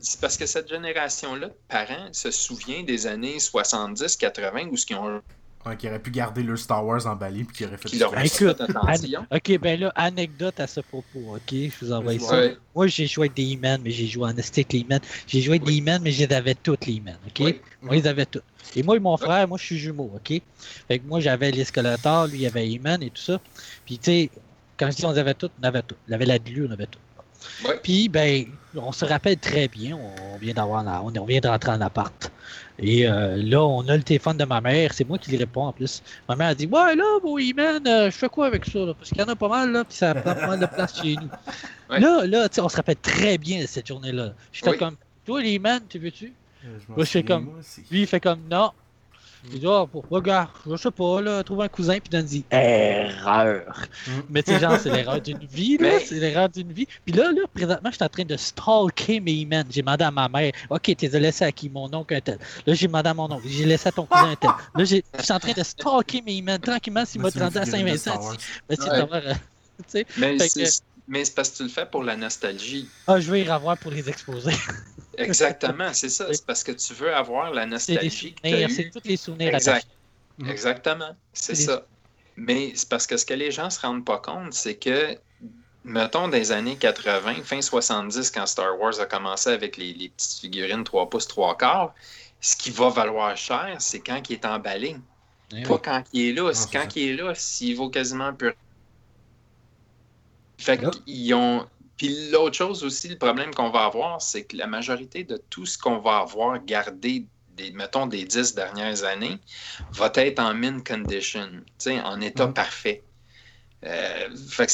[0.00, 4.96] c'est parce que cette génération-là de parents se souvient des années 70-80 où ce qu'ils
[4.96, 5.22] ont
[5.66, 8.16] Ouais, qui auraient pu garder leur Star Wars emballé, puis qui auraient fait qui leur.
[8.24, 8.62] Écoute.
[9.32, 11.50] Ok, ben là, anecdote à ce propos, ok?
[11.50, 12.36] Je vous envoie ça.
[12.36, 12.56] Ouais.
[12.74, 15.00] Moi, j'ai joué avec des E-Man, mais j'ai joué en stick les E-Man.
[15.26, 15.76] J'ai joué avec Oui.
[15.76, 17.40] des E-Man, mais je les avais toutes, les E-Man, ok?
[17.40, 17.60] Oui.
[17.82, 18.44] On les avait toutes.
[18.76, 20.40] Et moi et mon frère, moi, je suis jumeau, ok?
[20.88, 23.40] Fait que moi, j'avais les Skeletor, lui, il avait E-Man et tout ça.
[23.84, 24.30] Puis, tu sais,
[24.76, 25.98] quand je dis on les avait toutes, on avait toutes.
[26.08, 27.00] On avait la glu, on avait tout.
[27.64, 27.78] Ouais.
[27.82, 31.72] Puis, ben, on se rappelle très bien, on vient d'avoir, on on vient de rentrer
[31.72, 32.30] en appart.
[32.78, 35.66] Et euh, là, on a le téléphone de ma mère, c'est moi qui lui réponds
[35.66, 36.02] en plus.
[36.28, 38.92] Ma mère a dit Ouais, là, mon E-Man, euh, je fais quoi avec ça là?
[38.94, 41.00] Parce qu'il y en a pas mal, là, puis ça prend pas mal de place
[41.00, 41.28] chez nous.
[41.88, 42.00] Ouais.
[42.00, 44.32] Là, là, tu sais, on se rappelle très bien de cette journée-là.
[44.52, 44.76] J'étais Oui.
[44.78, 46.32] comme Toi, les E-Man, tu veux-tu?
[46.64, 47.82] Euh, je Moi, je fais comme- moi aussi.
[47.92, 48.72] Lui, il fait comme Non.
[49.52, 52.44] Il dit Ah, pour- regarde, je sais pas, là, trouve un cousin, puis il dit
[52.50, 53.86] Erreur.
[54.06, 54.10] Mm.
[54.30, 55.88] Mais tu sais, genre, c'est l'erreur d'une vie, là.
[55.90, 56.86] Mais- C'est l'erreur d'une vie.
[57.04, 59.66] Puis là, là, présentement, je suis en train de stalker mes E-Man.
[59.70, 62.38] J'ai demandé à ma mère, OK, t'es laissé à qui Mon oncle un tel?
[62.66, 64.50] Là, j'ai demandé à mon oncle, j'ai laissé à ton cousin un tel.
[64.74, 67.66] Là, j'ai- je suis en train de stalker mes E-Man tranquillement s'il m'a rendu à
[67.66, 68.20] Saint-Vincent.
[68.68, 68.88] C'est Ouais.
[69.12, 69.34] euh,
[70.18, 72.88] Mais Fait c'est mais c'est parce que tu le fais pour la nostalgie.
[73.06, 74.50] ah, je vais y revoir pour les exposer.
[75.18, 76.26] Exactement, c'est ça.
[76.32, 78.72] C'est parce que tu veux avoir la nostalgie que tu as souvenirs, eue.
[78.72, 79.86] c'est tous les souvenirs Exact.
[80.38, 80.50] Mhm.
[80.50, 81.86] Exactement, c'est ça.
[82.36, 85.16] Mais c'est parce que ce que les gens se rendent pas compte, c'est que,
[85.84, 90.40] mettons, des années 80, fin 70, quand Star Wars a commencé avec les, les petites
[90.40, 91.94] figurines 3 pouces, 3 quarts,
[92.40, 94.96] ce qui va valoir cher, c'est quand il est emballé.
[95.52, 95.80] Eh Pas oui.
[95.82, 96.52] quand il est là.
[96.52, 97.00] C'est quand ça.
[97.00, 98.52] il est là, s'il vaut quasiment plus.
[100.58, 101.66] Fait qu'ils ont.
[101.96, 105.64] Puis l'autre chose aussi, le problème qu'on va avoir, c'est que la majorité de tout
[105.66, 107.26] ce qu'on va avoir gardé,
[107.56, 109.38] des, mettons, des dix dernières années,
[109.92, 112.54] va être en min condition, tu sais, en état Mhm.
[112.54, 113.02] parfait.
[113.84, 114.72] Euh, fait que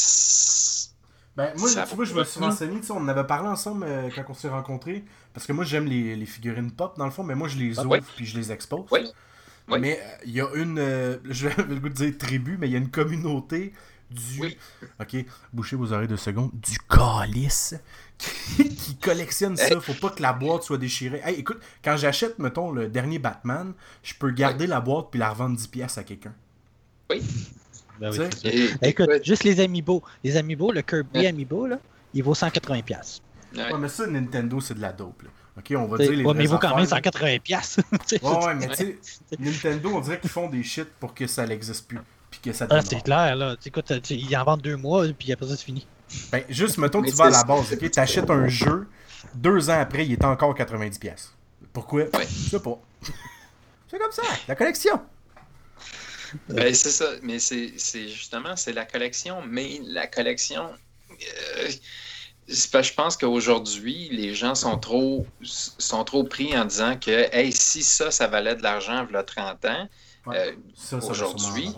[1.34, 3.48] Ben, moi, Ça tu vois, je me suis renseigné, tu sais, on en avait parlé
[3.48, 5.02] ensemble euh, quand on s'est rencontrés.
[5.32, 7.78] Parce que moi, j'aime les, les figurines pop, dans le fond, mais moi, je les
[7.78, 8.00] Ah, ouvre ouais.
[8.16, 8.84] puis je les expose.
[8.90, 9.00] Oui.
[9.68, 9.78] Oui.
[9.80, 10.76] Mais euh, il y a une,
[11.30, 13.72] je vais le goût de dire tribu, mais il y a une communauté
[14.12, 14.40] du.
[14.40, 14.58] Oui.
[15.00, 15.16] Ok,
[15.52, 16.50] bouchez vos oreilles deux secondes.
[16.54, 17.74] Du calice
[18.18, 19.80] qui, qui collectionne ça.
[19.80, 21.20] Faut pas que la boîte soit déchirée.
[21.24, 25.30] Hey, écoute, quand j'achète, mettons, le dernier Batman, je peux garder la boîte puis la
[25.30, 26.34] revendre 10$ piastres à quelqu'un.
[27.08, 30.02] Ben oui, et- Écoute, écoute, juste les Amiibo.
[30.24, 31.26] Les Amiibo, le Kirby Ouais.
[31.26, 31.78] Amiibo, là,
[32.14, 32.82] il vaut 180$.
[32.82, 33.22] piastres.
[33.54, 33.72] ouais.
[33.72, 35.22] Ouais, mais ça, Nintendo, c'est de la dope.
[35.22, 35.28] Là.
[35.58, 37.10] Ok, on va dire les ouais, mais il vaut quand même affaires, là.
[37.10, 37.40] 180$.
[37.40, 37.80] piastres.
[38.08, 41.12] Tu sais, Ouais, ouais, mais tu sais, Nintendo, on dirait qu'ils font des shit pour
[41.14, 42.00] que ça n'existe plus.
[42.32, 43.54] Puis que ça Ah, c'est clair, là.
[43.64, 45.86] Écoute, ils en vendent deux mois, puis après ça, c'est fini.
[46.32, 47.90] Ben, juste, mettons tu vas à la base, ok?
[47.92, 48.88] T'achètes un jeu,
[49.34, 50.98] deux ans après, il est encore 90$.
[50.98, 51.34] piastres.
[51.72, 52.02] Pourquoi?
[52.02, 52.26] Ouais.
[52.28, 52.78] Je sais pas.
[53.88, 55.00] c'est comme ça, la collection.
[56.48, 60.70] Ben, c'est ça, mais c'est c'est justement, c'est la collection, mais la collection,
[61.10, 61.68] euh,
[62.48, 67.82] je pense qu'aujourd'hui, les gens sont trop, sont trop pris en disant que, hey, si
[67.82, 69.88] ça, ça valait de l'argent, il y a 30 ans,
[70.24, 70.56] Ouais.
[70.92, 71.70] euh, aujourd'hui,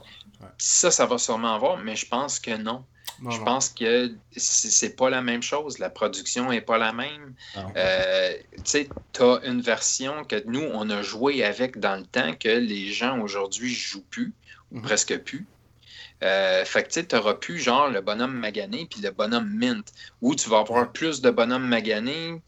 [0.58, 2.84] ça, ça va sûrement avoir, mais je pense que non.
[3.20, 3.44] Non, je non.
[3.44, 5.78] pense que c'est pas la même chose.
[5.78, 7.34] La production est pas la même.
[7.76, 12.06] Euh, tu sais, tu as une version que nous, on a joué avec dans le
[12.06, 14.34] temps que les gens aujourd'hui jouent plus,
[14.72, 14.82] ou Mhm.
[14.82, 15.46] presque plus.
[16.22, 19.86] Euh, fait que tu sais, t'auras plus genre le bonhomme magané puis le bonhomme mint,
[20.20, 22.42] où tu vas avoir plus de bonhommes maganés.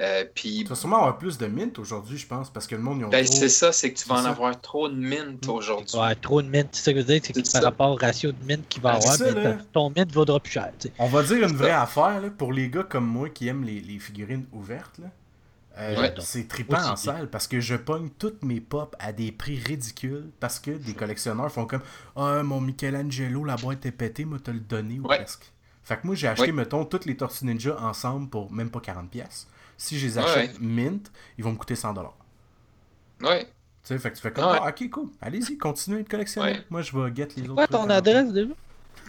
[0.00, 2.80] Euh, puis Tu vas sûrement avoir plus de mint aujourd'hui, je pense, parce que le
[2.80, 3.34] monde, ils ont ben, trop...
[3.34, 4.28] c'est ça, c'est que tu vas en ça.
[4.30, 5.52] avoir trop de mint Mhm.
[5.52, 5.98] aujourd'hui.
[5.98, 6.68] Ouais, trop de mint.
[6.72, 7.68] C'est ça que je veux dire, c'est que C'est par ça.
[7.68, 10.52] rapport au ratio de mint qu'il va Ah, avoir, ça, ben, ton mint vaudra plus
[10.52, 10.72] cher.
[10.98, 11.82] On va dire une vraie ça.
[11.82, 15.08] affaire, là, pour les gars comme moi qui aiment les, les figurines ouvertes, là.
[15.78, 16.14] Euh, Ouais.
[16.18, 16.88] C'est trippant Aussi.
[16.90, 20.72] en salle parce que je pogne toutes mes pop à des prix ridicules parce que
[20.72, 21.80] des collectionneurs font comme
[22.16, 25.18] Ah, mon Michelangelo, la boîte est pétée, moi te le donné ou Ouais.
[25.18, 25.52] presque.
[25.84, 26.52] Fait que moi j'ai acheté, Ouais.
[26.52, 29.06] mettons, toutes les Tortues Ninja ensemble pour même pas 40$.
[29.08, 29.46] pièces
[29.82, 32.12] Si je les Ouais, achète mint, ils vont me coûter 100$.
[33.22, 33.44] Ouais.
[33.44, 33.48] Tu
[33.84, 34.58] sais, fait que tu fais comme, Ouais.
[34.62, 36.52] ah, ok, cool, allez-y, continuez de collectionner.
[36.52, 36.64] Ouais.
[36.68, 37.54] Moi, je vais get les autres.
[37.54, 38.52] quoi ton adresse déjà?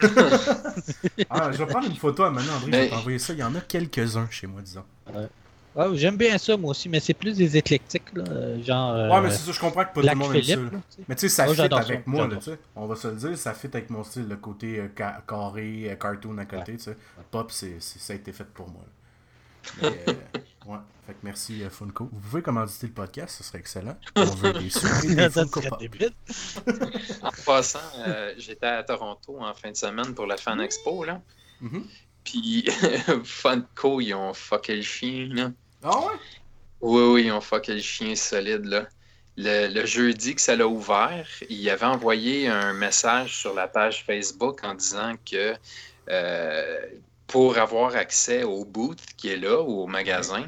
[1.30, 3.32] Ah, je vais prendre une photo à maintenant, André, je vais Mais- t'envoyer ça.
[3.34, 4.84] Il y en a quelques-uns chez moi, disons.
[5.74, 8.92] Ah, J'aime bien ça, moi aussi, mais c'est plus des éclectiques, là, genre.
[8.92, 10.54] euh, Ouais, mais c'est ça, je comprends que pas Black tout le monde aime ça.
[10.54, 10.72] Philippe.
[10.72, 10.78] là.
[11.08, 12.58] Mais tu sais, ça Moi, fit avec ça, moi, là, tu sais.
[12.76, 15.90] On va se le dire, ça fit avec mon style, le côté euh, ca- carré,
[15.90, 16.96] euh, cartoon à côté, tu sais.
[17.30, 18.82] Pop, c'est, c'est- ça a été fait pour moi.
[18.82, 18.88] là.
[19.80, 20.12] Mais, euh,
[20.66, 20.78] ouais.
[21.06, 22.08] Fait que merci, euh, Funko.
[22.12, 23.96] Vous pouvez commanditer le podcast, ce serait excellent.
[24.14, 24.70] On veut des
[25.30, 25.82] Funko Pop.
[27.22, 31.20] En passant, euh, j'étais à Toronto en fin de semaine pour la Fan Expo, là.
[31.60, 31.84] Mhm.
[32.24, 32.68] Puis
[33.24, 35.50] Funko, ils ont fucké le chien, là.
[35.82, 36.14] Ah ouais?
[36.80, 38.86] Oui, oui, ils ont fucké le chien solide, là.
[39.36, 44.04] Le, le jeudi que ça l'a ouvert, il avait envoyé un message sur la page
[44.04, 45.54] Facebook en disant que
[46.10, 46.80] euh,
[47.32, 50.44] pour avoir accès au booth qui est là, ou au magasin,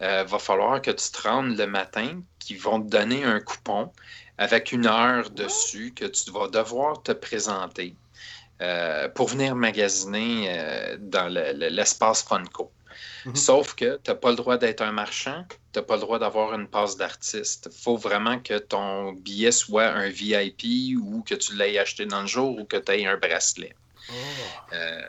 [0.00, 3.92] euh, va falloir que tu te rendes le matin, qu'ils vont te donner un coupon
[4.38, 7.94] avec une heure dessus que tu vas devoir te présenter
[8.62, 12.70] euh, pour venir magasiner euh, dans le- le- l'espace Funko.
[13.26, 13.36] Mhm.
[13.36, 16.18] Sauf que tu n'as pas le droit d'être un marchand, tu n'as pas le droit
[16.18, 17.68] d'avoir une passe d'artiste.
[17.72, 20.62] Il faut vraiment que ton billet soit un VIP
[21.00, 23.74] ou que tu l'aies acheté dans le jour ou que tu aies un bracelet.
[24.10, 24.12] Oh.
[24.72, 25.02] Euh,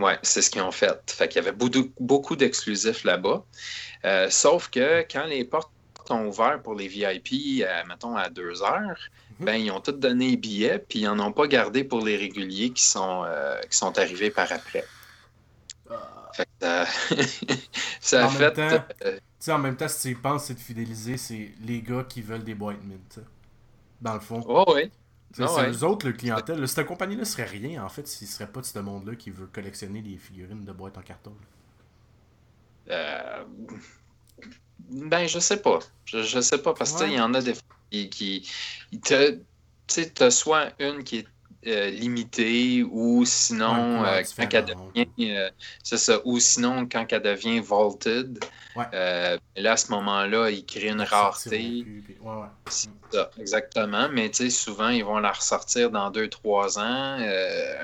[0.00, 1.10] ouais, c'est ce qu'ils ont fait.
[1.10, 1.56] Fait qu'il y avait
[1.98, 3.44] beaucoup, d'exclusifs là-bas.
[4.04, 5.70] Euh, sauf que quand les portes
[6.10, 8.98] ont ouvert pour les VIP, euh, mettons à deux heures,
[9.40, 9.46] Mhm.
[9.46, 12.16] ben, ils ont tous donné les billets, puis ils n'en ont pas gardé pour les
[12.16, 14.84] réguliers qui sont, euh, qui sont arrivés par après.
[16.34, 16.84] Fait que,
[18.00, 18.52] ça a En même fait.
[18.52, 21.80] temps- Tu sais, en même temps, si tu y penses, c'est de fidéliser, c'est les
[21.82, 23.20] gars qui veulent des boîtes mint.
[24.00, 24.40] Dans le fond.
[24.40, 24.90] ouais, ouais.
[25.38, 25.70] Ah c'est ouais.
[25.72, 26.66] eux autres, le clientèle.
[26.68, 30.02] Cette compagnie-là serait rien, en fait, s'il serait pas de ce monde-là qui veut collectionner
[30.02, 31.34] des figurines de boîtes en carton.
[32.90, 33.44] Euh,
[34.90, 35.78] Ben, je sais pas.
[36.04, 37.10] Je, je sais pas, parce que Ouais.
[37.12, 37.54] il y en a des
[37.90, 38.08] qui.
[38.10, 38.48] qui
[39.02, 39.32] te-
[39.86, 41.28] Tu sais, tu as soit une qui est
[41.66, 45.32] euh, limitée ou sinon, Ouais, euh, quand elle devient.
[45.36, 45.50] euh,
[45.82, 46.18] c'est ça.
[46.24, 48.38] Ou sinon, quand elle devient vaulted,
[48.76, 48.84] Ouais.
[49.56, 51.84] là, à ce moment-là, il crée une rareté.
[52.68, 54.08] C'est ça, exactement.
[54.12, 57.18] Mais tu sais, souvent, ils vont la ressortir dans 2-3 ans,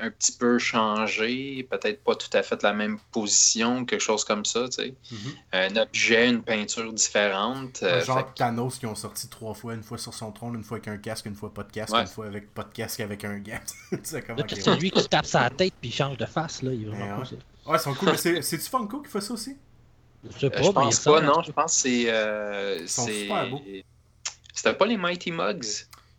[0.01, 4.43] un petit peu changé, peut-être pas tout à fait la même position, quelque chose comme
[4.43, 4.93] ça, tu sais.
[5.11, 5.17] Mhm.
[5.53, 7.83] Un objet, une peinture différente.
[8.05, 10.77] genre fait Thanos qui ont sorti trois fois, une fois sur son trône, une fois
[10.77, 13.23] avec un casque, une fois pas de casque, une fois avec pas de casque avec
[13.23, 13.59] un gant.
[13.89, 16.71] Qu'ils- t'as celui qui tape sa tête puis il change de face, là.
[16.73, 17.27] Il est vraiment ouais.
[17.27, 17.37] cool,
[17.71, 18.09] Ouais, ils sont cool.
[18.11, 19.57] mais c'est- C'est-tu Funko qui fait ça aussi?
[20.23, 21.41] Je sais Euh, pas, je pense pas, non.
[21.41, 22.11] Je pense que c'est.
[22.11, 23.61] euh, sont c'est- super beaux.
[24.53, 25.63] C'était pas les Mighty Mugs?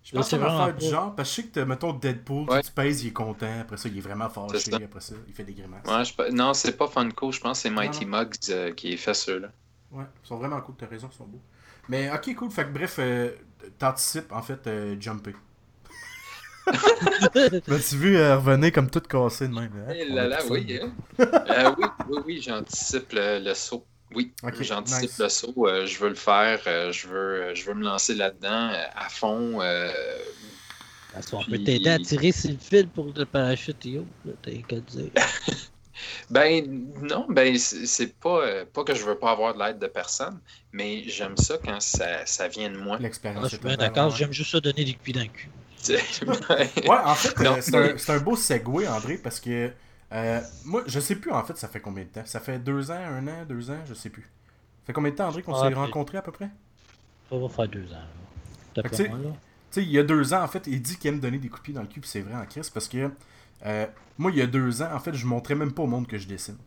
[0.05, 1.93] Je pense c'est va vraiment faire du genre, parce que je sais que, t'as, mettons,
[1.93, 2.61] Deadpool, Ouais.
[2.63, 4.77] tu pèses, il est content, après ça, il est vraiment fâché, C'est ça.
[4.83, 5.87] après ça, il fait des grimaces.
[5.87, 7.31] Ouais, je- Non, c'est pas Funko.
[7.31, 8.19] Je pense que c'est Mighty non.
[8.19, 9.49] Mugs euh, qui fait ceux-là.
[9.93, 11.41] Ouais, ils sont vraiment cool, t'as raison, ils sont beaux.
[11.89, 13.31] Mais ok, cool, fait que bref, euh,
[13.79, 15.35] t'anticipes en fait euh, jumper.
[17.67, 19.71] M'as-tu vu euh, revenir comme tout cassé de même?
[19.89, 19.93] hein?
[19.95, 20.81] Eh On là a là, oui.
[20.81, 20.93] hein.
[21.21, 23.85] Euh, oui, oui, oui, j'anticipe le, le saut.
[24.15, 25.19] Oui, Ok, j'anticipe nice.
[25.19, 25.55] le saut.
[25.67, 26.61] euh, je veux le faire.
[26.67, 29.61] euh, je, veux, je veux me lancer là-dedans euh, à fond.
[29.63, 29.91] euh,
[31.13, 34.33] Parce qu'on Puis- peut t'aider à tirer sur le fil pour le parachute ouvre, là.
[34.43, 35.11] T'as qu'à dire.
[36.31, 39.87] Ben non, ben c'est pas, euh, pas que je veux pas avoir de l'aide de
[39.87, 40.41] personne,
[40.73, 42.97] mais j'aime ça quand ça, ça vient de moi.
[42.99, 43.51] Ah, L'expérience.
[43.53, 45.49] je suis d'accord, j'aime juste ça donner des cuits dans le cul.
[46.49, 49.71] Ben, Ouais, en fait, euh, c'est un, c'est un beau segue, André, parce que
[50.13, 52.23] euh, moi, je sais plus en fait, ça fait combien de temps?
[52.25, 54.23] Ça fait deux ans, un an, deux ans, je sais plus.
[54.23, 56.51] Ça fait combien de temps, André, qu'on Ah, s'est puis- rencontrés à peu près?
[57.31, 58.83] Ça va faire deux ans.
[58.89, 59.31] tu sais- moi, là.
[59.71, 61.49] Tu sais, il y a deux ans, en fait, il dit qu'il aime donner des
[61.49, 63.11] coups de pied dans le cul, puis c'est vrai en crise, parce que
[63.65, 63.87] euh,
[64.19, 66.19] moi, il y a deux ans, en fait, je montrais même pas au monde que
[66.19, 66.59] je dessine.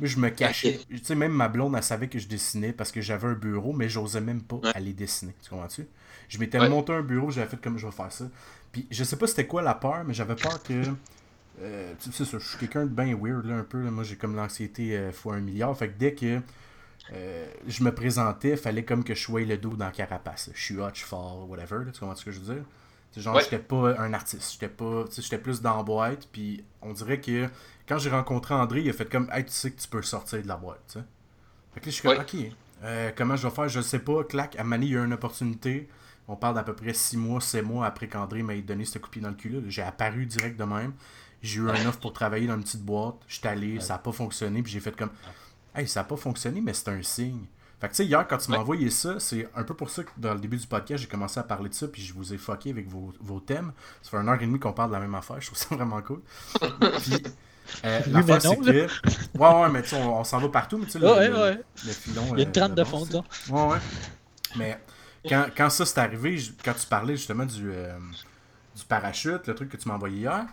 [0.00, 0.80] Moi, je me cachais.
[0.88, 3.72] Tu sais, même ma blonde, elle savait que je dessinais parce que j'avais un bureau,
[3.74, 4.72] mais j'osais même pas Ouais.
[4.74, 5.34] aller dessiner.
[5.42, 5.86] Tu comprends-tu?
[6.32, 6.68] Je m'étais Ouais.
[6.70, 8.24] monté un bureau, j'avais fait comme je vais faire ça.
[8.72, 10.82] Puis je sais pas c'était quoi la peur, mais j'avais peur que.
[11.60, 13.82] euh, tu sais, ça, je suis quelqu'un de bien weird, là, un peu.
[13.82, 13.90] là.
[13.90, 15.76] Moi, j'ai comme l'anxiété euh, fois un milliard.
[15.76, 16.40] Fait que dès que
[17.12, 20.48] euh, je me présentais, fallait comme que je sois le dos dans la carapace.
[20.54, 21.84] Je suis hot, je suis fort, whatever.
[21.84, 21.90] là.
[21.92, 22.64] tu comprends ce que je veux dire?
[23.10, 23.42] C'est genre, Ouais.
[23.42, 24.52] j'étais pas un artiste.
[24.52, 25.04] J'étais pas.
[25.06, 26.26] tu sais, J'étais plus dans la boîte.
[26.32, 27.46] Puis on dirait que
[27.86, 30.40] quand j'ai rencontré André, il a fait comme, hey, tu sais que tu peux sortir
[30.42, 30.96] de la boîte.
[31.74, 32.52] Fait que là, je suis comme, Ouais.
[33.12, 34.24] ok, comment je vais faire, je sais pas.
[34.24, 35.90] Clac, à Mani, il y a une opportunité.
[36.28, 39.06] On parle d'à peu près 6 mois, 7 mois après qu'André m'ait donné ce coup
[39.08, 39.60] de pied dans le cul-là.
[39.68, 40.92] J'ai apparu direct de même.
[41.42, 43.16] J'ai eu un offre pour travailler dans une petite boîte.
[43.26, 44.62] J'étais allé, ça a pas fonctionné.
[44.62, 45.10] Puis j'ai fait comme,
[45.74, 47.44] hey, ça a pas fonctionné, mais c'est un signe.
[47.80, 48.62] Fait que tu sais, hier, quand tu m'as Ouais.
[48.62, 51.40] envoyé ça, c'est un peu pour ça que dans le début du podcast, j'ai commencé
[51.40, 51.88] à parler de ça.
[51.88, 53.72] Puis je vous ai fucké avec vos, vos thèmes.
[54.02, 55.40] Ça fait une heure et demie qu'on parle de la même affaire.
[55.40, 56.20] Je trouve ça vraiment cool.
[57.00, 57.14] Puis.
[57.84, 58.86] Euh, Oui, l'affaire, c'est que.
[59.36, 61.28] Ouais, ouais, mais tu sais, on, on s'en va partout, mais tu sais, le, Ouais,
[61.28, 61.60] le- ouais.
[61.84, 62.22] le filon.
[62.32, 63.24] Il y a une euh, trente de fond, disons.
[63.50, 63.78] Ouais, ouais.
[64.56, 64.78] Mais
[65.28, 67.98] quand, quand ça s'est arrivé, je- quand tu parlais justement du, euh,
[68.76, 70.46] du parachute, le truc que tu m'as envoyé hier,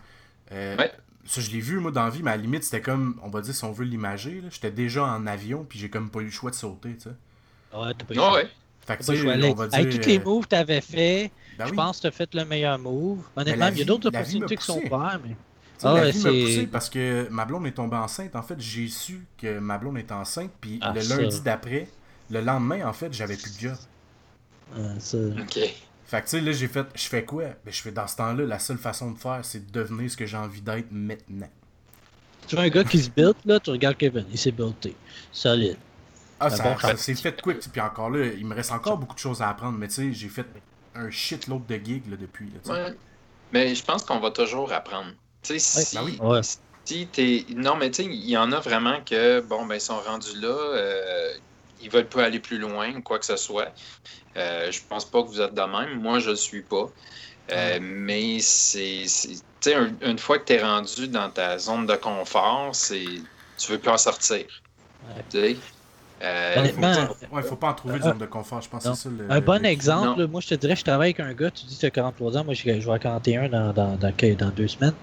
[0.52, 0.91] euh, Ouais.
[1.26, 3.30] ça je l'ai vu moi dans la vie, mais à la limite c'était comme, on
[3.30, 6.26] va dire si on veut l'imager, j'étais déjà en avion puis j'ai comme pas eu
[6.26, 7.16] le choix de sauter, tu sais.
[7.74, 8.50] Ouais, t'as pas eu Ah le ouais.
[8.86, 9.04] Fait que choix.
[9.04, 9.38] tu pas sais, le choix.
[9.44, 9.90] on va Avec dire...
[9.90, 11.74] tous les euh, moves que t'avais fait, ben je oui.
[11.74, 13.30] pense que t'as fait le meilleur move.
[13.36, 15.38] Honnêtement, il y a d'autres opportunités qui sont ouvertes, mais.
[15.78, 17.96] Tu sais, Ah la ouais, vie m'a c'est- poussé parce que ma blonde est tombée
[17.98, 18.36] enceinte.
[18.36, 21.94] En fait, j'ai su que ma blonde est enceinte, puis Ah, le lundi d'après,
[22.30, 23.80] le lendemain, en fait, j'avais plus de job.
[24.78, 25.60] Euh, ça- OK.
[26.06, 27.44] Fait que tu sais, là, j'ai fait, je fais quoi?
[27.64, 30.18] Ben, je fais dans ce temps-là, la seule façon de faire, c'est de devenir ce
[30.18, 31.50] que j'ai envie d'être maintenant.
[32.48, 34.96] Tu vois un gars qui se build, là, tu regardes Kevin, il s'est buildé.
[35.32, 35.78] Solide.
[36.40, 36.98] Ah, ça, bon ça fait.
[36.98, 39.78] s'est fait quick, puis encore là, il me reste encore beaucoup de choses à apprendre,
[39.78, 40.46] mais tu sais, j'ai fait
[40.96, 42.50] un shitload de gigs là, depuis.
[42.66, 42.74] Là.
[42.74, 42.96] Ouais.
[43.52, 45.12] Mais je pense qu'on va toujours apprendre.
[45.44, 46.18] Tu sais, si, ben oui.
[46.22, 46.41] Ouais.
[46.86, 47.46] si t'es.
[47.56, 50.40] Non, mais tu sais, il y en a vraiment que, bon, ben, ils sont rendus
[50.40, 51.34] là, euh,
[51.82, 53.72] ils veulent pas aller plus loin ou quoi que ce soit.
[54.40, 55.99] Euh, je pense pas que vous êtes de même.
[56.02, 56.86] Moi, je le suis pas.
[57.52, 59.06] Euh, Mais c'est.
[59.68, 63.06] un- une fois que tu es rendu dans ta zone de confort, c'est.
[63.57, 64.45] Tu veux plus en sortir.
[65.07, 65.24] Ouais.
[65.30, 65.57] Sais?
[66.22, 68.84] Euh, Faut Honnêtement, pas, ouais, faut pas en trouver de zone de confort, je pense
[68.86, 68.94] non.
[68.94, 69.26] ça le.
[69.32, 70.28] Un bon le- exemple, Non.
[70.28, 72.38] moi je te dirais, je travaille avec un gars, tu dis que tu as 43
[72.38, 74.94] ans, moi je vais à 41 dans, dans, dans, dans deux semaines.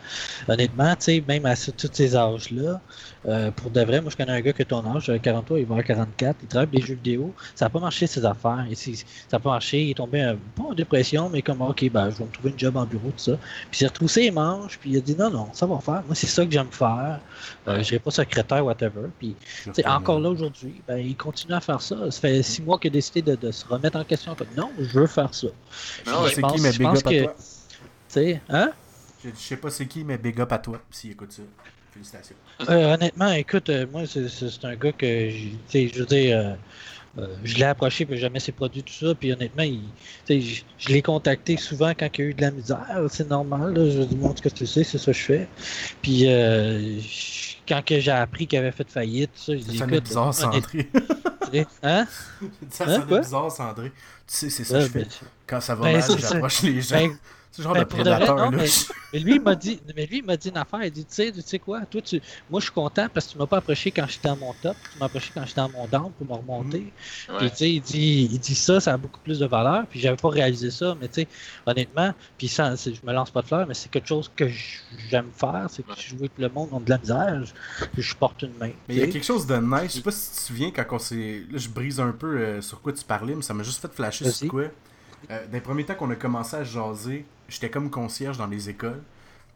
[0.47, 2.81] Honnêtement, tu sais, même à tous ces âges-là,
[3.27, 5.65] euh, pour de vrai, moi je connais un gars que ton âge, euh, 43, il
[5.67, 8.75] va avoir 44, il travaille des jeux vidéo, ça n'a pas marché ses affaires, et
[8.75, 11.91] si- ça n'a pas marché, il est tombé un- pas en dépression, mais comme ok,
[11.91, 13.37] ben je vais me trouver une job en bureau, tout ça.
[13.37, 16.03] Puis il s'est retroussé les manches, puis il a dit non, non, ça va faire,
[16.07, 17.21] moi c'est ça que j'aime faire,
[17.69, 19.09] euh, je serai pas secrétaire, whatever.
[19.19, 19.35] Puis
[19.65, 22.11] je encore là aujourd'hui, ben, il continue à faire ça.
[22.11, 24.33] Ça fait six mois qu'il a décidé de, de se remettre en question.
[24.33, 25.47] En fait, non, je veux faire ça.
[25.49, 26.31] Ouais.
[26.35, 27.35] C'est pense- qui, mais je big pense up à que- toi?
[27.39, 27.45] Tu
[28.09, 28.71] sais, hein?
[29.25, 31.43] Je, je sais pas c'est qui, mais big up à toi, s'il écoute ça.
[31.97, 32.37] Félicitations.
[32.69, 36.55] Euh, honnêtement, écoute, euh, moi, c'est- un gars que, je veux dire, euh,
[37.23, 39.15] euh, je l'ai approché, puis jamais ses produits, tout ça.
[39.15, 39.81] Puis honnêtement, il,
[40.29, 42.87] je, je l'ai contacté souvent quand il y a eu de la misère.
[43.09, 43.75] C'est normal.
[43.75, 45.49] Là, je dis, bon, ce que tu sais, c'est ça que je fais.
[46.03, 50.05] Puis je- quand que j'ai appris qu'il avait fait faillite, ça, je dis, Ça écoute,
[50.05, 50.91] bizarre, Sandré.
[51.83, 52.07] hein?
[52.71, 53.21] ça Hein, quoi?
[53.21, 53.91] bizarre, Sandré.
[53.91, 53.95] Tu
[54.27, 54.99] sais, c'est ça que Ouais, je fais.
[55.01, 55.09] ben,
[55.47, 56.17] Quand ça va ben, mal, ça.
[56.19, 56.97] j'approche les gens.
[56.97, 57.17] ben,
[57.57, 58.57] C'est le genre ben, de pour de vrai, prédateur, non, là.
[58.59, 58.69] mais-
[59.13, 60.85] Mais lui, il m'a dit, mais lui, il m'a dit une affaire.
[60.85, 62.21] Il dit, tu sais, tu sais quoi, toi, tu,
[62.51, 64.77] moi, je suis content parce que tu m'as pas approché quand j'étais à mon top,
[64.93, 66.93] tu m'as approché quand j'étais à mon down pour me remonter.
[67.27, 67.51] Puis, Ouais.
[67.51, 69.87] tu sais, il dit, il dit ça, ça a beaucoup plus de valeur.
[69.89, 71.29] Puis, j'avais pas réalisé ça, mais tu sais,
[71.65, 74.49] honnêtement, puis ça, je me lance pas de fleurs, mais c'est quelque chose que
[75.09, 75.67] j'aime faire.
[75.71, 77.43] C'est que je veux que le monde ait de la misère,
[77.97, 78.71] je, je porte une main.
[78.89, 79.85] Mais il y a quelque chose de nice.
[79.85, 81.43] Je sais pas si tu te souviens quand on s'est.
[81.51, 83.93] Là, je brise un peu euh, sur quoi tu parlais, mais ça m'a juste fait
[83.95, 84.65] flasher sur quoi.
[85.31, 88.69] Euh, dans les premiers temps qu'on a commencé à jaser, j'étais comme concierge dans les
[88.69, 89.03] écoles.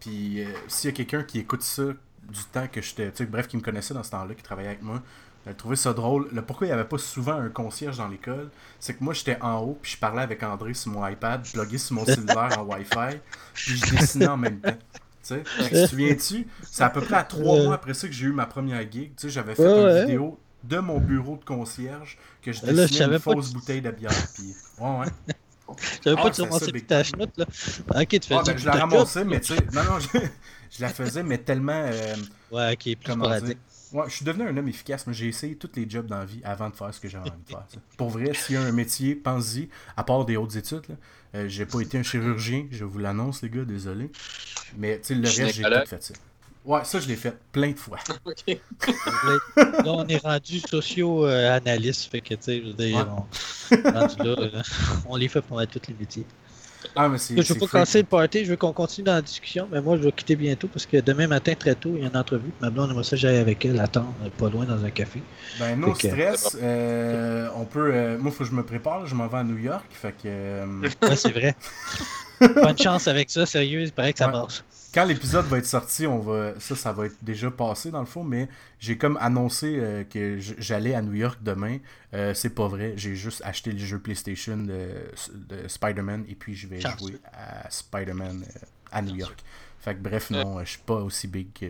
[0.00, 3.10] Puis euh, s'il y a quelqu'un qui écoute ça du temps que j'étais.
[3.10, 5.02] Tu sais, bref, qui me connaissait dans ce temps-là, qui travaillait avec moi,
[5.46, 6.28] j'ai trouvé ça drôle.
[6.32, 9.38] Le pourquoi il n'y avait pas souvent un concierge dans l'école, c'est que moi j'étais
[9.40, 12.62] en haut, puis je parlais avec André sur mon iPad, plugué sur mon cellulaire en
[12.64, 13.18] Wi-Fi,
[13.54, 14.76] puis je dessinais en même temps.
[15.26, 16.46] Tu te souviens-tu?
[16.62, 19.12] C'est à peu près à trois mois après ça que j'ai eu ma première gig.
[19.16, 20.00] Tu sais, j'avais fait Ouais, une ouais.
[20.06, 23.80] vidéo de mon bureau de concierge que je Là, je dessinais une fausse que- bouteille
[23.82, 24.12] de bière.
[24.34, 24.54] Puis...
[24.78, 25.06] Ouais, ouais.
[25.78, 27.46] Je savais Ah, pas ça, plus Big ta chenoute, là.
[28.00, 30.08] Ok, tu fais Ah, du ben, je la ramassais, mais tu sais, non, non, je,
[30.70, 31.72] je la faisais, mais tellement.
[31.72, 32.16] euh,
[32.50, 33.46] Ouais, ok, plus comment sporadique.
[33.48, 33.56] dire.
[33.92, 36.24] Ouais, je suis devenu un homme efficace, mais j'ai essayé tous les jobs dans la
[36.24, 37.66] vie avant de faire ce que j'avais envie de faire.
[37.96, 40.94] Pour vrai, s'il y a un métier, pense-y, à part des hautes études, là,
[41.34, 44.10] euh, j'ai pas été un chirurgien, je vous l'annonce, les gars, désolé.
[44.78, 46.14] Mais tu sais, le reste, j'ai tout fait ça.
[46.64, 47.98] Ouais, ça, je l'ai fait plein de fois.
[48.24, 48.58] OK.
[49.56, 54.62] Là, on est rendu socio-analyste, fait que, tu sais, je veux dire, on, rendu là,
[55.08, 56.26] on les fait pour tous les métiers.
[56.96, 57.40] Ah, mais c'est.
[57.40, 59.96] Je veux pas casser le party, je veux qu'on continue dans la discussion, mais moi,
[59.98, 62.50] je vais quitter bientôt parce que demain matin, très tôt, il y a une entrevue.
[62.60, 65.22] Ma blonde aimerait ça, j'aille avec elle attendre euh, pas loin dans un café.
[65.58, 66.56] Ben, no Fait que- stress.
[66.62, 67.90] euh, on peut.
[67.94, 69.06] euh, moi, faut que je me prépare.
[69.06, 69.84] Je m'en vais à New York.
[69.90, 70.16] Fait que.
[70.26, 70.66] euh,
[71.02, 71.54] Ouais, c'est vrai.
[72.40, 74.32] Bonne chance avec ça, sérieux, il paraît que ça Ouais.
[74.32, 74.62] marche.
[74.92, 76.58] Quand l'épisode va être sorti, on va.
[76.58, 78.24] Ça, ça va être déjà passé dans le fond.
[78.24, 78.48] Mais
[78.78, 81.78] j'ai comme annoncé euh, que j'allais à New York demain.
[82.14, 82.94] Euh, c'est pas vrai.
[82.96, 84.88] J'ai juste acheté le jeu PlayStation de,
[85.34, 86.24] de Spider-Man.
[86.28, 89.38] Et puis, je vais jouer à Spider-Man euh, à New York.
[89.80, 91.66] Fait que, bref, non, je suis pas aussi big que.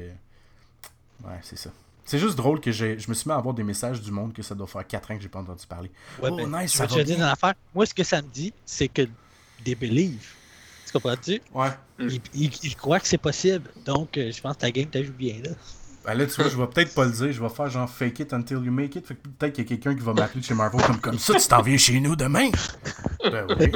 [1.24, 1.70] Ouais, c'est ça.
[2.04, 4.42] C'est juste drôle que je me suis mis à avoir des messages du monde que
[4.42, 5.90] ça doit faire 4 ans que j'ai pas entendu parler.
[6.20, 7.52] Ouais, Oh, ben, nice, ça va dire dans.
[7.74, 9.02] Moi, ce que ça me dit, c'est que
[9.64, 10.39] des believe.
[10.90, 11.40] Tu comprends-tu?
[11.54, 11.68] Ouais.
[12.34, 13.70] Ils croient que c'est possible.
[13.84, 15.50] Donc, euh, je pense que ta game, t'as joué bien, là.
[16.04, 17.30] Ben là, tu vois, je vais peut-être pas le dire.
[17.30, 19.06] Je vais faire genre fake it until you make it.
[19.06, 21.18] Fait que peut-être qu'il y a quelqu'un qui va m'appeler de chez Marvel comme, comme
[21.18, 22.50] ça, tu t'en viens chez nous demain.
[23.22, 23.66] Ben oui.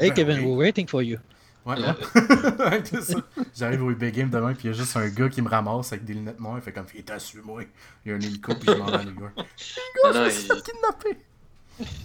[0.00, 0.44] Hey, Ben Kevin, oui.
[0.46, 1.18] we're waiting for you.
[1.66, 1.84] Ouais, ouais.
[2.70, 3.18] Ouais, c'est ça.
[3.54, 5.92] J'arrive au eBay Game demain, puis il y a juste un gars qui me ramasse
[5.92, 6.56] avec des lunettes noires.
[6.58, 7.62] Il fait comme, il est à moi.
[8.04, 9.32] Il y a un hélico, puis je m'en vais à New York.
[10.14, 11.18] Non, je suis il- fait kidnapper.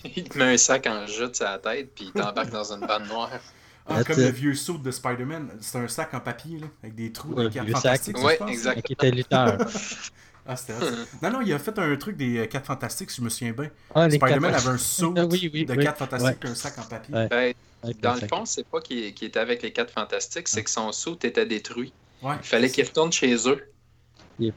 [0.15, 2.81] il te met un sac en jute sur la tête, puis il t'embarque dans une
[2.85, 3.29] bande noire.
[3.89, 5.49] Ah, comme le vieux saut de Spider-Man.
[5.61, 8.17] C'est un sac en papier, là, avec des trous, ouais, des fantastiques.
[8.19, 8.81] Oui, exact.
[8.81, 9.57] Qui était lutteur.
[10.45, 10.73] ah, c'était
[11.21, 13.69] Non, non, il a fait un truc des 4 fantastiques, si je me souviens bien.
[13.95, 17.27] Ah, Spider-Man avait un saut oui, oui, de 4 fantastiques, un sac en papier.
[17.29, 17.53] Ben,
[18.01, 21.17] dans le fond, c'est pas qu'il était avec les 4 fantastiques, c'est que son saut
[21.23, 21.93] était détruit.
[22.23, 23.71] il fallait qu'il retourne chez eux.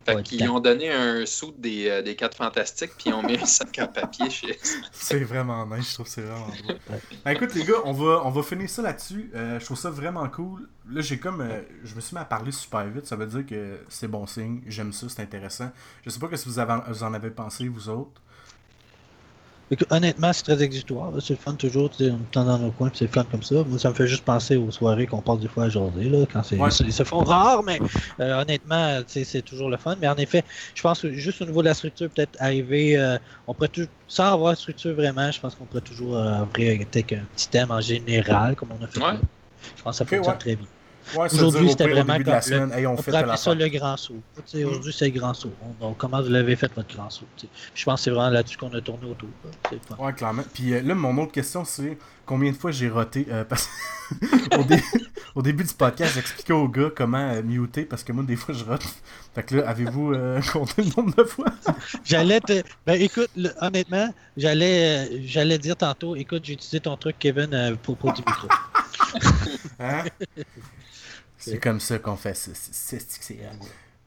[0.05, 3.37] Fait qu'ils ont donné un sou des, euh, des 4 fantastiques, puis ils ont mis
[3.37, 4.59] un sac en papier chez
[4.93, 6.75] C'est vraiment nice, je trouve que c'est vraiment beau.
[7.25, 9.31] Ben, écoute, les gars, on va, on va finir ça là-dessus.
[9.35, 10.69] Euh, je trouve ça vraiment cool.
[10.91, 11.41] Là, j'ai comme.
[11.41, 14.27] Euh, je me suis mis à parler super vite, ça veut dire que c'est bon
[14.27, 14.63] signe.
[14.67, 15.71] J'aime ça, c'est intéressant.
[16.05, 18.21] Je sais pas ce que vous, avez, vous en avez pensé, vous autres
[19.91, 21.13] honnêtement, c'est très exutoire.
[21.21, 23.57] C'est le fun toujours, on est dans nos coins, c'est le fun comme ça.
[23.67, 26.27] Moi, ça me fait juste penser aux soirées qu'on passe des fois à journée, là,
[26.33, 27.79] quand c'est, ils se font rares, mais
[28.21, 29.97] euh, honnêtement, c'est toujours le fun.
[30.01, 30.45] Mais en effet,
[30.75, 33.91] je pense que juste au niveau de la structure, peut-être arriver, euh, on pourrait toujours,
[34.09, 37.49] sans avoir de structure vraiment, je pense qu'on pourrait toujours euh, ouvrir peut-être un petit
[37.49, 39.01] thème en général, comme on a fait.
[39.77, 40.67] Je pense que ça fonctionne très bien.
[41.17, 44.15] Aujourd'hui, c'était vraiment comme la semaine, on, fait appeler ça le grand saut.
[44.55, 44.65] Mm.
[44.65, 45.53] Aujourd'hui, c'est le grand saut.
[45.81, 47.27] Donc, comment vous l'avez fait, votre grand saut?
[47.75, 49.29] Je pense que c'est vraiment là-dessus qu'on a tourné autour.
[49.99, 50.43] Oui, clairement.
[50.53, 53.69] Puis euh, là, mon autre question, c'est combien de fois j'ai roté euh, parce...
[55.37, 58.55] au, début du podcast, j'expliquais aux gars comment euh, muter parce que moi, des fois,
[58.55, 58.83] je rote.
[59.35, 60.15] Fait que là, avez-vous
[60.53, 61.47] compté le nombre de fois?
[62.05, 62.63] j'allais te.
[62.85, 63.31] Ben écoute,
[63.61, 68.49] honnêtement, j'allais j'allais dire tantôt, écoute, j'ai utilisé ton truc, Kevin, pour, pour du micro.
[69.79, 70.05] hein?
[71.41, 72.51] C'est comme ça qu'on fait ça.
[72.55, 73.01] C'est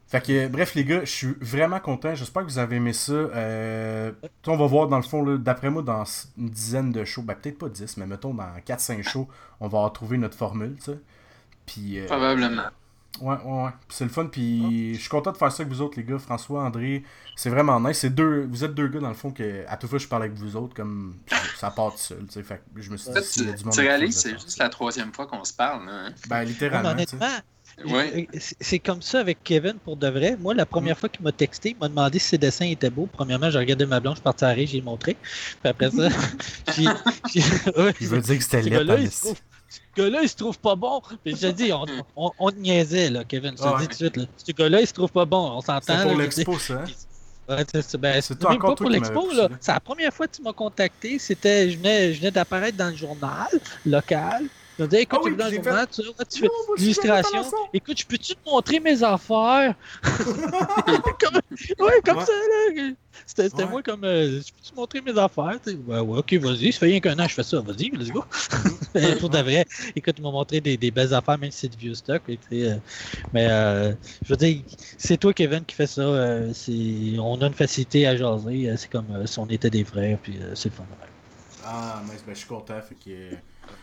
[0.07, 2.13] Fait que, bref, les gars, je suis vraiment content.
[2.13, 3.13] J'espère que vous avez aimé ça.
[3.13, 4.11] Euh,
[4.45, 6.03] on va voir, dans le fond, d'après moi, dans
[6.37, 9.27] une dizaine de shows, ben, peut-être pas 10, mais mettons dans 4-5 shows,
[9.59, 10.99] on va retrouver notre formule, tu sais.
[11.65, 12.67] Puis, euh, Probablement.
[13.21, 13.69] Ouais, ouais, ouais.
[13.89, 14.25] C'est le fun.
[14.25, 16.17] Puis je suis content de faire ça avec vous autres, les gars.
[16.17, 17.03] François, André,
[17.35, 17.99] c'est vraiment nice.
[17.99, 20.23] C'est deux, vous êtes deux gars, dans le fond, que à toute fois je parle
[20.23, 21.17] avec vous autres, comme
[21.57, 22.43] ça part tout seul.
[22.43, 25.13] Fait je me suis dit, tu, y du monde tu réalises, c'est juste la troisième
[25.13, 25.87] fois qu'on se parle.
[25.87, 26.11] Hein?
[26.27, 26.89] Ben, littéralement.
[26.89, 27.27] honnêtement,
[27.85, 28.27] ouais.
[28.59, 30.35] c'est comme ça avec Kevin pour de vrai.
[30.39, 30.99] Moi, la première mm.
[30.99, 33.07] fois qu'il m'a texté, il m'a demandé si ses dessins étaient beaux.
[33.11, 35.15] Premièrement, j'ai regardé ma blonde, je suis parti à la j'ai montré.
[35.61, 36.09] Puis après ça,
[36.75, 36.85] j'ai.
[38.01, 39.09] il veut dire que c'était laid,
[39.73, 41.01] ce gars-là, il se trouve pas bon.
[41.23, 41.85] Puis je dis, on,
[42.15, 43.55] on, on, te niaisait, là, Kevin.
[43.57, 44.17] Je te dis tout de suite.
[44.17, 44.25] Là.
[44.37, 45.51] Ce gars-là, il se trouve pas bon.
[45.57, 45.97] On s'entend.
[45.97, 46.73] C'est pour l'expo, ça.
[46.73, 46.85] Hein?
[47.49, 49.29] Ouais, c'est ben, même pas pour l'expo.
[49.59, 51.19] C'est la première fois que tu m'as contacté.
[51.19, 53.47] C'était, je venais, je venais d'apparaître dans le journal
[53.85, 54.43] local.
[54.77, 57.43] Je me dit, écoute, ah oui, dans le journal, tu, tu fais l'illustration.
[57.73, 59.75] Écoute, je peux-tu te montrer mes affaires?
[60.03, 61.39] comme,
[61.79, 62.91] ouais, comme ça, là.
[63.25, 65.59] C'était moi comme, euh, je peux-tu te montrer mes affaires?
[65.65, 67.59] Ouais, ouais, ok, vas-y, ça fait rien qu'un an je fais ça.
[67.61, 68.23] Vas-y, let's go.
[69.19, 71.77] Pour de vrai, écoute, ils m'ont montré des, des, belles affaires, même si c'est du
[71.77, 72.23] vieux stock.
[72.29, 72.75] euh,
[73.33, 73.93] mais, euh,
[74.23, 74.61] je veux dire,
[74.97, 76.01] c'est toi, Kevin, qui fais ça.
[76.01, 76.53] Euh,
[77.19, 78.69] on a une facilité à jaser.
[78.69, 80.85] Euh, c'est comme si on était des frères, puis c'est le fun.
[81.65, 82.81] Ah, mais ben, je suis content.
[82.81, 83.35] Fait que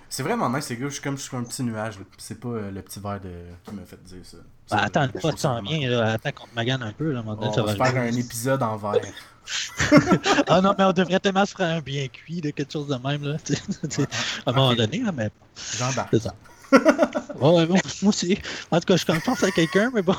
[0.08, 0.88] c'est vraiment nice, les gars.
[0.88, 1.94] Je suis comme sur un petit nuage.
[2.18, 3.30] C'est pas euh, le petit verre de...
[3.64, 4.38] qui m'a fait dire ça.
[4.68, 6.00] Bah, attends, le pot s'en vient.
[6.00, 7.12] Attends qu'on te magane un peu.
[7.12, 9.00] Là, on va faire un épisode en verre.
[10.48, 12.96] ah non, mais on devrait tellement se faire un bien cuit, de quelque chose de
[12.96, 13.22] même.
[13.22, 13.36] Là,
[14.46, 15.30] à un moment donné, là, mais.
[15.78, 16.08] J'embarque.
[16.10, 16.34] C'est ça.
[16.72, 18.36] ouais, bon, moi aussi.
[18.70, 20.16] En tout cas, je pense à quelqu'un, mais bon.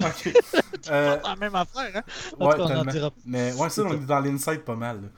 [0.00, 0.32] ok.
[0.90, 1.16] Euh...
[1.24, 2.02] la même affaire, hein?
[2.40, 5.02] ouais, cas, Mais ouais, ça, on est dans l'inside pas mal.
[5.02, 5.08] Là.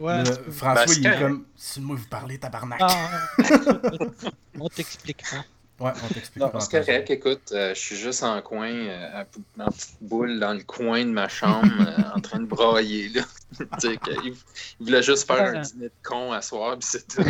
[0.00, 0.24] Ouais.
[0.50, 1.44] François, il est comme.
[1.56, 2.80] Si moi vous parlez, tabarnak.
[2.82, 3.10] Ah,
[4.58, 5.44] on t'explique ça.
[5.80, 6.44] Ouais, on t'explique.
[6.60, 9.24] C'est correct, écoute, euh, je suis juste en coin, euh,
[9.58, 13.08] en petite boule dans le coin de ma chambre, euh, en train de brailler.
[13.08, 13.22] Là.
[13.82, 14.34] il,
[14.78, 17.24] voulait juste faire un dîner de con à soir, puis c'est tout.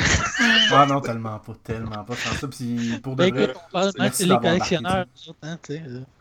[0.73, 2.17] ah non, tellement pas, tellement pas.
[2.17, 4.11] ça, puis pour de ben, vrai.
[4.13, 5.07] c'est les collectionneurs,
[5.43, 5.59] hein.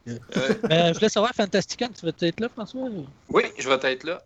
[0.05, 2.87] Mais je voulais savoir, Fantasticon, tu vas être là, François?
[3.29, 4.23] Oui, je vais être là.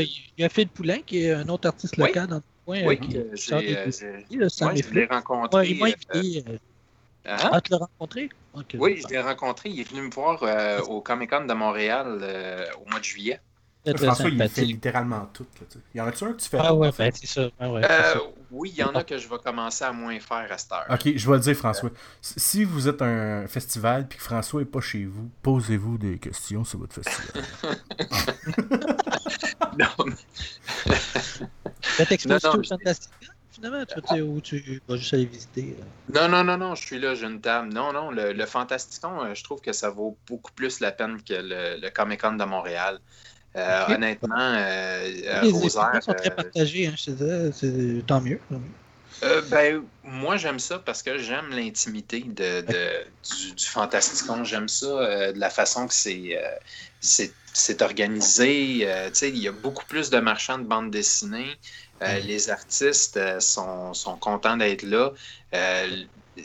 [0.00, 0.08] il
[0.38, 2.86] y a Phil Poulain, qui est un autre artiste local dans le coin.
[2.86, 3.00] Oui,
[3.34, 5.68] je l'ai rencontré.
[5.68, 6.44] il m'a invité.
[7.24, 7.36] Hein?
[7.52, 8.30] Ah, tu l'as rencontré?
[8.74, 9.68] oui, je l'ai rencontré.
[9.70, 13.04] Il est venu me voir euh, au Comic Con de Montréal euh, au mois de
[13.04, 13.40] juillet.
[13.96, 15.46] François, il fait littéralement tout.
[15.60, 17.48] Là, y en a-tu un que tu fais Ah ouais, ben, c'est ça.
[17.58, 18.14] Ah ouais, euh,
[18.50, 20.84] oui, il y en a que je vais commencer à moins faire à cette heure.
[20.90, 21.90] Ok, je vais le dire, François.
[22.20, 26.64] Si vous êtes un festival et que François n'est pas chez vous, posez-vous des questions
[26.64, 27.44] sur votre festival.
[29.78, 30.12] non.
[31.80, 33.12] Cette exposition fantastique
[33.58, 35.76] finalement, ou tu vas juste aller visiter?
[35.78, 36.14] Euh?
[36.14, 37.72] Non, non, non, non, je suis là, j'ai une table.
[37.72, 41.22] Non, non, le, le Fantasticon, euh, je trouve que ça vaut beaucoup plus la peine
[41.22, 42.98] que le, Comic Con de Montréal.
[43.56, 45.08] Euh, honnêtement, euh,
[45.42, 48.38] les Rosaire, sont très partagés, hein, c'est tant mieux.
[49.50, 54.44] ben, moi, j'aime ça parce que j'aime l'intimité de, de, du, du Fantasticon.
[54.44, 56.38] J'aime ça de la façon que c'est
[57.00, 58.86] c'est organisé.
[59.08, 60.92] tu sais, il y a beaucoup plus de marchands de bande
[62.00, 62.20] dessinée.
[62.26, 65.12] Les artistes sont, sont, contents d'être là.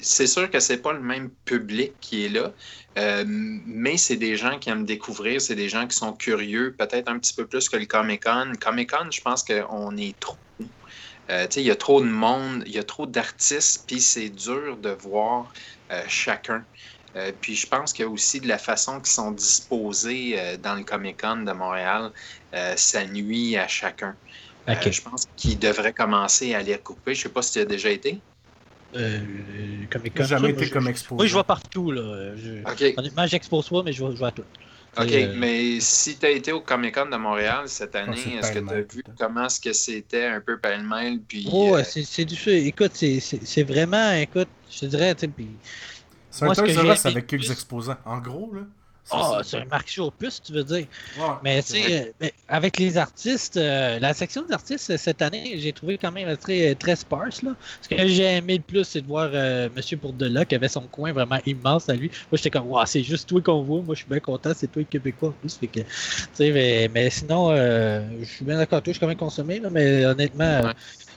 [0.02, 2.52] c'est sûr que c'est pas le même public qui est là,
[3.26, 7.20] mais c'est des gens qui aiment découvrir, c'est des gens qui sont curieux, peut-être un
[7.20, 8.54] petit peu plus que le Comic-Con.
[8.60, 10.38] Comic-Con, je pense qu'on est trop
[11.30, 14.78] euh, il y a trop de monde, il y a trop d'artistes, puis c'est dur
[14.78, 15.52] de voir
[15.92, 16.64] euh, chacun.
[17.16, 20.76] Euh, puis je pense qu'il y a aussi de la façon qu'ils sont disposés dans
[20.76, 22.12] le Comic Con de Montréal,
[22.76, 24.16] ça nuit à chacun.
[24.68, 27.14] Je pense qu'il devrait commencer à les recouper.
[27.14, 28.20] Je ne sais pas si tu as déjà été.
[28.96, 29.20] Euh,
[29.90, 30.24] Comic Con.
[30.24, 31.22] jamais été comme exposé.
[31.22, 31.92] Oui, je vois partout.
[31.92, 32.36] Là.
[32.36, 32.98] Je...
[32.98, 34.44] Honnêtement, j'expose pas, mais je vois, je vois tout.
[34.96, 38.38] OK, euh, mais si tu as été au Comic Con de Montréal cette ah, année,
[38.40, 41.20] est-ce que tu as vu comment ce que c'était un peu pêle-mêle?
[41.28, 41.84] Puis, oh, euh...
[41.84, 45.50] c'est du Écoute, c'est vraiment, écoute, je te dirais, tu sais, puis.
[46.30, 47.98] C'est un Toys avec quelques exposants.
[48.06, 48.62] En gros, là.
[49.12, 50.86] Ah, c'est un marché opus, tu veux dire.
[51.44, 55.56] mais tu sais, euh, avec les artistes, euh, la section des artistes euh, cette année,
[55.58, 57.42] j'ai trouvé quand même très, très sparse.
[57.42, 57.52] Là.
[57.82, 59.30] Ce que j'ai aimé le plus, c'est de voir
[59.76, 62.10] Monsieur Bourdela qui avait son coin vraiment immense à lui.
[62.32, 63.82] Moi, j'étais comme, wow, c'est juste toi qu'on voit.
[63.82, 65.56] Moi, je suis bien content, c'est toi le Québécois en plus.
[65.56, 65.82] Fait que,
[66.40, 70.72] mais, mais sinon, je suis bien d'accord, je suis quand même consommé, là, mais honnêtement,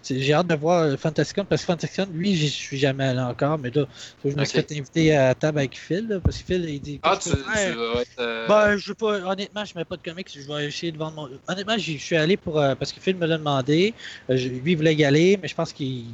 [0.08, 3.58] j'ai hâte de voir euh, Fantasticon parce que Fantasticon, lui, je suis jamais allé encore,
[3.58, 3.86] mais là,
[4.22, 6.80] faut que je me suis fait inviter à table avec Phil, parce que Phil, il
[6.80, 7.00] dit.
[7.02, 8.08] Ah, tu, tu vas être.
[8.18, 10.98] Euh, ben, je veux pas, honnêtement, je mets pas de comics, je vais essayer de
[10.98, 11.28] vendre mon.
[11.48, 12.58] Honnêtement, je suis allé pour.
[12.58, 13.94] Euh, parce que Phil me l'a demandé.
[14.28, 16.04] lui, il voulait y aller, mais je pense qu'il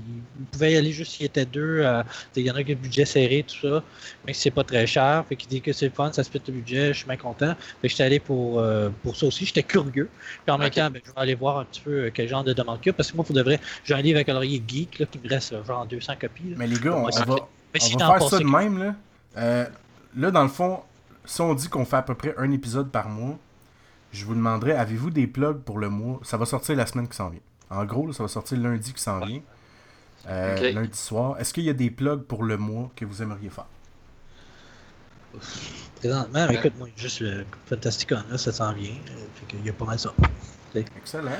[0.50, 1.84] pouvait y aller juste s'il était deux.
[2.36, 3.82] il y en a qui ont le budget serré, tout ça,
[4.26, 5.24] mais c'est pas très cher.
[5.28, 7.54] Fait qu'il dit que c'est fun, ça se fait le budget, je suis bien content.
[7.80, 8.62] Fait que j'étais allé pour,
[9.02, 10.08] pour ça aussi, j'étais curieux.
[10.44, 12.52] Puis en même temps, ben, je vais aller voir un petit peu quel genre de
[12.52, 13.60] demande qu'il y a, parce que moi, il faudrait.
[13.84, 16.54] J'ai un livre avec colorier geek là, qui me reste genre 200 copies.
[16.56, 18.78] Mais les gars, on, va, faire ça de même.
[18.78, 18.94] Là.
[19.36, 19.66] Euh,
[20.16, 20.80] là, dans le fond,
[21.24, 23.38] si on dit qu'on fait à peu près un épisode par mois,
[24.12, 26.20] je vous demanderais, avez-vous des plugs pour le mois?
[26.22, 27.40] Ça va sortir la semaine qui s'en vient.
[27.70, 29.40] En gros, ça va sortir lundi qui s'en vient.
[30.28, 31.40] Euh, lundi soir.
[31.40, 33.66] Est-ce qu'il y a des plugs pour le mois que vous aimeriez faire?
[35.96, 38.94] Présentement, écoute, moi, juste le Fantasticon, là, ça s'en vient.
[39.54, 40.12] Il y a pas mal ça.
[40.74, 41.38] Excellent.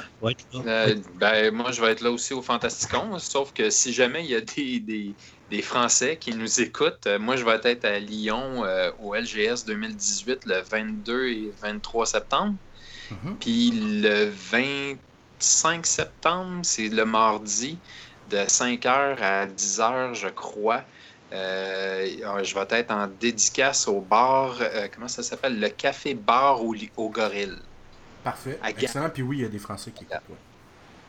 [0.55, 4.31] Euh, ben, moi, je vais être là aussi au Fantasticon, sauf que si jamais il
[4.31, 5.15] y a des,
[5.51, 9.65] des, Français qui nous écoutent, euh, moi, je vais être à Lyon euh, au LGS
[9.67, 12.55] 2018 le 22 et 23 septembre.
[13.11, 13.37] Mhm.
[13.39, 13.71] Puis
[14.03, 17.79] le 25 septembre, c'est le mardi,
[18.31, 20.83] de 5h à 10h, je crois.
[21.31, 24.59] je vais être en dédicace au bar,
[24.95, 25.59] comment ça s'appelle?
[25.61, 27.59] Le Café Bar au, au Gorille.
[28.25, 28.59] Parfait.
[28.65, 29.11] Excellent.
[29.11, 30.37] Puis oui, il y a des Français qui écoutent.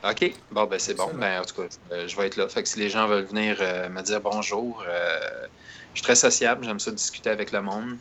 [0.03, 0.33] OK.
[0.51, 1.11] Bon, ben c'est bon.
[1.13, 2.49] Ben, en tout cas, euh, je vais être là.
[2.49, 5.47] Fait que si les gens veulent venir euh, me dire bonjour, euh,
[5.93, 6.65] je suis très sociable.
[6.65, 7.97] J'aime ça discuter avec le monde.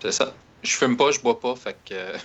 [0.00, 0.34] c'est ça.
[0.62, 1.54] Je fume pas, je bois pas.
[1.56, 2.16] Fait que.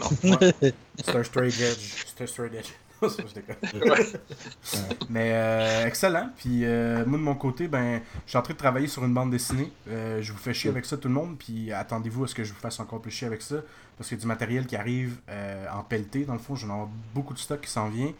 [0.26, 0.38] non.
[1.04, 2.04] c'est un straight edge.
[2.06, 2.72] C'est un straight edge.
[5.08, 6.30] Mais euh, excellent.
[6.36, 9.14] Puis euh, moi de mon côté, ben, je suis en train de travailler sur une
[9.14, 9.72] bande dessinée.
[9.88, 11.38] Euh, je vous fais chier avec ça tout le monde.
[11.38, 13.56] Puis attendez-vous à ce que je vous fasse encore plus chier avec ça.
[13.98, 15.18] Parce qu'il y a du matériel qui arrive
[15.72, 16.24] en pelleté.
[16.24, 18.14] Dans le fond, j'en ai beaucoup de stock qui s'en vient.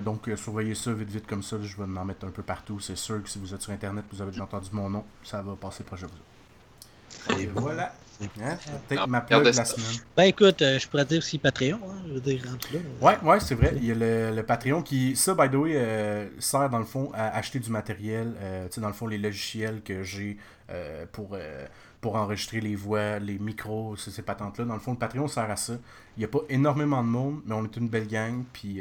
[0.00, 1.56] donc surveillez ça vite vite comme ça.
[1.62, 2.80] Je vais en mettre un peu partout.
[2.80, 5.04] C'est sûr que si vous êtes sur internet, vous avez déjà entendu mon nom.
[5.22, 7.38] Ça va passer proche de vous.
[7.38, 7.92] Et voilà.
[8.40, 8.56] Hein?
[8.88, 10.00] Peut-être ma plug de la semaine.
[10.16, 11.78] Ben écoute, euh, je pourrais dire aussi Patreon.
[11.84, 12.80] Hein, je veux dire, là.
[13.00, 13.74] Ouais, ouais, c'est vrai.
[13.76, 17.10] Il y a le, Patreon qui, ça, by the way, euh, sert dans le fond
[17.14, 18.32] à acheter du matériel.
[18.40, 20.38] Euh, tu sais, dans le fond, les logiciels que j'ai
[21.12, 21.36] pour,
[22.00, 24.64] pour enregistrer les voix, les micros, ces, patentes-là.
[24.64, 25.74] Dans le fond, le Patreon sert à ça.
[26.16, 28.44] Il n'y a pas énormément de monde, mais on est une belle gang.
[28.52, 28.80] Puis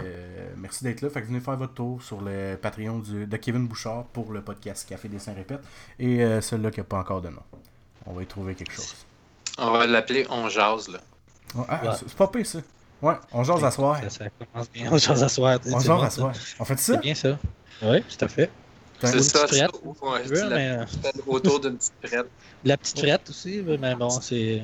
[0.58, 1.10] merci d'être là.
[1.10, 4.88] Fait que venez faire votre tour sur le Patreon de Kevin Bouchard pour le podcast
[4.88, 5.62] Café des Saints Répète.
[6.00, 7.42] Et celui-là qui n'a pas encore de nom.
[8.06, 8.96] On va y trouver quelque chose.
[9.58, 11.00] On va l'appeler On jase, là.
[11.70, 12.60] Ah, C'est pas pire, ça.
[13.02, 14.00] Ouais, on jase à soir.
[14.10, 14.90] Ça, commence bien.
[14.92, 15.60] On jase à soir.
[15.66, 16.34] On jase à soir.
[16.60, 16.94] On fait ça?
[16.94, 17.38] C'est bien ça.
[17.82, 18.50] Oui, tout à fait.
[19.01, 20.69] C'est ça, ouais, mais...
[20.69, 20.85] Euh,
[21.27, 22.27] autour d'une petite frette.
[22.63, 24.63] La petite frette aussi, mais bon, c'est.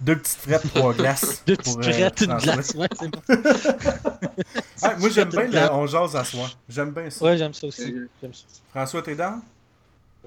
[0.00, 1.42] deux petites frettes, trois glaces.
[1.46, 3.20] Deux petites euh, frettes, une glace, ouais, c'est bon.
[4.82, 6.50] ah, moi, j'aime bien le on jase à soir.
[6.68, 7.24] J'aime bien ça.
[7.24, 7.94] Ouais, j'aime ça aussi.
[8.70, 9.40] François, t'es dans?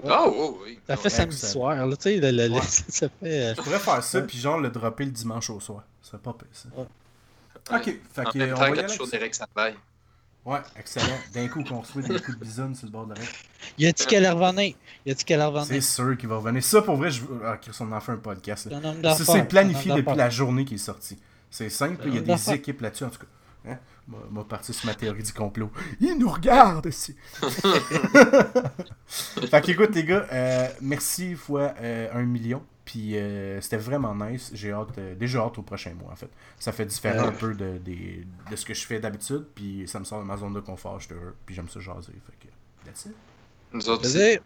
[0.04, 0.78] Oh, oui.
[0.86, 3.10] Ça fait samedi soir, là, tu sais, le, le, ça fait...
[3.22, 5.84] Euh, Je pourrais faire ça, puis genre le dropper le dimanche au soir.
[6.02, 6.68] C'est pas pire, ça.
[7.76, 9.76] Ok, fait que, on va y aller
[10.44, 11.18] Ouais, excellent.
[11.32, 13.20] D'un coup, qu'on reçoit des coups de bison sur le bord de la
[13.78, 14.74] Il a dit qu'elle revenir?
[15.06, 15.66] Il a dit qu'elle revenir?
[15.66, 16.64] C'est sûr qu'il va revenir.
[16.64, 17.22] Ça, pour vrai, je...
[17.44, 18.68] ah, on en fait un podcast.
[19.02, 21.16] Ça, c'est planifié depuis la journée qu'il est sorti.
[21.50, 23.70] C'est simple, il y a des équipes là-dessus, en tout cas.
[23.70, 23.78] Hein?
[24.30, 25.70] m'a parti sur ma théorie du complot.
[26.00, 27.14] Il nous regarde ici.
[29.06, 32.62] fait qu'écoute, les gars, euh, merci fois euh, un million.
[32.84, 34.50] Puis euh, c'était vraiment nice.
[34.54, 36.28] J'ai hâte, euh, déjà hâte au prochain mois en fait.
[36.58, 37.28] Ça fait différent Ouais.
[37.28, 39.46] un peu de, des- de ce que je fais d'habitude.
[39.54, 41.36] Puis ça me sort de ma zone de confort, je suis heureux.
[41.46, 42.12] Puis j'aime ça jaser.
[42.12, 42.52] Fait que,
[42.84, 43.14] that's it.
[43.72, 44.12] Nous autres aussi.
[44.18, 44.40] Plaisir.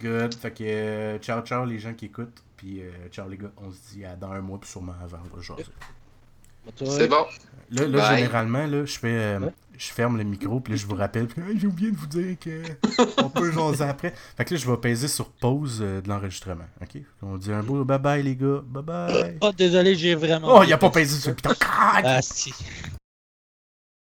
[0.00, 0.34] Good.
[0.36, 2.42] Fait que euh, ciao ciao les gens qui écoutent.
[2.56, 3.50] Puis euh, ciao les gars.
[3.56, 5.64] On se dit à dans un mois, puis sûrement avant, on va jaser.
[6.84, 7.24] C'est bon.
[7.70, 9.08] Là, là généralement, là, je fais.
[9.08, 9.52] euh, Ouais.
[9.78, 11.26] Je ferme le micro, puis là, je vous rappelle.
[11.26, 12.62] Puis, Hey, j'ai oublié de vous dire que
[13.22, 14.12] on peut jaser après.
[14.36, 16.66] Fait que là, je vais peser sur pause euh, de l'enregistrement.
[16.82, 17.00] OK?
[17.22, 18.60] On dit un beau bye bye, les gars.
[18.66, 19.38] Bye bye.
[19.40, 20.58] Oh, désolé, j'ai vraiment.
[20.58, 21.54] Oh, il a pas pesé sur le piton.
[21.62, 22.52] Ah, si.